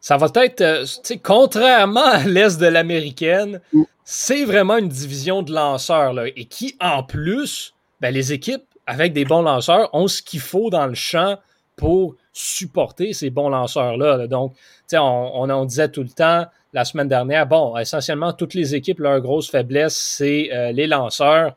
Ça 0.00 0.16
va 0.16 0.28
être, 0.34 0.60
euh, 0.60 0.84
tu 0.84 1.00
sais, 1.02 1.18
contrairement 1.18 2.04
à 2.04 2.24
l'Est 2.24 2.60
de 2.60 2.66
l'américaine, 2.66 3.60
mm. 3.72 3.82
c'est 4.04 4.44
vraiment 4.44 4.76
une 4.78 4.88
division 4.88 5.42
de 5.42 5.52
lanceurs, 5.52 6.12
là, 6.12 6.26
et 6.28 6.44
qui, 6.44 6.76
en 6.80 7.02
plus, 7.02 7.74
ben, 8.00 8.12
les 8.12 8.32
équipes 8.32 8.62
avec 8.86 9.12
des 9.12 9.24
bons 9.24 9.42
lanceurs 9.42 9.90
ont 9.94 10.08
ce 10.08 10.22
qu'il 10.22 10.40
faut 10.40 10.70
dans 10.70 10.86
le 10.86 10.94
champ 10.94 11.36
pour 11.76 12.16
supporter 12.32 13.12
ces 13.12 13.30
bons 13.30 13.48
lanceurs-là. 13.48 14.26
Donc, 14.26 14.54
tu 14.54 14.60
sais, 14.88 14.98
on, 14.98 15.42
on, 15.42 15.64
disait 15.64 15.88
tout 15.88 16.02
le 16.02 16.08
temps 16.08 16.46
la 16.72 16.84
semaine 16.84 17.08
dernière, 17.08 17.46
bon, 17.46 17.76
essentiellement, 17.76 18.32
toutes 18.32 18.54
les 18.54 18.74
équipes, 18.74 19.00
leur 19.00 19.20
grosse 19.20 19.50
faiblesse, 19.50 19.96
c'est 19.96 20.50
euh, 20.52 20.72
les 20.72 20.86
lanceurs. 20.86 21.56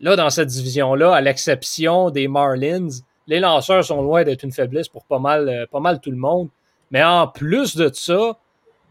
Là, 0.00 0.16
dans 0.16 0.30
cette 0.30 0.48
division-là, 0.48 1.14
à 1.14 1.20
l'exception 1.20 2.10
des 2.10 2.28
Marlins, 2.28 2.88
les 3.26 3.40
lanceurs 3.40 3.84
sont 3.84 4.02
loin 4.02 4.22
d'être 4.24 4.42
une 4.42 4.52
faiblesse 4.52 4.88
pour 4.88 5.04
pas 5.04 5.18
mal, 5.18 5.48
euh, 5.48 5.66
pas 5.70 5.80
mal 5.80 6.00
tout 6.00 6.10
le 6.10 6.16
monde. 6.16 6.48
Mais 6.90 7.02
en 7.02 7.26
plus 7.26 7.76
de 7.76 7.90
ça, 7.92 8.38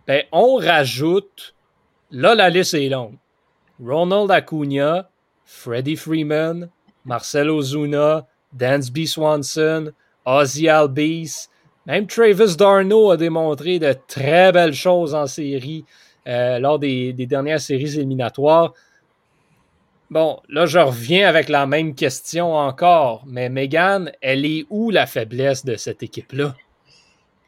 ben, 0.07 0.23
on 0.31 0.55
rajoute, 0.55 1.55
là, 2.11 2.35
la 2.35 2.49
liste 2.49 2.73
est 2.73 2.89
longue. 2.89 3.17
Ronald 3.83 4.29
Acuna, 4.31 5.09
Freddie 5.45 5.95
Freeman, 5.95 6.69
Marcel 7.05 7.49
Ozuna, 7.49 8.27
Dansby 8.53 9.07
Swanson, 9.07 9.91
Ozzy 10.25 10.69
Albies, 10.69 11.47
même 11.85 12.07
Travis 12.07 12.55
Darno 12.55 13.11
a 13.11 13.17
démontré 13.17 13.79
de 13.79 13.93
très 14.07 14.51
belles 14.51 14.73
choses 14.73 15.13
en 15.13 15.27
série 15.27 15.83
euh, 16.27 16.59
lors 16.59 16.79
des, 16.79 17.11
des, 17.11 17.25
dernières 17.25 17.59
séries 17.59 17.95
éliminatoires. 17.97 18.73
Bon, 20.09 20.39
là, 20.47 20.65
je 20.65 20.79
reviens 20.79 21.27
avec 21.27 21.49
la 21.49 21.65
même 21.65 21.95
question 21.95 22.55
encore, 22.55 23.23
mais 23.25 23.49
Megan, 23.49 24.11
elle 24.21 24.45
est 24.45 24.65
où 24.69 24.91
la 24.91 25.05
faiblesse 25.07 25.65
de 25.65 25.75
cette 25.75 26.03
équipe-là? 26.03 26.55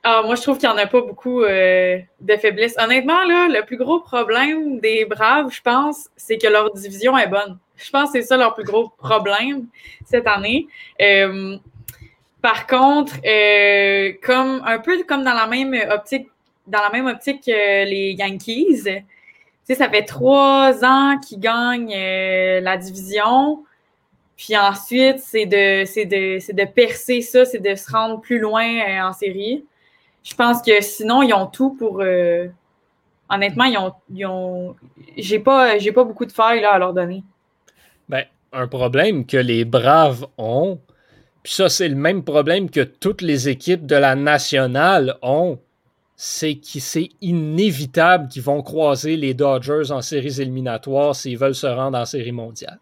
Ah, 0.07 0.21
moi, 0.23 0.35
je 0.35 0.43
trouve 0.43 0.59
qu'il 0.59 0.69
n'y 0.69 0.75
en 0.75 0.77
a 0.77 0.85
pas 0.85 1.01
beaucoup 1.01 1.41
euh, 1.41 1.97
de 2.21 2.37
faiblesses. 2.37 2.75
Honnêtement, 2.77 3.23
là, 3.23 3.47
le 3.47 3.65
plus 3.65 3.75
gros 3.75 4.01
problème 4.01 4.79
des 4.79 5.03
Braves, 5.03 5.51
je 5.51 5.63
pense, 5.63 6.09
c'est 6.15 6.37
que 6.37 6.45
leur 6.47 6.71
division 6.71 7.17
est 7.17 7.25
bonne. 7.25 7.57
Je 7.75 7.89
pense 7.89 8.11
que 8.11 8.21
c'est 8.21 8.27
ça 8.27 8.37
leur 8.37 8.53
plus 8.53 8.65
gros 8.65 8.89
problème 8.99 9.65
cette 10.05 10.27
année. 10.27 10.67
Euh, 11.01 11.57
par 12.39 12.67
contre, 12.67 13.15
euh, 13.25 14.13
comme 14.21 14.61
un 14.63 14.77
peu 14.77 15.01
comme 15.05 15.23
dans 15.23 15.33
la 15.33 15.47
même 15.47 15.73
optique, 15.89 16.27
dans 16.67 16.81
la 16.81 16.91
même 16.91 17.07
optique 17.07 17.43
que 17.43 17.85
les 17.85 18.11
Yankees, 18.11 18.83
tu 19.67 19.73
ça 19.73 19.89
fait 19.89 20.03
trois 20.03 20.85
ans 20.85 21.17
qu'ils 21.17 21.39
gagnent 21.39 21.97
la 22.61 22.77
division. 22.77 23.63
Puis 24.37 24.55
ensuite, 24.55 25.17
c'est 25.17 25.47
de, 25.47 25.81
de, 25.83 26.53
de 26.53 26.65
percer 26.65 27.21
ça, 27.21 27.43
c'est 27.43 27.57
de 27.57 27.73
se 27.73 27.91
rendre 27.91 28.21
plus 28.21 28.37
loin 28.37 29.07
en 29.07 29.11
série 29.11 29.65
je 30.25 30.33
pense 30.33 30.61
que 30.61 30.81
sinon, 30.81 31.21
ils 31.21 31.33
ont 31.33 31.45
tout 31.45 31.75
pour. 31.75 32.01
Euh, 32.01 32.47
honnêtement, 33.29 33.65
ils 33.65 33.77
ont. 33.77 33.93
Ils 34.11 34.25
ont 34.25 34.75
j'ai 35.15 35.39
pas, 35.39 35.77
pas 35.77 36.03
beaucoup 36.03 36.25
de 36.25 36.31
failles 36.31 36.61
là, 36.61 36.73
à 36.73 36.79
leur 36.79 36.93
donner. 36.93 37.23
Ben, 38.09 38.25
un 38.51 38.67
problème 38.67 39.25
que 39.25 39.37
les 39.37 39.65
Braves 39.65 40.25
ont, 40.37 40.79
puis 41.43 41.53
ça, 41.53 41.69
c'est 41.69 41.87
le 41.87 41.95
même 41.95 42.23
problème 42.23 42.71
que 42.71 42.81
toutes 42.81 43.21
les 43.21 43.49
équipes 43.49 43.85
de 43.85 43.95
la 43.95 44.15
nationale 44.15 45.15
ont, 45.21 45.59
c'est 46.15 46.55
que 46.55 46.79
c'est 46.79 47.09
inévitable 47.21 48.27
qu'ils 48.27 48.41
vont 48.41 48.63
croiser 48.63 49.17
les 49.17 49.35
Dodgers 49.35 49.91
en 49.91 50.01
séries 50.01 50.41
éliminatoires 50.41 51.15
s'ils 51.15 51.37
veulent 51.37 51.53
se 51.53 51.67
rendre 51.67 51.99
en 51.99 52.05
série 52.05 52.31
mondiale. 52.31 52.79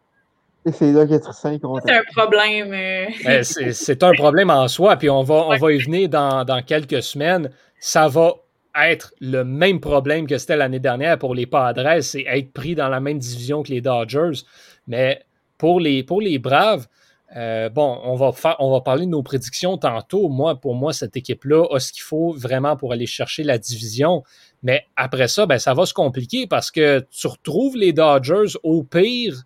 C'est 0.72 0.92
là 0.92 1.06
qu'être 1.06 1.34
C'est 1.34 1.48
un 1.48 2.04
problème. 2.16 2.74
Euh. 2.74 3.44
C'est 3.44 4.04
un 4.04 4.14
problème 4.14 4.50
en 4.50 4.68
soi, 4.68 4.96
puis 4.96 5.10
on 5.10 5.24
va, 5.24 5.46
on 5.48 5.58
va 5.58 5.72
y 5.74 5.78
venir 5.78 6.10
dans, 6.10 6.64
quelques 6.66 7.04
semaines. 7.04 7.50
Ça 7.80 8.08
va 8.08 8.36
être 8.82 9.14
le 9.20 9.44
même 9.44 9.80
problème 9.80 10.26
que 10.26 10.38
c'était 10.38 10.56
l'année 10.56 10.80
dernière 10.80 11.20
pour 11.20 11.36
les 11.36 11.46
Padres, 11.46 12.02
c'est 12.02 12.24
être 12.28 12.54
pris 12.54 12.76
dans 12.76 12.90
la 12.90 13.00
même 13.00 13.20
division 13.20 13.62
que 13.62 13.70
les 13.70 13.82
Dodgers. 13.82 14.44
Mais 14.88 15.22
pour 15.58 15.80
les, 15.80 16.04
pour 16.04 16.22
les 16.22 16.40
Braves, 16.40 16.88
euh, 17.36 17.70
bon, 17.70 18.00
on 18.04 18.16
va, 18.16 18.32
faire, 18.32 18.56
on 18.60 18.72
va 18.72 18.82
parler 18.82 19.06
de 19.06 19.12
nos 19.12 19.24
prédictions 19.24 19.78
tantôt. 19.78 20.30
Moi, 20.30 20.56
pour 20.56 20.76
moi, 20.76 20.94
cette 20.94 21.18
équipe-là 21.18 21.66
a 21.72 21.80
ce 21.80 21.92
qu'il 21.92 22.04
faut 22.04 22.32
vraiment 22.32 22.78
pour 22.78 22.94
aller 22.94 23.06
chercher 23.06 23.44
la 23.44 23.58
division. 23.58 24.24
Mais 24.62 24.86
après 24.96 25.28
ça, 25.28 25.46
ben, 25.46 25.58
ça 25.60 25.74
va 25.74 25.86
se 25.86 25.94
compliquer 25.94 26.48
parce 26.48 26.72
que 26.72 27.06
tu 27.12 27.28
retrouves 27.28 27.76
les 27.76 27.92
Dodgers 27.92 28.58
au 28.64 28.84
pire 28.84 29.44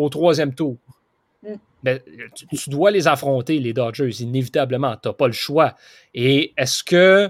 au 0.00 0.08
troisième 0.08 0.54
tour. 0.54 0.76
Mm. 1.42 1.54
Tu, 2.52 2.70
dois 2.70 2.90
les 2.90 3.08
affronter, 3.08 3.58
les 3.58 3.72
Dodgers, 3.72 4.10
inévitablement. 4.20 4.96
Tu 4.96 5.08
n'as 5.08 5.14
pas 5.14 5.26
le 5.26 5.32
choix. 5.32 5.74
Et 6.14 6.52
est-ce 6.56 6.84
que 6.84 7.28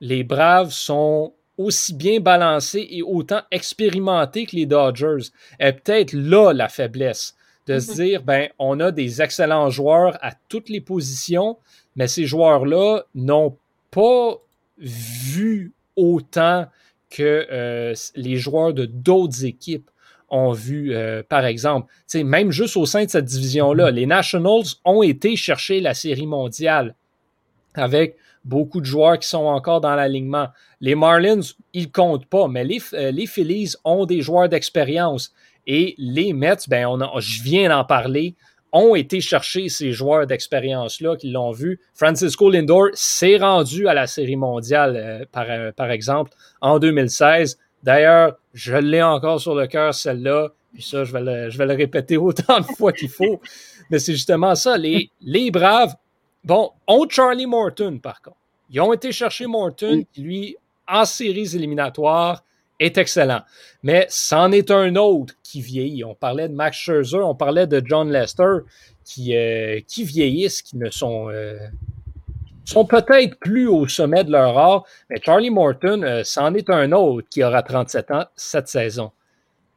les 0.00 0.24
Braves 0.24 0.72
sont 0.72 1.32
aussi 1.56 1.94
bien 1.94 2.20
balancés 2.20 2.86
et 2.90 3.02
autant 3.02 3.42
expérimentés 3.50 4.46
que 4.46 4.56
les 4.56 4.66
Dodgers? 4.66 5.30
est 5.58 5.72
peut-être 5.72 6.12
là 6.12 6.52
la 6.52 6.68
faiblesse 6.68 7.36
de 7.66 7.78
se 7.78 7.92
mm-hmm. 7.92 7.94
dire, 7.94 8.22
ben, 8.22 8.48
on 8.58 8.80
a 8.80 8.90
des 8.90 9.22
excellents 9.22 9.70
joueurs 9.70 10.18
à 10.20 10.32
toutes 10.48 10.68
les 10.68 10.80
positions, 10.80 11.56
mais 11.94 12.08
ces 12.08 12.24
joueurs-là 12.24 13.02
n'ont 13.14 13.56
pas 13.90 14.36
vu 14.78 15.72
autant 15.96 16.66
que 17.10 17.46
euh, 17.50 17.94
les 18.14 18.36
joueurs 18.36 18.74
de 18.74 18.84
d'autres 18.84 19.44
équipes 19.44 19.90
ont 20.28 20.52
vu, 20.52 20.94
euh, 20.94 21.22
par 21.28 21.44
exemple. 21.44 21.90
même 22.14 22.50
juste 22.50 22.76
au 22.76 22.86
sein 22.86 23.04
de 23.04 23.10
cette 23.10 23.24
division-là, 23.24 23.90
les 23.90 24.06
Nationals 24.06 24.64
ont 24.84 25.02
été 25.02 25.36
chercher 25.36 25.80
la 25.80 25.94
série 25.94 26.26
mondiale 26.26 26.94
avec 27.74 28.16
beaucoup 28.44 28.80
de 28.80 28.86
joueurs 28.86 29.18
qui 29.18 29.28
sont 29.28 29.44
encore 29.44 29.80
dans 29.80 29.94
l'alignement. 29.94 30.48
Les 30.80 30.94
Marlins, 30.94 31.40
ils 31.72 31.90
comptent 31.90 32.26
pas, 32.26 32.48
mais 32.48 32.64
les, 32.64 32.80
euh, 32.94 33.10
les 33.10 33.26
Phillies 33.26 33.74
ont 33.84 34.06
des 34.06 34.22
joueurs 34.22 34.48
d'expérience. 34.48 35.32
Et 35.66 35.94
les 35.98 36.32
Mets, 36.32 36.68
ben 36.68 36.86
on 36.86 37.20
je 37.20 37.42
viens 37.42 37.68
d'en 37.68 37.84
parler, 37.84 38.36
ont 38.72 38.94
été 38.94 39.20
chercher 39.20 39.68
ces 39.68 39.92
joueurs 39.92 40.26
d'expérience-là 40.26 41.16
qui 41.16 41.30
l'ont 41.30 41.50
vu. 41.50 41.80
Francisco 41.94 42.50
Lindor 42.50 42.88
s'est 42.94 43.38
rendu 43.38 43.88
à 43.88 43.94
la 43.94 44.06
Série 44.06 44.36
mondiale, 44.36 44.96
euh, 44.96 45.24
par, 45.30 45.46
par 45.74 45.90
exemple, 45.90 46.32
en 46.60 46.78
2016. 46.78 47.58
D'ailleurs, 47.86 48.36
je 48.52 48.74
l'ai 48.74 49.00
encore 49.00 49.40
sur 49.40 49.54
le 49.54 49.68
cœur, 49.68 49.94
celle-là. 49.94 50.48
Puis 50.74 50.82
ça, 50.82 51.04
je 51.04 51.12
vais, 51.12 51.20
le, 51.20 51.74
répéter 51.74 52.16
autant 52.16 52.58
de 52.58 52.64
fois 52.64 52.92
qu'il 52.92 53.08
faut. 53.08 53.40
Mais 53.90 54.00
c'est 54.00 54.12
justement 54.12 54.56
ça. 54.56 54.76
Les, 54.76 55.50
Braves, 55.52 55.94
bon, 56.42 56.72
ont 56.88 57.08
Charlie 57.08 57.46
Morton, 57.46 58.00
par 58.02 58.20
contre. 58.20 58.36
Ils 58.70 58.80
ont 58.80 58.92
été 58.92 59.12
chercher 59.12 59.46
Morton, 59.46 60.04
qui, 60.12 60.20
lui, 60.20 60.56
en 60.88 61.04
séries 61.04 61.54
éliminatoires, 61.54 62.42
est 62.80 62.98
excellent. 62.98 63.42
Mais 63.84 64.06
c'en 64.10 64.50
est 64.50 64.72
un 64.72 64.96
autre 64.96 65.34
qui 65.44 65.60
vieillit. 65.60 66.02
On 66.02 66.16
parlait 66.16 66.48
de 66.48 66.54
Max 66.54 66.76
Scherzer, 66.76 67.24
on 67.24 67.36
parlait 67.36 67.68
de 67.68 67.80
John 67.84 68.10
Lester, 68.10 68.58
qui, 69.04 69.36
euh, 69.36 69.80
vieillissent, 69.96 70.60
qui 70.60 70.76
ne 70.76 70.90
sont, 70.90 71.30
euh, 71.30 71.56
sont 72.66 72.84
peut-être 72.84 73.38
plus 73.38 73.68
au 73.68 73.86
sommet 73.88 74.24
de 74.24 74.32
leur 74.32 74.58
art, 74.58 74.84
mais 75.08 75.20
Charlie 75.22 75.50
Morton, 75.50 76.02
euh, 76.02 76.22
c'en 76.24 76.54
est 76.54 76.68
un 76.70 76.92
autre 76.92 77.28
qui 77.30 77.42
aura 77.42 77.62
37 77.62 78.10
ans 78.10 78.24
cette 78.34 78.68
saison. 78.68 79.12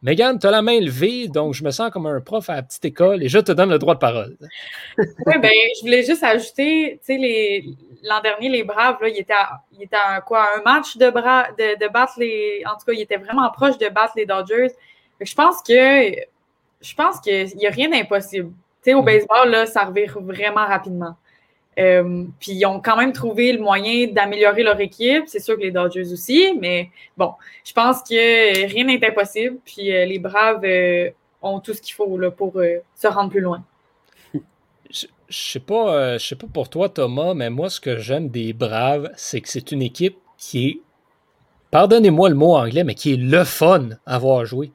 Megan, 0.02 0.40
tu 0.40 0.48
as 0.48 0.52
la 0.52 0.62
main 0.62 0.80
levée, 0.80 1.28
donc 1.28 1.54
je 1.54 1.64
me 1.64 1.72
sens 1.72 1.92
comme 1.92 2.06
un 2.06 2.22
prof 2.22 2.50
à 2.50 2.56
la 2.56 2.64
petite 2.64 2.86
école 2.86 3.22
et 3.22 3.28
je 3.28 3.38
te 3.40 3.52
donne 3.52 3.70
le 3.70 3.78
droit 3.80 3.96
de 3.96 4.00
parole. 4.00 4.38
oui, 4.98 5.34
ben, 5.42 5.52
je 5.76 5.82
voulais 5.82 6.04
juste 6.04 6.24
ajouter, 6.24 7.00
tu 7.06 7.20
sais, 7.20 7.64
l'an 8.04 8.22
dernier, 8.22 8.48
les 8.48 8.64
Braves, 8.64 8.98
là, 9.02 9.10
ils 9.10 9.20
étaient 9.20 9.34
à, 9.34 10.16
à 10.16 10.22
quoi, 10.22 10.48
un 10.58 10.62
match 10.62 10.96
de, 10.96 11.10
bras, 11.10 11.48
de, 11.58 11.78
de, 11.78 11.92
battre 11.92 12.14
les. 12.18 12.64
En 12.66 12.78
tout 12.78 12.86
cas, 12.86 12.94
ils 12.94 13.02
étaient 13.02 13.18
vraiment 13.18 13.50
proches 13.52 13.78
de 13.78 13.90
battre 13.90 14.14
les 14.16 14.26
Dodgers. 14.26 14.72
Je 15.20 15.36
pense 15.36 15.62
que 15.62 16.12
je 16.82 16.96
pense 16.96 17.20
qu'il 17.20 17.58
n'y 17.58 17.68
a 17.68 17.72
rien 17.72 17.90
d'impossible. 17.90 18.52
Tu 18.82 18.92
sais, 18.92 18.94
au 18.94 19.02
mm. 19.02 19.06
baseball, 19.06 19.50
là, 19.50 19.66
ça 19.66 19.84
revient 19.84 20.08
vraiment 20.16 20.66
rapidement. 20.66 21.16
Euh, 21.80 22.26
puis 22.40 22.54
ils 22.54 22.66
ont 22.66 22.82
quand 22.82 22.98
même 22.98 23.14
trouvé 23.14 23.54
le 23.54 23.60
moyen 23.60 24.08
d'améliorer 24.08 24.64
leur 24.64 24.80
équipe. 24.80 25.24
C'est 25.28 25.40
sûr 25.40 25.56
que 25.56 25.62
les 25.62 25.72
Dodgers 25.72 26.12
aussi, 26.12 26.54
mais 26.60 26.90
bon, 27.16 27.34
je 27.64 27.72
pense 27.74 28.02
que 28.02 28.68
rien 28.68 28.86
n'est 28.86 29.06
impossible. 29.06 29.58
Puis 29.64 29.94
euh, 29.94 30.06
les 30.06 30.20
Braves 30.20 30.64
euh, 30.66 31.10
ont 31.42 31.60
tout 31.60 31.74
ce 31.74 31.82
qu'il 31.82 31.94
faut 31.94 32.18
là, 32.18 32.32
pour 32.32 32.54
se 32.96 33.08
rendre 33.08 33.30
plus 33.30 33.42
loin. 33.42 33.64
Je, 34.92 35.06
je 35.30 35.52
sais 35.52 35.60
pas, 35.60 36.18
sais 36.18 36.36
pas 36.36 36.48
pour 36.52 36.70
toi, 36.70 36.90
Thomas, 36.90 37.36
mais 37.36 37.52
moi, 37.52 37.70
ce 37.70 37.80
que 37.80 37.98
j'aime 37.98 38.30
des 38.30 38.52
Braves, 38.52 39.12
c'est 39.16 39.42
que 39.42 39.48
c'est 39.48 39.72
une 39.72 39.84
équipe 39.84 40.18
qui 40.40 40.68
est, 40.68 40.82
pardonnez-moi 41.70 42.30
le 42.30 42.36
mot 42.36 42.56
anglais, 42.56 42.84
mais 42.84 42.96
qui 42.96 43.14
est 43.14 43.18
le 43.18 43.44
fun 43.44 43.90
à 44.08 44.18
voir 44.18 44.46
jouer. 44.46 44.72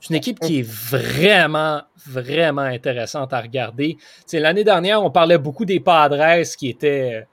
C'est 0.00 0.10
une 0.10 0.16
équipe 0.16 0.38
qui 0.38 0.60
est 0.60 0.68
vraiment, 0.68 1.82
vraiment 2.06 2.62
intéressante 2.62 3.32
à 3.32 3.40
regarder. 3.40 3.96
L'année 4.32 4.64
dernière, 4.64 5.02
on 5.02 5.10
parlait 5.10 5.38
beaucoup 5.38 5.64
des 5.64 5.80
Padres 5.80 6.42
qui 6.56 6.68
étaient 6.68 7.26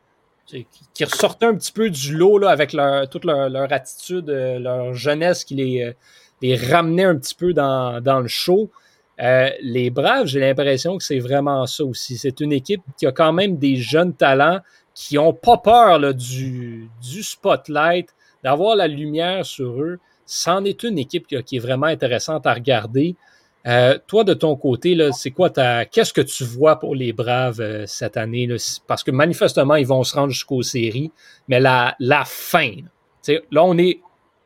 qui, 0.45 1.03
ressortaient 1.03 1.47
un 1.47 1.55
petit 1.55 1.72
peu 1.72 1.89
du 1.89 2.16
lot 2.16 2.38
là, 2.38 2.49
avec 2.49 2.76
toute 3.11 3.26
leur, 3.26 3.72
attitude, 3.72 4.30
leur 4.30 4.93
jeunesse 4.93 5.43
qui 5.43 5.55
les, 5.55 5.93
les 6.41 6.55
ramenait 6.55 7.03
un 7.03 7.18
petit 7.18 7.36
peu 7.36 7.53
dans, 7.53 8.20
le 8.22 8.28
show. 8.28 8.70
les 9.18 9.89
Braves, 9.89 10.28
j'ai 10.28 10.39
l'impression 10.39 10.97
que 10.97 11.03
c'est 11.03 11.20
vraiment 11.20 11.66
ça 11.66 11.84
aussi. 11.84 12.18
C'est 12.18 12.39
une 12.39 12.51
équipe 12.51 12.82
qui 12.97 13.05
a 13.05 13.11
quand 13.11 13.34
même 13.34 13.57
des 13.57 13.78
jeunes 13.78 14.13
talents 14.13 14.59
qui 14.93 15.16
n'ont 15.16 15.34
pas 15.34 15.57
peur 15.57 16.13
du, 16.13 16.89
du 17.01 17.24
spotlight, 17.24 18.09
d'avoir 18.43 18.76
la 18.76 18.88
lumière 18.88 19.45
sur 19.45 19.82
eux. 19.82 19.99
C'en 20.26 20.63
est 20.65 20.84
une 20.84 20.97
équipe 20.97 21.28
qui, 21.28 21.55
est 21.55 21.59
vraiment 21.59 21.86
intéressante 21.86 22.47
à 22.47 22.53
regarder. 22.53 23.15
Euh, 23.67 23.97
toi, 24.07 24.23
de 24.23 24.34
ton 24.34 24.55
côté, 24.55 24.97
c'est 25.13 25.32
quoi. 25.32 25.49
Qu'est-ce 25.49 26.13
que 26.13 26.21
tu 26.21 26.43
vois 26.43 26.80
pour 26.80 26.95
les 26.95 27.13
Braves 27.13 27.61
euh, 27.61 27.86
cette 27.88 28.17
année? 28.17 28.47
Parce 28.88 29.03
que 29.03 29.11
manifestement, 29.11 29.76
ils 29.76 29.88
vont 29.88 30.03
se 30.03 30.15
rendre 30.15 30.32
jusqu'aux 30.32 30.61
séries, 30.61 31.11
mais 31.47 31.59
la, 31.59 31.95
la 31.99 32.26
fin. 32.26 32.71
Là, 33.51 33.63
on 33.63 33.78
est, 33.78 34.01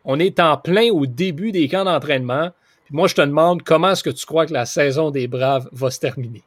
on 0.06 0.20
est 0.20 0.40
en 0.40 0.58
plein 0.58 0.90
au 0.92 1.06
début 1.06 1.52
des 1.52 1.68
camps 1.68 1.84
d'entraînement. 1.84 2.52
Moi, 2.92 3.08
je 3.08 3.16
te 3.16 3.22
demande 3.22 3.62
comment 3.64 3.92
est-ce 3.92 4.04
que 4.04 4.10
tu 4.10 4.26
crois 4.26 4.46
que 4.46 4.54
la 4.54 4.66
saison 4.66 5.12
des 5.12 5.28
Braves 5.28 5.68
va 5.72 5.92
se 5.92 6.00
terminer? 6.00 6.44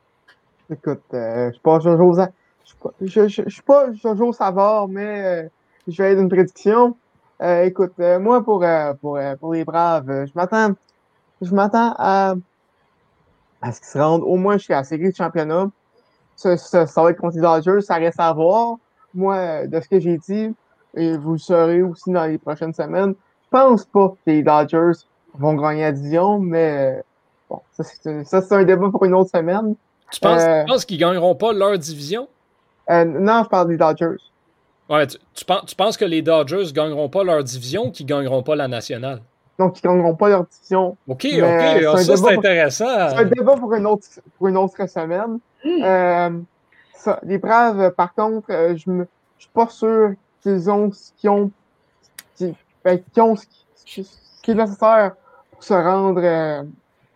Écoute, 0.70 1.02
euh, 1.12 1.50
je 1.52 3.28
je, 3.28 3.48
suis 3.48 3.62
pas 3.62 3.92
Jojo 3.92 4.32
Savard, 4.32 4.88
mais 4.88 5.50
je 5.86 6.02
vais 6.02 6.12
être 6.12 6.20
une 6.20 6.28
prédiction. 6.28 6.96
Euh, 7.42 7.64
écoute, 7.64 7.94
euh, 7.98 8.20
moi, 8.20 8.44
pour, 8.44 8.62
euh, 8.62 8.94
pour, 8.94 9.18
pour 9.40 9.52
les 9.52 9.64
Braves, 9.64 10.26
je 10.26 10.32
m'attends 10.34 10.74
je 11.40 11.52
m'attends 11.52 11.92
à, 11.98 12.34
à 13.60 13.72
ce 13.72 13.80
qu'ils 13.80 13.88
se 13.88 13.98
rendent 13.98 14.22
au 14.22 14.36
moins 14.36 14.58
jusqu'à 14.58 14.76
la 14.76 14.84
série 14.84 15.10
de 15.10 15.16
championnat. 15.16 15.68
Ça, 16.36 16.56
ça, 16.56 16.84
va 17.02 17.10
être 17.10 17.18
contre 17.18 17.34
les 17.34 17.42
Dodgers, 17.42 17.80
ça 17.80 17.96
reste 17.96 18.20
à 18.20 18.32
voir. 18.32 18.76
Moi, 19.12 19.66
de 19.66 19.80
ce 19.80 19.88
que 19.88 19.98
j'ai 19.98 20.18
dit, 20.18 20.54
et 20.94 21.16
vous 21.16 21.32
le 21.32 21.38
saurez 21.38 21.82
aussi 21.82 22.12
dans 22.12 22.26
les 22.26 22.38
prochaines 22.38 22.72
semaines, 22.72 23.14
je 23.44 23.48
pense 23.50 23.84
pas 23.86 24.10
que 24.10 24.30
les 24.30 24.42
Dodgers 24.44 24.92
vont 25.34 25.54
gagner 25.54 25.82
la 25.82 25.92
division, 25.92 26.38
mais 26.38 27.02
bon, 27.50 27.60
ça, 27.72 27.82
c'est 27.82 28.52
un 28.52 28.64
débat 28.64 28.88
pour 28.88 29.04
une 29.04 29.14
autre 29.14 29.30
semaine. 29.30 29.74
Tu 30.12 30.20
penses, 30.20 30.42
penses 30.68 30.84
qu'ils 30.84 30.98
gagneront 30.98 31.34
pas 31.34 31.52
leur 31.52 31.76
division? 31.76 32.28
non, 32.88 33.42
je 33.42 33.48
parle 33.48 33.68
des 33.68 33.76
Dodgers. 33.76 34.16
Ouais, 34.92 35.06
tu, 35.06 35.44
penses, 35.74 35.96
que 35.96 36.04
les 36.04 36.20
Dodgers 36.20 36.66
ne 36.66 36.70
gagneront 36.70 37.08
pas 37.08 37.24
leur 37.24 37.42
division 37.42 37.86
ou 37.86 37.90
qu'ils 37.90 38.04
ne 38.04 38.10
gagneront 38.10 38.42
pas 38.42 38.54
la 38.54 38.68
nationale? 38.68 39.22
Donc, 39.58 39.80
ils 39.80 39.86
ne 39.86 39.90
gagneront 39.94 40.14
pas 40.14 40.28
leur 40.28 40.44
division. 40.44 40.98
OK, 41.08 41.26
OK. 41.32 41.42
Ah, 41.42 41.96
ça, 41.96 42.16
c'est 42.18 42.36
intéressant. 42.36 43.08
C'est 43.08 43.16
un 43.16 43.24
débat 43.24 43.56
pour 43.56 43.72
une 43.72 43.86
autre, 43.86 44.06
pour 44.36 44.48
une 44.48 44.58
autre 44.58 44.86
semaine. 44.86 45.38
Hmm. 45.64 45.82
Euh, 45.82 46.30
ça, 46.92 47.18
les 47.22 47.38
Braves, 47.38 47.92
par 47.92 48.12
contre, 48.12 48.52
euh, 48.52 48.76
je 48.76 48.90
ne 48.90 49.04
suis 49.38 49.48
pas 49.54 49.66
sûr 49.68 50.12
qu'ils 50.42 50.70
ont 50.70 50.92
ce 50.92 51.12
qu'ils 51.16 51.30
ont, 51.30 51.50
ben, 52.84 53.00
ont 53.16 53.36
ce 53.36 53.46
qui, 53.86 54.06
est 54.46 54.54
nécessaire 54.54 55.12
pour 55.52 55.64
se 55.64 55.72
rendre 55.72 56.20
euh, 56.22 56.64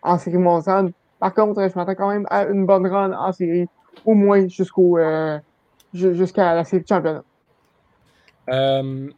en 0.00 0.16
série 0.16 0.38
mondiale. 0.38 0.92
Par 1.20 1.34
contre, 1.34 1.60
je 1.60 1.78
m'attends 1.78 1.94
quand 1.94 2.08
même 2.08 2.26
à 2.30 2.44
une 2.44 2.64
bonne 2.64 2.86
run 2.86 3.12
en 3.12 3.32
série, 3.32 3.68
au 4.06 4.14
moins 4.14 4.48
jusqu'au 4.48 4.98
jusqu'à 5.92 6.54
la 6.54 6.64
série 6.64 6.82
de 6.82 6.88
championnat. 6.88 7.22
Euh, 8.48 9.08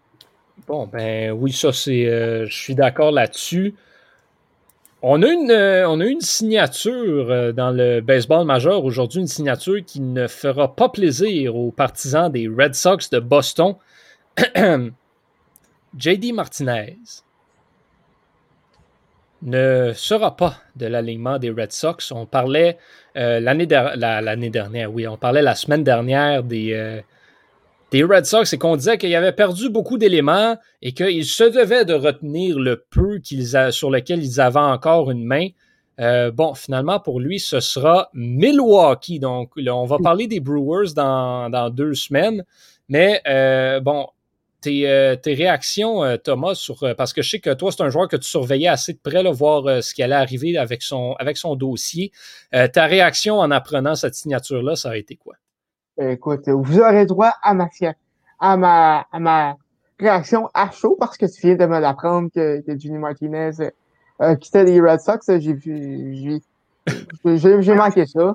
bon, 0.67 0.87
ben 0.87 1.33
oui, 1.33 1.53
ça 1.53 1.73
c'est. 1.73 2.07
Euh, 2.07 2.47
je 2.47 2.57
suis 2.57 2.75
d'accord 2.75 3.11
là-dessus. 3.11 3.75
On 5.01 5.23
a, 5.23 5.29
une, 5.29 5.53
euh, 5.53 5.89
on 5.89 6.01
a 6.01 6.07
une 6.07 6.21
signature 6.21 7.55
dans 7.55 7.71
le 7.71 8.01
baseball 8.01 8.45
majeur 8.45 8.85
aujourd'hui, 8.85 9.21
une 9.21 9.29
signature 9.29 9.85
qui 9.87 10.01
ne 10.01 10.27
fera 10.27 10.75
pas 10.75 10.89
plaisir 10.89 11.55
aux 11.55 11.71
partisans 11.71 12.33
des 12.33 12.49
Red 12.49 12.75
Sox 12.75 13.09
de 13.13 13.21
Boston. 13.21 13.77
JD 15.97 16.35
Martinez 16.35 16.99
ne 19.43 19.93
sera 19.95 20.35
pas 20.35 20.57
de 20.75 20.87
l'alignement 20.87 21.39
des 21.39 21.51
Red 21.51 21.71
Sox. 21.71 22.11
On 22.11 22.27
parlait 22.27 22.77
l'année 23.15 23.67
dernière, 23.67 24.93
oui, 24.93 25.07
on 25.07 25.17
parlait 25.17 25.43
la 25.43 25.55
semaine 25.55 25.85
dernière 25.85 26.43
des, 26.43 27.03
des 27.91 28.05
Red 28.05 28.27
Sox, 28.27 28.45
c'est 28.45 28.59
qu'on 28.59 28.77
disait 28.77 28.99
qu'il 28.99 29.15
avait 29.15 29.33
perdu 29.33 29.71
beaucoup 29.71 29.97
d'éléments 29.97 30.57
et 30.83 30.93
qu'il 30.93 31.25
se 31.25 31.45
devait 31.45 31.85
de 31.85 31.95
retenir 31.95 32.59
le 32.59 32.85
peu 32.91 33.21
sur 33.71 33.91
lequel 33.91 34.23
ils 34.23 34.41
avaient 34.41 34.59
encore 34.59 35.11
une 35.11 35.25
main. 35.25 35.49
Euh, 36.01 36.31
bon, 36.31 36.55
finalement, 36.55 37.01
pour 37.01 37.19
lui, 37.19 37.41
ce 37.41 37.61
sera 37.61 38.11
Milwaukee. 38.13 39.19
Donc, 39.19 39.53
on 39.57 39.85
va 39.87 39.99
parler 39.99 40.27
des 40.27 40.41
Brewers 40.41 40.93
dans, 40.95 41.71
deux 41.71 41.95
semaines. 41.95 42.45
Mais 42.89 43.23
euh, 43.27 43.81
bon, 43.81 44.07
tes, 44.61 44.89
euh, 44.89 45.17
réactions, 45.25 46.19
Thomas, 46.23 46.55
sur, 46.55 46.85
parce 46.97 47.15
que 47.15 47.23
je 47.23 47.31
sais 47.31 47.41
que 47.41 47.55
toi, 47.55 47.73
c'est 47.73 47.83
un 47.83 47.91
joueur 47.91 48.07
que 48.07 48.17
tu 48.17 48.29
surveillais 48.29 48.69
assez 48.69 48.93
de 48.93 49.01
près, 49.03 49.23
là, 49.23 49.31
voir 49.31 49.83
ce 49.83 49.95
qui 49.95 50.03
allait 50.03 50.15
arriver 50.15 50.59
avec 50.59 50.83
son, 50.83 51.15
avec 51.19 51.39
son 51.39 51.57
dossier. 51.57 52.13
ta 52.53 52.87
réaction 52.87 53.39
en 53.39 53.51
apprenant 53.51 53.95
cette 53.95 54.15
signature-là, 54.15 54.77
ça 54.77 54.91
a 54.91 54.97
été 54.97 55.17
quoi? 55.17 55.35
Écoute, 56.01 56.49
vous 56.49 56.79
aurez 56.79 57.07
droit 57.07 57.33
à 57.43 57.55
ma, 57.55 57.69
à 58.39 58.57
ma, 58.57 59.07
à 59.11 59.19
ma 59.19 59.57
réaction 59.99 60.49
à 60.55 60.71
chaud 60.71 60.97
parce 60.99 61.17
que 61.17 61.27
tu 61.27 61.49
viens 61.49 61.57
de 61.57 61.67
me 61.67 61.81
l'apprendre 61.81 62.31
que, 62.33 62.61
que 62.61 62.79
Jimmy 62.79 62.99
Martinez 62.99 63.51
euh, 64.23 64.37
quittait 64.37 64.63
les 64.63 64.81
Red 64.81 65.01
Sox. 65.01 65.27
J'ai 65.27 65.55
vu, 65.55 66.41
j'ai 67.25 67.75
manqué 67.75 68.07
ça. 68.07 68.33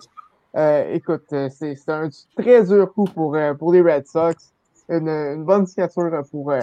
Euh, 0.57 0.93
écoute, 0.93 1.23
c'est 1.29 1.89
un 1.89 2.09
très 2.37 2.63
dur 2.63 2.93
coup 2.93 3.05
pour, 3.05 3.35
euh, 3.35 3.53
pour 3.53 3.71
les 3.71 3.81
Red 3.81 4.07
Sox. 4.07 4.35
Une, 4.89 5.07
une 5.07 5.45
bonne 5.45 5.65
signature 5.65 6.21
pour, 6.29 6.53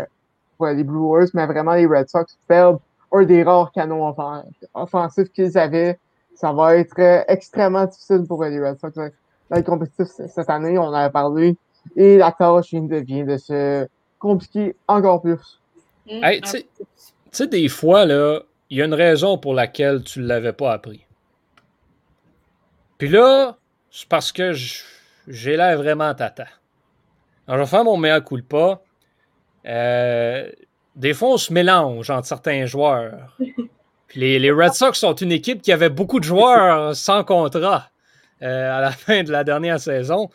pour 0.59 0.67
les 0.67 0.85
Brewers, 0.85 1.29
mais 1.33 1.47
vraiment 1.47 1.73
les 1.73 1.87
Red 1.87 2.11
Sox 2.11 2.37
perdent 2.47 2.79
un 3.11 3.25
des 3.25 3.43
rares 3.43 3.73
canons 3.73 4.15
offensifs 4.75 5.33
qu'ils 5.33 5.57
avaient. 5.57 5.99
Ça 6.35 6.53
va 6.53 6.77
être 6.77 7.25
extrêmement 7.27 7.87
difficile 7.87 8.27
pour 8.29 8.45
les 8.45 8.61
Red 8.61 8.79
Sox 8.79 8.93
être 9.59 9.67
compétitif 9.67 10.07
cette 10.07 10.51
année, 10.51 10.79
on 10.79 10.85
en 10.85 10.93
a 10.93 11.11
parlé, 11.11 11.57
et 11.97 12.19
la 12.19 12.33
tâche 12.33 12.73
vient 12.73 13.25
de 13.25 13.37
se 13.37 13.87
compliquer 14.19 14.77
encore 14.87 15.23
plus. 15.23 15.61
Mm. 16.07 16.41
tu 16.43 16.65
sais, 17.33 17.47
des 17.47 17.69
fois, 17.69 18.05
là, 18.05 18.41
il 18.69 18.79
y 18.79 18.83
a 18.83 18.85
une 18.85 18.95
raison 18.95 19.39
pour 19.39 19.55
laquelle 19.55 20.03
tu 20.03 20.21
ne 20.21 20.27
l'avais 20.27 20.53
pas 20.53 20.73
appris. 20.73 21.05
Puis 22.99 23.09
là, 23.09 23.57
c'est 23.91 24.09
parce 24.09 24.31
que 24.31 24.53
j'ai 25.27 25.57
l'air 25.57 25.77
vraiment 25.77 26.15
tata. 26.15 26.47
Alors, 27.47 27.59
je 27.59 27.65
vais 27.65 27.77
faire 27.77 27.85
mon 27.85 27.97
meilleur 27.97 28.23
coup 28.23 28.37
de 28.37 28.43
pas. 28.43 28.83
Euh, 29.67 30.49
des 30.95 31.15
fois, 31.15 31.31
on 31.31 31.37
se 31.37 31.53
mélange 31.53 32.11
entre 32.11 32.27
certains 32.27 32.67
joueurs. 32.67 33.37
Puis 34.07 34.21
les, 34.21 34.39
les 34.39 34.51
Red 34.51 34.73
Sox 34.73 34.95
sont 34.99 35.15
une 35.15 35.33
équipe 35.33 35.63
qui 35.63 35.73
avait 35.73 35.89
beaucoup 35.89 36.19
de 36.19 36.25
joueurs 36.25 36.95
sans 36.97 37.25
contrat. 37.25 37.91
Euh, 38.43 38.79
à 38.79 38.81
la 38.81 38.91
fin 38.93 39.23
de 39.23 39.31
la 39.31 39.45
dernière 39.45 39.79
saison. 39.79 40.31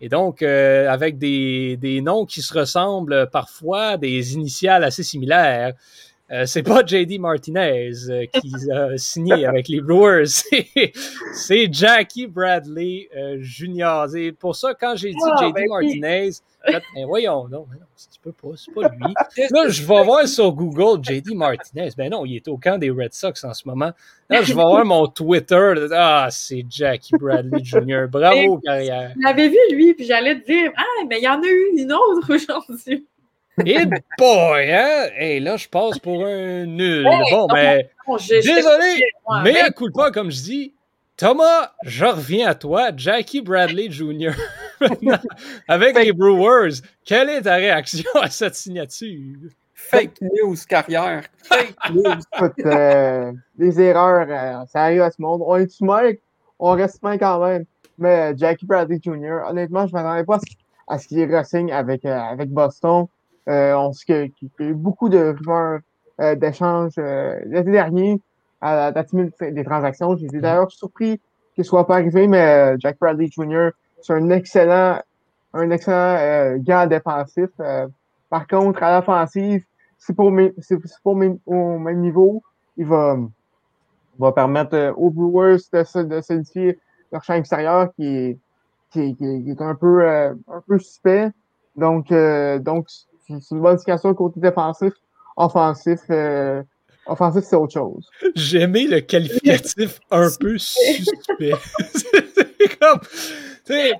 Et 0.00 0.08
donc, 0.08 0.42
euh, 0.42 0.88
avec 0.88 1.18
des, 1.18 1.76
des, 1.76 2.00
noms 2.00 2.24
qui 2.24 2.42
se 2.42 2.58
ressemblent 2.58 3.28
parfois, 3.30 3.96
des 3.96 4.34
initiales 4.34 4.84
assez 4.84 5.02
similaires. 5.02 5.74
Euh, 6.32 6.46
c'est 6.46 6.62
pas 6.62 6.82
JD 6.84 7.20
Martinez 7.20 7.90
qui 8.40 8.52
a 8.72 8.96
signé 8.96 9.44
avec 9.46 9.68
les 9.68 9.80
Brewers, 9.80 10.26
c'est 11.34 11.72
Jackie 11.72 12.26
Bradley 12.26 13.08
Jr. 13.40 14.06
C'est 14.10 14.32
pour 14.32 14.56
ça, 14.56 14.74
quand 14.74 14.96
j'ai 14.96 15.10
dit 15.10 15.18
ah, 15.22 15.46
JD 15.46 15.54
ben 15.54 15.68
Martinez, 15.68 16.30
ben 16.66 17.06
voyons, 17.06 17.48
non, 17.48 17.66
non 17.70 17.86
tu 18.10 18.20
peux 18.20 18.32
pas, 18.32 18.56
c'est 18.56 18.72
pas 18.72 18.88
lui. 18.88 19.14
Là, 19.50 19.68
je 19.68 19.82
vais 19.82 20.04
voir 20.04 20.26
sur 20.26 20.52
Google 20.52 21.02
JD 21.02 21.34
Martinez. 21.34 21.90
Ben 21.96 22.10
non, 22.10 22.24
il 22.24 22.36
est 22.36 22.48
au 22.48 22.56
camp 22.56 22.78
des 22.78 22.90
Red 22.90 23.12
Sox 23.12 23.44
en 23.44 23.54
ce 23.54 23.66
moment. 23.66 23.92
Là, 24.28 24.42
je 24.42 24.48
vais 24.48 24.62
voir 24.62 24.84
mon 24.84 25.06
Twitter. 25.06 25.74
Ah, 25.92 26.28
c'est 26.30 26.64
Jackie 26.68 27.14
Bradley 27.18 27.62
Jr. 27.62 28.06
Bravo, 28.10 28.58
carrière. 28.58 29.14
J'avais 29.22 29.48
vu 29.48 29.58
lui, 29.72 29.94
puis 29.94 30.04
j'allais 30.04 30.40
te 30.40 30.46
dire, 30.46 30.72
ah, 30.76 31.04
mais 31.08 31.18
il 31.18 31.24
y 31.24 31.28
en 31.28 31.40
a 31.40 31.46
eu 31.46 31.72
une 31.76 31.92
autre 31.92 32.34
aujourd'hui. 32.34 33.06
Et 33.66 33.84
boy, 34.18 34.72
hein? 34.72 35.08
Hey, 35.16 35.40
là, 35.40 35.56
je 35.56 35.68
passe 35.68 35.98
pour 35.98 36.24
un 36.24 36.64
nul. 36.64 37.04
bon, 37.30 37.46
mais. 37.52 37.90
désolé, 38.18 39.04
mais 39.44 39.60
un 39.60 39.70
coup 39.70 39.88
de 39.88 39.92
pas, 39.92 40.10
comme 40.10 40.30
je 40.30 40.42
dis, 40.42 40.74
Thomas, 41.16 41.72
je 41.84 42.04
reviens 42.04 42.48
à 42.48 42.54
toi, 42.54 42.90
Jackie 42.96 43.42
Bradley 43.42 43.90
Jr. 43.90 44.32
avec 45.68 45.96
les 45.96 46.12
Brewers. 46.12 46.80
Quelle 47.04 47.28
est 47.28 47.42
ta 47.42 47.56
réaction 47.56 48.10
à 48.20 48.30
cette 48.30 48.54
signature? 48.54 49.50
Fake 49.74 50.20
news 50.22 50.56
carrière. 50.68 51.24
Fake 51.44 51.76
news. 51.90 52.20
Écoute, 52.34 52.66
euh, 52.66 53.32
des 53.56 53.80
erreurs, 53.80 54.26
euh, 54.30 54.64
ça 54.66 54.84
arrive 54.84 55.02
à 55.02 55.10
ce 55.10 55.20
monde. 55.20 55.42
On 55.44 55.56
est 55.56 55.80
humain, 55.80 56.12
on 56.58 56.72
reste 56.72 57.02
bien 57.02 57.18
quand 57.18 57.44
même. 57.44 57.66
Mais 57.98 58.32
euh, 58.32 58.36
Jackie 58.36 58.64
Bradley 58.64 58.98
Jr., 59.02 59.42
honnêtement, 59.48 59.86
je 59.86 59.94
ne 59.94 60.02
m'attendais 60.02 60.24
pas 60.24 60.38
à 60.88 60.98
ce 60.98 61.06
qu'il 61.06 61.22
re-signe 61.24 61.72
avec, 61.72 62.04
avec 62.04 62.48
Boston. 62.50 63.06
On 63.46 63.92
sait 63.92 64.30
qu'il 64.36 64.48
y 64.60 64.62
a 64.62 64.66
eu 64.66 64.74
beaucoup 64.74 65.08
de 65.08 65.34
rumeurs 65.38 65.80
d'échanges 66.36 66.96
l'été 66.96 67.70
dernier 67.70 68.20
à 68.62 68.76
la 68.76 68.92
date 68.92 69.14
des 69.14 69.64
transactions. 69.64 70.16
J'étais 70.16 70.40
d'ailleurs 70.40 70.70
surpris 70.70 71.20
qu'il 71.54 71.62
ne 71.62 71.64
soit 71.64 71.86
pas 71.86 71.96
arrivé, 71.96 72.26
mais 72.28 72.40
euh, 72.40 72.76
Jack 72.78 72.96
Bradley 72.98 73.26
Jr., 73.26 73.70
c'est 74.00 74.14
un 74.14 74.30
excellent 74.30 75.00
un 75.54 75.70
excellent 75.70 76.16
euh, 76.18 76.56
gant 76.58 76.86
défensif. 76.86 77.50
Euh, 77.60 77.86
par 78.30 78.46
contre, 78.46 78.82
à 78.82 78.96
l'offensive, 78.96 79.64
c'est 79.98 80.14
pour, 80.14 80.32
c'est 80.58 80.78
pour 81.02 81.12
au 81.12 81.78
même 81.78 82.00
niveau. 82.00 82.42
Il 82.78 82.86
va, 82.86 83.18
va 84.18 84.32
permettre 84.32 84.94
aux 84.96 85.10
Brewers 85.10 85.58
de, 85.72 86.02
de 86.04 86.20
solidifier 86.22 86.78
leur 87.12 87.22
champ 87.22 87.34
extérieur 87.34 87.92
qui 87.94 88.06
est, 88.06 88.38
qui, 88.90 89.14
qui, 89.14 89.50
est 89.50 89.60
un 89.60 89.74
peu, 89.74 90.08
un 90.08 90.62
peu 90.66 90.78
suspect. 90.78 91.30
Donc, 91.76 92.12
donc 92.60 92.88
c'est 93.40 93.54
une 93.54 93.60
bonne 93.60 93.78
côté 94.14 94.40
défensif. 94.40 94.92
Offensif, 95.36 96.00
Offensif, 97.06 97.44
c'est 97.44 97.56
autre 97.56 97.72
chose. 97.72 98.08
J'aimais 98.36 98.84
le 98.84 99.00
qualificatif 99.00 100.00
un 100.10 100.28
peu 100.40 100.56
suspect. 100.58 101.52
c'est 101.94 102.78
comme. 102.78 103.00
Sais. 103.64 103.92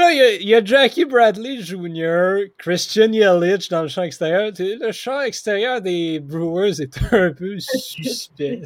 Il 0.00 0.48
y, 0.48 0.54
a 0.54 0.64
Jackie 0.64 1.04
Bradley 1.04 1.60
Jr., 1.60 2.52
Christian 2.56 3.10
Yelich 3.12 3.68
dans 3.68 3.82
le 3.82 3.88
champ 3.88 4.04
extérieur. 4.04 4.52
Le 4.56 4.92
champ 4.92 5.20
extérieur 5.22 5.80
des 5.80 6.20
Brewers 6.20 6.80
est 6.80 6.96
un 7.12 7.32
peu 7.32 7.58
suspect. 7.58 8.62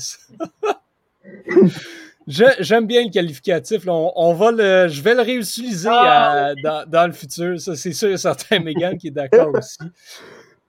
J'aime 2.26 2.86
bien 2.86 3.04
le 3.04 3.10
qualificatif. 3.10 3.82
On, 3.86 4.34
va 4.34 4.50
le, 4.50 4.88
je 4.88 5.02
vais 5.02 5.14
le 5.14 5.22
réutiliser 5.22 5.88
ah! 5.90 6.52
dans, 6.62 6.88
dans, 6.88 7.06
le 7.06 7.12
futur. 7.12 7.60
Ça, 7.60 7.76
c'est 7.76 7.92
sûr 7.92 8.10
et 8.10 8.16
certain. 8.16 8.58
Megan 8.64 8.96
qui 8.96 9.08
est 9.08 9.12
d'accord 9.12 9.52
aussi. 9.54 9.78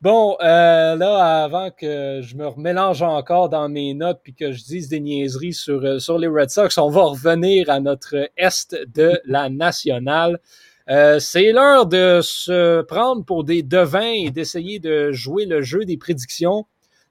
Bon, 0.04 0.36
euh, 0.42 0.98
là, 0.98 1.44
avant 1.46 1.72
que 1.72 2.20
je 2.22 2.36
me 2.36 2.46
remélange 2.46 3.02
encore 3.02 3.48
dans 3.48 3.70
mes 3.70 3.94
notes 3.94 4.20
puis 4.22 4.34
que 4.34 4.52
je 4.52 4.62
dise 4.62 4.90
des 4.90 5.00
niaiseries 5.00 5.54
sur, 5.54 5.82
euh, 5.82 5.98
sur 5.98 6.18
les 6.18 6.28
Red 6.28 6.50
Sox, 6.50 6.78
on 6.78 6.90
va 6.90 7.04
revenir 7.04 7.70
à 7.70 7.80
notre 7.80 8.30
Est 8.36 8.76
de 8.94 9.22
la 9.24 9.50
nationale. 9.50 10.42
Euh, 10.90 11.20
c'est 11.20 11.54
l'heure 11.54 11.86
de 11.86 12.20
se 12.22 12.82
prendre 12.82 13.24
pour 13.24 13.46
des 13.46 13.64
devins 13.64 14.02
et 14.02 14.30
d'essayer 14.30 14.80
de 14.80 15.14
jouer 15.14 15.46
le 15.46 15.62
jeu 15.62 15.86
des 15.86 15.96
prédictions. 15.96 16.66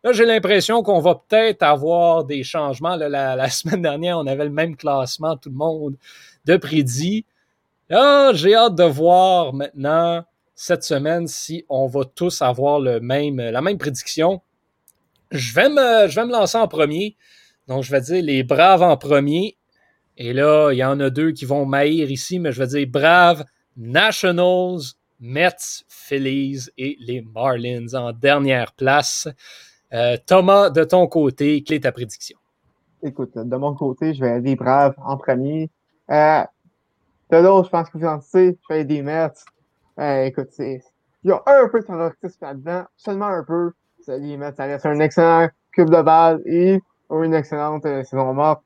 Là, 0.04 0.12
j'ai 0.12 0.26
l'impression 0.26 0.82
qu'on 0.82 0.98
va 0.98 1.14
peut-être 1.14 1.62
avoir 1.62 2.24
des 2.24 2.42
changements. 2.42 2.96
la, 2.96 3.08
la, 3.08 3.50
semaine 3.50 3.82
dernière, 3.82 4.18
on 4.18 4.26
avait 4.26 4.44
le 4.44 4.50
même 4.50 4.76
classement, 4.76 5.36
tout 5.36 5.50
le 5.50 5.56
monde, 5.56 5.96
de 6.44 6.56
prédit. 6.56 7.24
Là, 7.88 8.32
j'ai 8.32 8.54
hâte 8.54 8.74
de 8.74 8.84
voir 8.84 9.52
maintenant 9.52 10.24
cette 10.54 10.82
semaine 10.82 11.26
si 11.28 11.64
on 11.68 11.86
va 11.86 12.04
tous 12.04 12.42
avoir 12.42 12.80
le 12.80 13.00
même, 13.00 13.36
la 13.36 13.60
même 13.60 13.78
prédiction. 13.78 14.40
Je 15.30 15.54
vais, 15.54 15.68
me, 15.68 16.08
je 16.08 16.14
vais 16.14 16.26
me 16.26 16.32
lancer 16.32 16.58
en 16.58 16.68
premier. 16.68 17.16
Donc, 17.68 17.84
je 17.84 17.90
vais 17.90 18.00
dire 18.00 18.22
les 18.22 18.42
Braves 18.42 18.82
en 18.82 18.96
premier. 18.96 19.56
Et 20.16 20.32
là, 20.32 20.72
il 20.72 20.76
y 20.76 20.84
en 20.84 21.00
a 21.00 21.10
deux 21.10 21.32
qui 21.32 21.44
vont 21.44 21.64
maïr 21.64 22.10
ici, 22.10 22.38
mais 22.38 22.52
je 22.52 22.58
vais 22.62 22.66
dire 22.66 22.86
Braves, 22.86 23.44
Nationals, 23.76 24.80
Mets, 25.20 25.84
Phillies 25.88 26.68
et 26.76 26.96
les 27.00 27.22
Marlins 27.22 27.94
en 27.94 28.12
dernière 28.12 28.72
place. 28.72 29.28
Euh, 29.92 30.16
Thomas, 30.26 30.70
de 30.70 30.84
ton 30.84 31.06
côté, 31.06 31.62
quelle 31.62 31.76
est 31.76 31.80
ta 31.80 31.92
prédiction? 31.92 32.38
Écoute, 33.02 33.36
de 33.36 33.56
mon 33.56 33.74
côté, 33.74 34.14
je 34.14 34.24
vais 34.24 34.30
aller 34.30 34.56
Braves 34.56 34.94
en 34.98 35.16
premier. 35.16 35.70
Euh, 36.10 36.42
de 37.30 37.36
l'autre, 37.36 37.66
je 37.66 37.70
pense 37.70 37.90
que 37.90 37.98
vous 37.98 38.06
en 38.06 38.20
savez, 38.20 38.58
je 38.68 38.74
vais 38.74 38.84
des 38.84 39.02
Mets. 39.02 39.28
Euh, 39.98 40.24
écoute, 40.24 40.48
il 40.58 40.80
y 41.24 41.30
a 41.30 41.42
un 41.46 41.68
peu 41.68 41.80
de 41.80 41.84
favoritisme 41.84 42.38
là-dedans, 42.40 42.84
seulement 42.96 43.26
un 43.26 43.44
peu. 43.44 43.72
Ça, 44.00 44.14
ça 44.56 44.64
reste 44.64 44.86
un 44.86 44.98
excellent 45.00 45.48
cube 45.72 45.90
de 45.90 46.02
balle 46.02 46.40
et 46.46 46.80
une 47.10 47.34
excellente 47.34 47.82
saison 47.82 48.32
morte. 48.32 48.62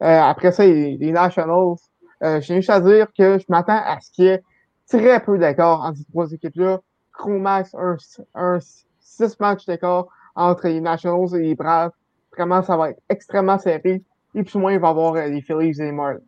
Après 0.00 0.50
ça, 0.50 0.64
les, 0.64 0.96
les 0.96 1.12
Nationals, 1.12 1.76
j'ai 2.22 2.56
juste 2.56 2.70
à 2.70 2.80
dire 2.80 3.06
que 3.16 3.38
je 3.38 3.44
m'attends 3.48 3.82
à 3.84 3.98
ce 4.00 4.10
qu'il 4.12 4.24
y 4.24 4.28
ait 4.28 4.42
très 4.88 5.20
peu 5.20 5.38
d'accord 5.38 5.82
entre 5.82 5.98
ces 5.98 6.04
trois 6.06 6.32
équipes-là. 6.32 6.80
Chromax, 7.12 7.74
un, 7.74 7.96
un 8.34 8.58
six 8.98 9.38
matchs 9.38 9.66
d'accord 9.66 10.08
entre 10.34 10.68
les 10.68 10.80
Nationals 10.80 11.34
et 11.34 11.40
les 11.40 11.54
Braves. 11.54 11.92
Vraiment, 12.32 12.62
ça 12.62 12.76
va 12.76 12.90
être 12.90 13.00
extrêmement 13.08 13.58
serré. 13.58 14.02
Et 14.34 14.42
plus 14.42 14.54
ou 14.54 14.60
moins, 14.60 14.72
il 14.72 14.78
va 14.78 14.88
y 14.88 14.90
avoir 14.90 15.14
les 15.14 15.40
Phillies 15.40 15.80
et 15.80 15.84
les 15.84 15.92
Marlins. 15.92 16.20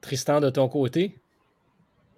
Tristan, 0.00 0.40
de 0.40 0.50
ton 0.50 0.68
côté? 0.68 1.18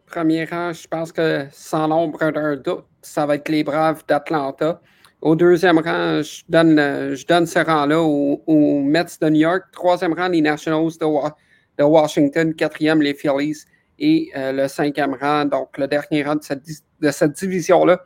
Premier 0.07 0.45
rang, 0.45 0.73
je 0.73 0.87
pense 0.87 1.11
que 1.11 1.47
sans 1.53 1.87
l'ombre 1.87 2.31
d'un 2.31 2.57
doute, 2.57 2.85
ça 3.01 3.27
va 3.27 3.37
être 3.37 3.49
les 3.49 3.65
Braves 3.65 4.03
d'Atlanta. 4.07 4.81
Au 5.21 5.37
deuxième 5.37 5.79
rang, 5.79 6.21
je 6.23 6.43
donne, 6.49 6.77
je 7.15 7.27
donne 7.27 7.47
ce 7.47 7.61
rang-là 7.61 8.01
aux, 8.03 8.83
Mets 8.83 9.05
de 9.21 9.29
New 9.29 9.41
York. 9.41 9.65
Troisième 9.73 10.13
rang, 10.13 10.29
les 10.29 10.41
Nationals 10.41 10.93
de, 11.01 11.85
Washington. 11.85 12.55
Quatrième, 12.55 13.01
les 13.01 13.15
Phillies. 13.15 13.65
Et 13.99 14.31
euh, 14.37 14.53
le 14.53 14.69
cinquième 14.69 15.15
rang, 15.15 15.45
donc 15.45 15.79
le 15.79 15.87
dernier 15.87 16.25
rang 16.25 16.35
de 16.35 16.43
cette, 16.43 16.65
de 17.01 17.11
cette 17.11 17.33
division-là, 17.33 18.01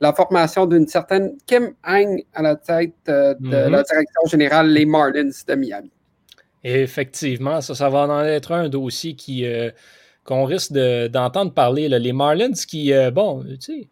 la 0.00 0.12
formation 0.14 0.66
d'une 0.66 0.86
certaine 0.86 1.36
Kim 1.46 1.74
Hang 1.84 2.24
à 2.34 2.42
la 2.42 2.56
tête 2.56 2.94
euh, 3.08 3.34
de 3.34 3.48
mm-hmm. 3.48 3.68
la 3.68 3.82
direction 3.82 4.26
générale, 4.26 4.70
les 4.70 4.86
Marlins 4.86 5.30
de 5.46 5.54
Miami. 5.54 5.90
effectivement, 6.64 7.60
ça, 7.60 7.74
ça 7.74 7.88
va 7.88 8.06
en 8.06 8.24
être 8.24 8.52
un 8.52 8.68
dossier 8.68 9.14
qui, 9.14 9.44
euh, 9.44 9.70
qu'on 10.24 10.44
risque 10.44 10.72
d'entendre 10.72 11.52
parler. 11.52 11.88
Les 11.88 12.12
Marlins 12.12 12.52
qui, 12.52 12.92
euh, 12.92 13.10
bon, 13.10 13.44
tu 13.60 13.88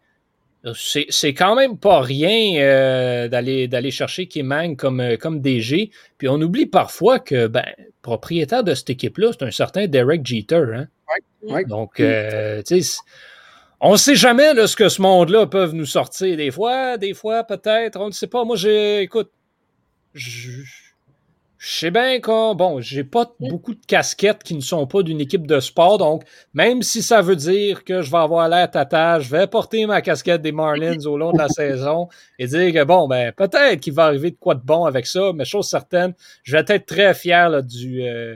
sais, 0.73 1.05
c'est 1.09 1.33
quand 1.33 1.55
même 1.55 1.77
pas 1.77 2.01
rien 2.01 2.59
euh, 2.61 3.27
d'aller 3.27 3.91
chercher 3.91 4.27
Kimang 4.27 4.75
comme, 4.75 5.17
comme 5.17 5.41
DG. 5.41 5.91
Puis 6.17 6.27
on 6.27 6.41
oublie 6.41 6.65
parfois 6.65 7.19
que, 7.19 7.47
ben, 7.47 7.65
propriétaire 8.01 8.63
de 8.63 8.73
cette 8.73 8.89
équipe-là, 8.89 9.31
c'est 9.31 9.45
un 9.45 9.51
certain 9.51 9.87
Derek 9.87 10.25
Jeter. 10.25 10.65
Hein? 10.73 10.87
Donc, 11.67 11.93
tu 11.95 12.03
sais, 12.03 12.99
on 13.81 13.93
ne 13.93 13.97
sait 13.97 14.15
jamais 14.15 14.55
ce 14.67 14.75
que 14.75 14.89
ce 14.89 15.01
monde-là 15.01 15.47
peut 15.47 15.71
nous 15.71 15.85
sortir. 15.85 16.35
Des 16.35 16.51
fois, 16.51 16.97
des 16.97 17.13
fois, 17.13 17.43
peut-être, 17.43 17.99
on 17.99 18.07
ne 18.07 18.11
sait 18.11 18.27
pas. 18.27 18.43
Moi, 18.43 18.55
j'ai, 18.55 19.01
écoute, 19.01 19.31
je 20.13 20.61
sais 21.57 21.91
bien 21.91 22.19
que, 22.19 22.53
bon, 22.53 22.79
j'ai 22.81 23.03
pas 23.03 23.33
beaucoup 23.39 23.73
de 23.73 23.85
casquettes 23.85 24.43
qui 24.43 24.55
ne 24.55 24.61
sont 24.61 24.87
pas 24.87 25.03
d'une 25.03 25.19
équipe 25.19 25.45
de 25.45 25.59
sport, 25.59 25.97
donc 25.97 26.23
même 26.53 26.81
si 26.81 27.01
ça 27.01 27.21
veut 27.21 27.35
dire 27.35 27.83
que 27.83 28.01
je 28.01 28.09
vais 28.09 28.17
avoir 28.17 28.47
l'air 28.47 28.71
tata, 28.71 29.19
je 29.19 29.29
vais 29.29 29.45
porter 29.45 29.85
ma 29.85 30.01
casquette 30.01 30.41
des 30.41 30.53
Marlins 30.53 31.05
au 31.05 31.17
long 31.17 31.33
de 31.33 31.37
la 31.37 31.49
saison 31.49 32.07
et 32.37 32.47
dire 32.47 32.73
que, 32.73 32.83
bon, 32.85 33.07
ben, 33.07 33.33
peut-être 33.33 33.81
qu'il 33.81 33.93
va 33.93 34.05
arriver 34.05 34.31
de 34.31 34.37
quoi 34.39 34.55
de 34.55 34.63
bon 34.63 34.85
avec 34.85 35.05
ça, 35.05 35.31
mais 35.33 35.43
chose 35.43 35.67
certaine, 35.67 36.13
je 36.43 36.55
vais 36.55 36.63
être 36.65 36.85
très 36.85 37.13
fier 37.13 37.61
du, 37.61 38.03
euh, 38.03 38.35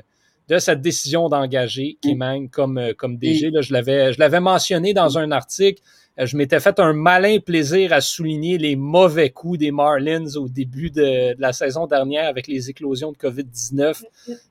de 0.49 0.57
cette 0.57 0.81
décision 0.81 1.29
d'engager 1.29 1.97
Kimang 2.01 2.49
comme, 2.49 2.77
euh, 2.77 2.93
comme 2.93 3.17
DG. 3.17 3.49
Là, 3.49 3.61
je 3.61 3.73
l'avais 3.73 4.39
mentionné 4.39 4.93
dans 4.93 5.17
un 5.17 5.31
article. 5.31 5.81
Euh, 6.19 6.25
je 6.25 6.37
m'étais 6.37 6.59
fait 6.59 6.79
un 6.79 6.93
malin 6.93 7.39
plaisir 7.39 7.93
à 7.93 8.01
souligner 8.01 8.57
les 8.57 8.75
mauvais 8.75 9.29
coups 9.29 9.59
des 9.59 9.71
Marlins 9.71 10.35
au 10.35 10.47
début 10.47 10.91
de, 10.91 11.39
la 11.39 11.53
saison 11.53 11.87
dernière 11.87 12.27
avec 12.27 12.47
les 12.47 12.69
éclosions 12.69 13.11
de 13.11 13.17
COVID-19. 13.17 14.03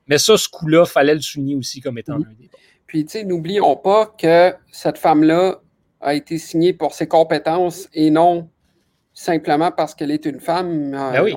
Mais 0.07 0.17
ça, 0.17 0.37
ce 0.37 0.49
coup-là, 0.49 0.85
fallait 0.85 1.15
le 1.15 1.21
souligner 1.21 1.55
aussi 1.55 1.79
comme 1.79 1.97
étant 1.97 2.15
un 2.15 2.19
des 2.19 2.49
Puis, 2.87 3.05
tu 3.05 3.11
sais, 3.11 3.23
n'oublions 3.23 3.75
pas 3.75 4.07
que 4.17 4.53
cette 4.71 4.97
femme-là 4.97 5.61
a 6.01 6.13
été 6.15 6.37
signée 6.37 6.73
pour 6.73 6.93
ses 6.93 7.07
compétences 7.07 7.87
et 7.93 8.11
non 8.11 8.49
simplement 9.13 9.71
parce 9.71 9.95
qu'elle 9.95 10.11
est 10.11 10.25
une 10.25 10.39
femme. 10.39 10.93
Euh, 10.93 11.11
ben 11.11 11.23
oui. 11.23 11.33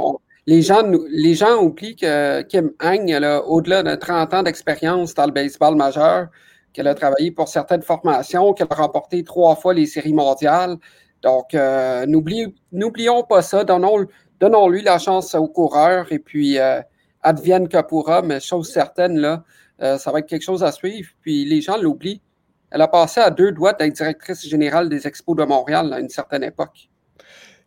Les, 0.47 0.63
gens, 0.63 0.83
les 1.11 1.35
gens 1.35 1.63
oublient 1.63 1.97
que 1.97 2.43
Kim 2.43 2.73
Hang, 2.81 3.11
au-delà 3.47 3.83
de 3.83 3.95
30 3.95 4.35
ans 4.35 4.43
d'expérience 4.43 5.15
dans 5.15 5.27
le 5.27 5.33
baseball 5.33 5.75
majeur, 5.75 6.29
qu'elle 6.73 6.89
a 6.89 6.95
travaillé 6.95 7.31
pour 7.31 7.49
certaines 7.49 7.83
formations, 7.83 8.53
qu'elle 8.53 8.69
a 8.71 8.75
remporté 8.75 9.25
trois 9.25 9.57
fois 9.57 9.75
les 9.75 9.87
séries 9.87 10.13
mondiales. 10.13 10.77
Donc, 11.23 11.55
euh, 11.55 12.07
n'oublions 12.07 13.23
pas 13.25 13.43
ça. 13.43 13.65
Donnons-lui 13.65 14.83
la 14.83 14.99
chance 14.99 15.35
au 15.35 15.49
coureur 15.49 16.13
et 16.13 16.19
puis 16.19 16.59
euh, 16.59 16.81
advienne 17.23 17.69
que 17.69 17.81
pourra, 17.81 18.23
mais 18.23 18.41
chose 18.41 18.71
certaine, 18.71 19.19
là, 19.19 19.43
euh, 19.83 19.99
ça 19.99 20.13
va 20.13 20.19
être 20.19 20.27
quelque 20.27 20.45
chose 20.45 20.63
à 20.63 20.71
suivre. 20.71 21.09
Puis 21.23 21.45
les 21.47 21.61
gens 21.61 21.79
l'oublient. 21.79 22.21
Elle 22.71 22.83
a 22.83 22.89
passé 22.89 23.21
à 23.21 23.31
deux 23.31 23.53
doigts 23.53 23.73
d'être 23.73 23.95
directrice 23.95 24.47
générale 24.47 24.89
des 24.89 25.07
Expos 25.07 25.37
de 25.37 25.45
Montréal 25.45 25.93
à 25.95 26.01
une 26.01 26.09
certaine 26.11 26.45
époque. 26.45 26.91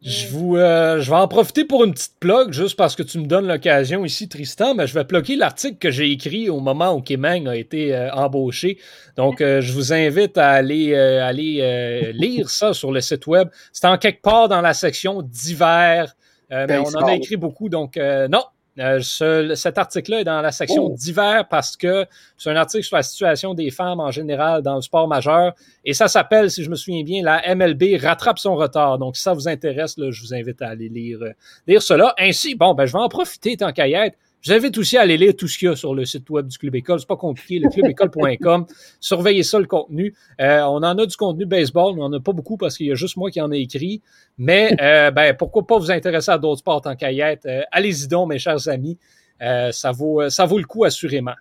Je, 0.01 0.27
vous, 0.29 0.55
euh, 0.55 1.01
je 1.01 1.09
vais 1.09 1.17
en 1.17 1.27
profiter 1.27 1.65
pour 1.65 1.83
une 1.83 1.93
petite 1.93 2.17
plug, 2.21 2.53
juste 2.53 2.77
parce 2.77 2.95
que 2.95 3.03
tu 3.03 3.19
me 3.19 3.25
donnes 3.25 3.47
l'occasion 3.47 4.05
ici, 4.05 4.29
Tristan. 4.29 4.73
Mais 4.73 4.87
je 4.87 4.93
vais 4.93 5.03
bloquer 5.03 5.35
l'article 5.35 5.77
que 5.77 5.91
j'ai 5.91 6.09
écrit 6.09 6.49
au 6.49 6.61
moment 6.61 6.93
où 6.93 7.01
Kimang 7.01 7.47
a 7.49 7.55
été 7.57 7.93
euh, 7.93 8.09
embauché. 8.13 8.79
Donc, 9.17 9.41
euh, 9.41 9.59
je 9.59 9.73
vous 9.73 9.91
invite 9.91 10.37
à 10.37 10.51
aller, 10.51 10.95
aller 10.95 12.11
lire 12.15 12.49
ça 12.49 12.73
sur 12.73 12.93
le 12.93 13.01
site 13.01 13.27
web. 13.27 13.49
C'est 13.73 13.87
en 13.87 13.97
quelque 13.97 14.21
part 14.21 14.47
dans 14.47 14.61
la 14.61 14.73
section 14.73 15.21
divers. 15.21 16.15
mais 16.49 16.77
on 16.77 16.95
en 16.95 17.05
a 17.05 17.15
écrit 17.15 17.35
beaucoup, 17.35 17.67
donc 17.67 17.97
non, 17.97 18.43
euh, 18.77 19.55
cet 19.55 19.77
article-là 19.77 20.21
est 20.21 20.23
dans 20.23 20.41
la 20.41 20.51
section 20.51 20.85
oh. 20.85 20.95
divers 20.95 21.47
parce 21.49 21.75
que 21.75 22.05
c'est 22.37 22.49
un 22.49 22.55
article 22.55 22.83
sur 22.83 22.95
la 22.95 23.03
situation 23.03 23.53
des 23.53 23.71
femmes 23.71 23.99
en 23.99 24.11
général 24.11 24.61
dans 24.61 24.75
le 24.75 24.81
sport 24.81 25.07
majeur. 25.07 25.53
Et 25.83 25.93
ça 25.93 26.07
s'appelle, 26.07 26.49
si 26.51 26.63
je 26.63 26.69
me 26.69 26.75
souviens 26.75 27.03
bien, 27.03 27.23
la 27.23 27.55
MLB 27.55 27.99
rattrape 28.01 28.39
son 28.39 28.55
retard. 28.55 28.97
Donc, 28.97 29.17
si 29.17 29.23
ça 29.23 29.33
vous 29.33 29.47
intéresse, 29.47 29.97
là, 29.97 30.11
je 30.11 30.21
vous 30.21 30.33
invite 30.33 30.61
à 30.61 30.69
aller 30.69 30.89
lire, 30.89 31.19
euh, 31.21 31.31
lire 31.67 31.81
cela. 31.81 32.13
Ainsi, 32.17 32.55
bon, 32.55 32.73
ben, 32.73 32.85
je 32.85 32.93
vais 32.93 32.99
en 32.99 33.09
profiter 33.09 33.57
tant 33.57 33.71
qu'à 33.71 33.87
y 33.87 33.93
être. 33.93 34.17
Je 34.41 34.51
vous 34.51 34.57
invite 34.57 34.77
aussi 34.77 34.97
à 34.97 35.01
aller 35.01 35.17
lire 35.17 35.35
tout 35.35 35.49
ce 35.49 35.57
qu'il 35.57 35.67
y 35.67 35.71
a 35.71 35.75
sur 35.75 35.93
le 35.93 36.05
site 36.05 36.29
web 36.29 36.47
du 36.47 36.57
Club 36.57 36.75
École. 36.75 36.99
C'est 36.99 37.07
pas 37.07 37.17
compliqué, 37.17 37.59
le 37.59 37.69
clubécole.com. 37.69 38.65
Surveillez 39.01 39.43
ça, 39.43 39.59
le 39.59 39.65
contenu. 39.65 40.15
Euh, 40.39 40.61
on 40.61 40.77
en 40.77 40.97
a 40.97 41.05
du 41.05 41.15
contenu 41.17 41.45
baseball, 41.45 41.95
mais 41.95 42.01
on 42.01 42.09
n'en 42.09 42.19
a 42.19 42.21
pas 42.21 42.31
beaucoup 42.31 42.55
parce 42.55 42.77
qu'il 42.77 42.87
y 42.87 42.91
a 42.91 42.95
juste 42.95 43.17
moi 43.17 43.31
qui 43.31 43.41
en 43.41 43.51
ai 43.51 43.59
écrit. 43.59 44.01
Mais 44.37 44.71
euh, 44.81 45.11
ben, 45.11 45.35
pourquoi 45.35 45.67
pas 45.67 45.77
vous 45.77 45.91
intéresser 45.91 46.31
à 46.31 46.37
d'autres 46.37 46.59
sports 46.59 46.81
en 46.85 46.95
caillette? 46.95 47.45
Euh, 47.45 47.63
allez-y 47.71 48.07
donc, 48.07 48.29
mes 48.29 48.39
chers 48.39 48.69
amis. 48.69 48.97
ça, 49.41 49.91
vaut, 49.91 50.29
ça 50.29 50.45
vaut 50.45 50.57
le 50.57 50.65
coup, 50.65 50.85
assurément. 50.85 51.35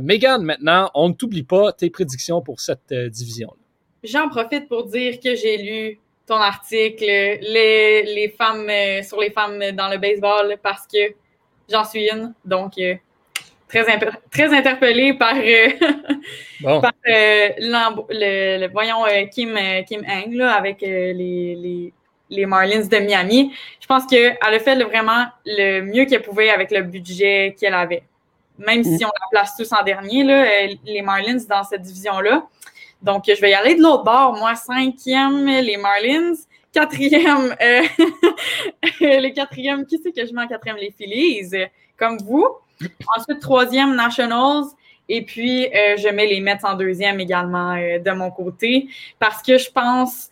Megan, 0.00 0.42
maintenant, 0.42 0.90
on 0.94 1.10
ne 1.10 1.14
t'oublie 1.14 1.42
pas 1.42 1.72
tes 1.72 1.90
prédictions 1.90 2.40
pour 2.40 2.60
cette 2.60 2.94
division-là. 2.94 3.62
J'en 4.04 4.28
profite 4.30 4.68
pour 4.68 4.84
dire 4.86 5.20
que 5.20 5.34
j'ai 5.34 5.58
lu 5.58 6.00
ton 6.26 6.36
article, 6.36 7.04
les, 7.04 8.02
les 8.04 8.28
femmes 8.28 8.70
sur 9.02 9.20
les 9.20 9.30
femmes 9.30 9.58
dans 9.72 9.88
le 9.88 9.98
baseball, 9.98 10.56
parce 10.62 10.86
que 10.86 11.14
J'en 11.70 11.84
suis 11.84 12.08
une. 12.10 12.32
Donc, 12.44 12.72
euh, 12.78 12.94
très, 13.68 13.84
très 14.30 14.56
interpellée 14.56 15.12
par, 15.14 15.34
euh, 15.36 15.68
euh, 16.64 17.48
le, 17.58 18.72
voyons, 18.72 19.04
Kim, 19.30 19.58
Kim 19.86 20.02
Hang 20.08 20.32
là, 20.32 20.54
avec 20.54 20.80
les, 20.80 21.92
les, 22.30 22.46
Marlins 22.46 22.86
de 22.86 22.98
Miami. 22.98 23.52
Je 23.80 23.86
pense 23.86 24.06
qu'elle 24.06 24.38
a 24.40 24.58
fait 24.58 24.82
vraiment 24.82 25.26
le 25.44 25.82
mieux 25.82 26.06
qu'elle 26.06 26.22
pouvait 26.22 26.50
avec 26.50 26.70
le 26.70 26.82
budget 26.82 27.54
qu'elle 27.58 27.74
avait. 27.74 28.02
Même 28.58 28.82
si 28.82 29.04
on 29.04 29.08
la 29.08 29.26
place 29.30 29.56
tous 29.56 29.72
en 29.72 29.84
dernier, 29.84 30.24
là, 30.24 30.66
les 30.84 31.02
Marlins 31.02 31.38
dans 31.48 31.62
cette 31.62 31.82
division-là. 31.82 32.44
Donc, 33.02 33.24
je 33.28 33.40
vais 33.40 33.50
y 33.50 33.54
aller 33.54 33.76
de 33.76 33.82
l'autre 33.82 34.02
bord. 34.02 34.34
Moi, 34.36 34.56
cinquième, 34.56 35.46
les 35.46 35.76
Marlins. 35.76 36.34
Quatrième, 36.72 37.56
euh, 37.62 39.30
quatrièmes, 39.34 39.86
qui 39.86 39.98
c'est 40.02 40.12
que 40.12 40.26
je 40.26 40.32
mets 40.32 40.42
en 40.42 40.48
quatrième? 40.48 40.76
Les 40.76 40.90
Phillies, 40.90 41.50
comme 41.96 42.18
vous. 42.18 42.46
Ensuite, 43.16 43.40
troisième, 43.40 43.94
Nationals. 43.96 44.64
Et 45.08 45.24
puis, 45.24 45.66
euh, 45.66 45.96
je 45.96 46.08
mets 46.08 46.26
les 46.26 46.40
Mets 46.40 46.64
en 46.64 46.74
deuxième 46.74 47.18
également 47.20 47.74
euh, 47.74 47.98
de 47.98 48.10
mon 48.10 48.30
côté 48.30 48.88
parce 49.18 49.42
que 49.42 49.56
je 49.56 49.70
pense, 49.70 50.28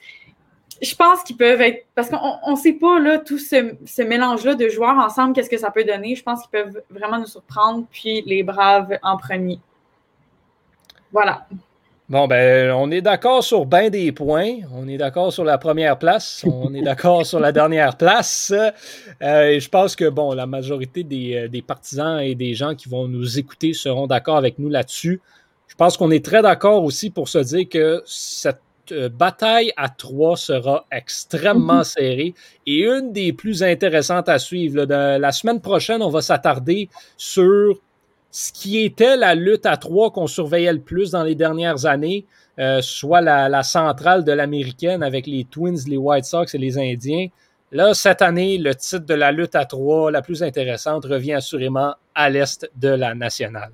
je 0.82 0.94
pense 0.94 1.22
qu'ils 1.22 1.38
peuvent 1.38 1.62
être, 1.62 1.86
parce 1.94 2.10
qu'on 2.10 2.50
ne 2.50 2.56
sait 2.56 2.74
pas, 2.74 2.98
là, 3.00 3.18
tout 3.18 3.38
ce, 3.38 3.74
ce 3.86 4.02
mélange-là 4.02 4.54
de 4.54 4.68
joueurs 4.68 4.98
ensemble, 4.98 5.32
qu'est-ce 5.32 5.48
que 5.48 5.56
ça 5.56 5.70
peut 5.70 5.84
donner. 5.84 6.14
Je 6.14 6.22
pense 6.22 6.42
qu'ils 6.42 6.50
peuvent 6.50 6.82
vraiment 6.90 7.18
nous 7.18 7.26
surprendre, 7.26 7.86
puis 7.90 8.22
les 8.26 8.42
Braves 8.42 8.98
en 9.02 9.16
premier. 9.16 9.58
Voilà. 11.10 11.46
Bon, 12.08 12.28
ben, 12.28 12.70
on 12.70 12.92
est 12.92 13.00
d'accord 13.00 13.42
sur 13.42 13.66
bien 13.66 13.90
des 13.90 14.12
points. 14.12 14.58
On 14.72 14.86
est 14.86 14.96
d'accord 14.96 15.32
sur 15.32 15.42
la 15.42 15.58
première 15.58 15.98
place. 15.98 16.44
On 16.46 16.72
est 16.72 16.82
d'accord 16.82 17.26
sur 17.26 17.40
la 17.40 17.50
dernière 17.50 17.96
place. 17.96 18.54
Euh, 19.22 19.48
et 19.48 19.58
je 19.58 19.68
pense 19.68 19.96
que, 19.96 20.08
bon, 20.08 20.32
la 20.32 20.46
majorité 20.46 21.04
euh, 21.34 21.48
des, 21.48 21.62
partisans 21.62 22.20
et 22.20 22.36
des 22.36 22.54
gens 22.54 22.76
qui 22.76 22.88
vont 22.88 23.08
nous 23.08 23.40
écouter 23.40 23.72
seront 23.72 24.06
d'accord 24.06 24.36
avec 24.36 24.60
nous 24.60 24.68
là-dessus. 24.68 25.20
Je 25.66 25.74
pense 25.74 25.96
qu'on 25.96 26.12
est 26.12 26.24
très 26.24 26.42
d'accord 26.42 26.84
aussi 26.84 27.10
pour 27.10 27.28
se 27.28 27.38
dire 27.38 27.68
que 27.68 28.00
cette 28.06 28.60
euh, 28.92 29.08
bataille 29.08 29.72
à 29.76 29.88
trois 29.88 30.36
sera 30.36 30.86
extrêmement 30.92 31.78
mhm. 31.78 31.84
serrée 31.84 32.34
et 32.68 32.84
une 32.84 33.12
des 33.12 33.32
plus 33.32 33.64
intéressantes 33.64 34.28
à 34.28 34.38
suivre. 34.38 34.84
la 34.84 35.32
semaine 35.32 35.60
prochaine, 35.60 36.02
on 36.02 36.10
va 36.10 36.20
s'attarder 36.20 36.88
sur 37.16 37.80
ce 38.36 38.52
qui 38.52 38.84
était 38.84 39.16
la 39.16 39.34
lutte 39.34 39.64
à 39.64 39.78
trois 39.78 40.10
qu'on 40.10 40.26
surveillait 40.26 40.74
le 40.74 40.80
plus 40.80 41.12
dans 41.12 41.22
les 41.22 41.34
dernières 41.34 41.86
années, 41.86 42.26
euh, 42.58 42.82
soit 42.82 43.22
la, 43.22 43.62
centrale 43.62 44.24
de 44.24 44.32
l'américaine 44.32 45.02
avec 45.02 45.26
les 45.26 45.44
Twins, 45.44 45.78
les 45.88 45.96
White 45.96 46.26
Sox 46.26 46.44
et 46.52 46.58
les 46.58 46.76
Indiens. 46.76 47.28
Là, 47.72 47.94
cette 47.94 48.20
année, 48.20 48.58
le 48.58 48.74
titre 48.74 49.06
de 49.06 49.14
la 49.14 49.32
lutte 49.32 49.54
à 49.54 49.64
trois, 49.64 50.10
la 50.10 50.20
plus 50.20 50.42
intéressante, 50.42 51.06
revient 51.06 51.32
assurément 51.32 51.94
à 52.14 52.28
l'est 52.28 52.70
de 52.76 52.88
la 52.88 53.14
nationale. 53.14 53.72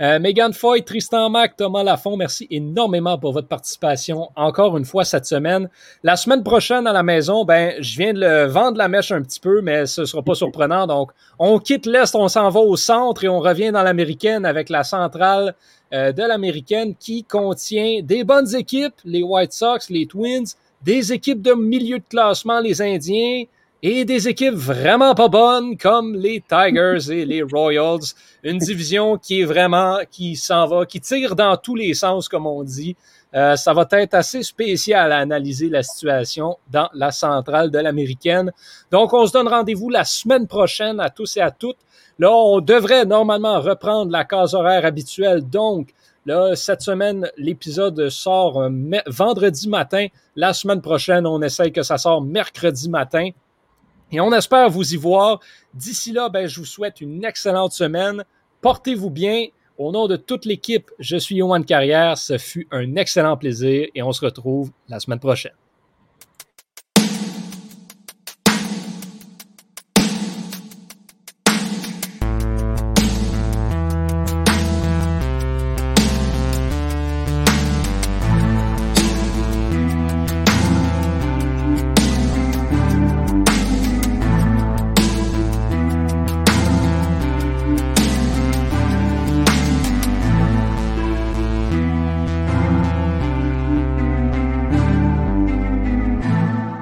Euh, 0.00 0.20
Megan 0.20 0.52
Foy, 0.52 0.84
Tristan 0.84 1.28
Mac, 1.28 1.56
Thomas 1.56 1.82
Lafont, 1.82 2.16
merci 2.16 2.46
énormément 2.50 3.18
pour 3.18 3.32
votre 3.32 3.48
participation 3.48 4.28
encore 4.36 4.78
une 4.78 4.84
fois 4.84 5.04
cette 5.04 5.26
semaine. 5.26 5.68
La 6.04 6.14
semaine 6.14 6.44
prochaine 6.44 6.86
à 6.86 6.92
la 6.92 7.02
maison, 7.02 7.44
ben, 7.44 7.74
je 7.80 7.98
viens 7.98 8.12
de 8.12 8.20
le 8.20 8.44
vendre 8.44 8.78
la 8.78 8.86
mèche 8.86 9.10
un 9.10 9.22
petit 9.22 9.40
peu, 9.40 9.60
mais 9.60 9.86
ce 9.86 10.04
sera 10.04 10.22
pas 10.22 10.36
surprenant. 10.36 10.86
Donc, 10.86 11.10
on 11.40 11.58
quitte 11.58 11.84
l'Est, 11.84 12.14
on 12.14 12.28
s'en 12.28 12.48
va 12.48 12.60
au 12.60 12.76
centre 12.76 13.24
et 13.24 13.28
on 13.28 13.40
revient 13.40 13.72
dans 13.72 13.82
l'américaine 13.82 14.46
avec 14.46 14.68
la 14.68 14.84
centrale 14.84 15.56
euh, 15.92 16.12
de 16.12 16.22
l'américaine 16.22 16.94
qui 16.94 17.24
contient 17.24 18.00
des 18.00 18.22
bonnes 18.22 18.54
équipes, 18.54 18.94
les 19.04 19.24
White 19.24 19.52
Sox, 19.52 19.90
les 19.90 20.06
Twins, 20.06 20.46
des 20.80 21.12
équipes 21.12 21.42
de 21.42 21.54
milieu 21.54 21.98
de 21.98 22.04
classement, 22.08 22.60
les 22.60 22.80
Indiens, 22.80 23.44
et 23.82 24.04
des 24.04 24.28
équipes 24.28 24.54
vraiment 24.54 25.14
pas 25.14 25.28
bonnes 25.28 25.76
comme 25.76 26.14
les 26.14 26.42
Tigers 26.48 27.12
et 27.12 27.24
les 27.24 27.42
Royals. 27.42 28.14
Une 28.42 28.58
division 28.58 29.16
qui 29.18 29.40
est 29.40 29.44
vraiment, 29.44 29.98
qui 30.10 30.36
s'en 30.36 30.66
va, 30.66 30.84
qui 30.84 31.00
tire 31.00 31.36
dans 31.36 31.56
tous 31.56 31.76
les 31.76 31.94
sens, 31.94 32.28
comme 32.28 32.46
on 32.46 32.64
dit. 32.64 32.96
Euh, 33.34 33.56
ça 33.56 33.74
va 33.74 33.86
être 33.90 34.14
assez 34.14 34.42
spécial 34.42 35.12
à 35.12 35.18
analyser 35.18 35.68
la 35.68 35.82
situation 35.82 36.56
dans 36.72 36.88
la 36.94 37.12
centrale 37.12 37.70
de 37.70 37.78
l'américaine. 37.78 38.50
Donc, 38.90 39.12
on 39.12 39.26
se 39.26 39.32
donne 39.32 39.48
rendez-vous 39.48 39.90
la 39.90 40.04
semaine 40.04 40.46
prochaine 40.46 40.98
à 40.98 41.10
tous 41.10 41.36
et 41.36 41.40
à 41.40 41.50
toutes. 41.50 41.76
Là, 42.18 42.32
on 42.32 42.60
devrait 42.60 43.04
normalement 43.04 43.60
reprendre 43.60 44.10
la 44.10 44.24
case 44.24 44.54
horaire 44.54 44.84
habituelle. 44.84 45.48
Donc, 45.48 45.94
Là, 46.26 46.54
cette 46.56 46.82
semaine, 46.82 47.30
l'épisode 47.38 48.10
sort 48.10 48.60
euh, 48.60 48.68
vendredi 49.06 49.66
matin. 49.66 50.08
La 50.36 50.52
semaine 50.52 50.82
prochaine, 50.82 51.26
on 51.26 51.40
essaye 51.40 51.72
que 51.72 51.82
ça 51.82 51.96
sort 51.96 52.20
mercredi 52.20 52.90
matin. 52.90 53.30
Et 54.10 54.20
on 54.20 54.32
espère 54.32 54.70
vous 54.70 54.94
y 54.94 54.96
voir. 54.96 55.40
D'ici 55.74 56.12
là, 56.12 56.28
ben, 56.28 56.46
je 56.46 56.60
vous 56.60 56.66
souhaite 56.66 57.00
une 57.00 57.24
excellente 57.24 57.72
semaine. 57.72 58.24
Portez-vous 58.60 59.10
bien. 59.10 59.46
Au 59.76 59.92
nom 59.92 60.08
de 60.08 60.16
toute 60.16 60.44
l'équipe, 60.44 60.90
je 60.98 61.16
suis 61.16 61.36
Yohan 61.36 61.62
Carrière. 61.62 62.18
Ce 62.18 62.38
fut 62.38 62.66
un 62.70 62.96
excellent 62.96 63.36
plaisir 63.36 63.86
et 63.94 64.02
on 64.02 64.12
se 64.12 64.24
retrouve 64.24 64.72
la 64.88 64.98
semaine 64.98 65.20
prochaine. 65.20 65.52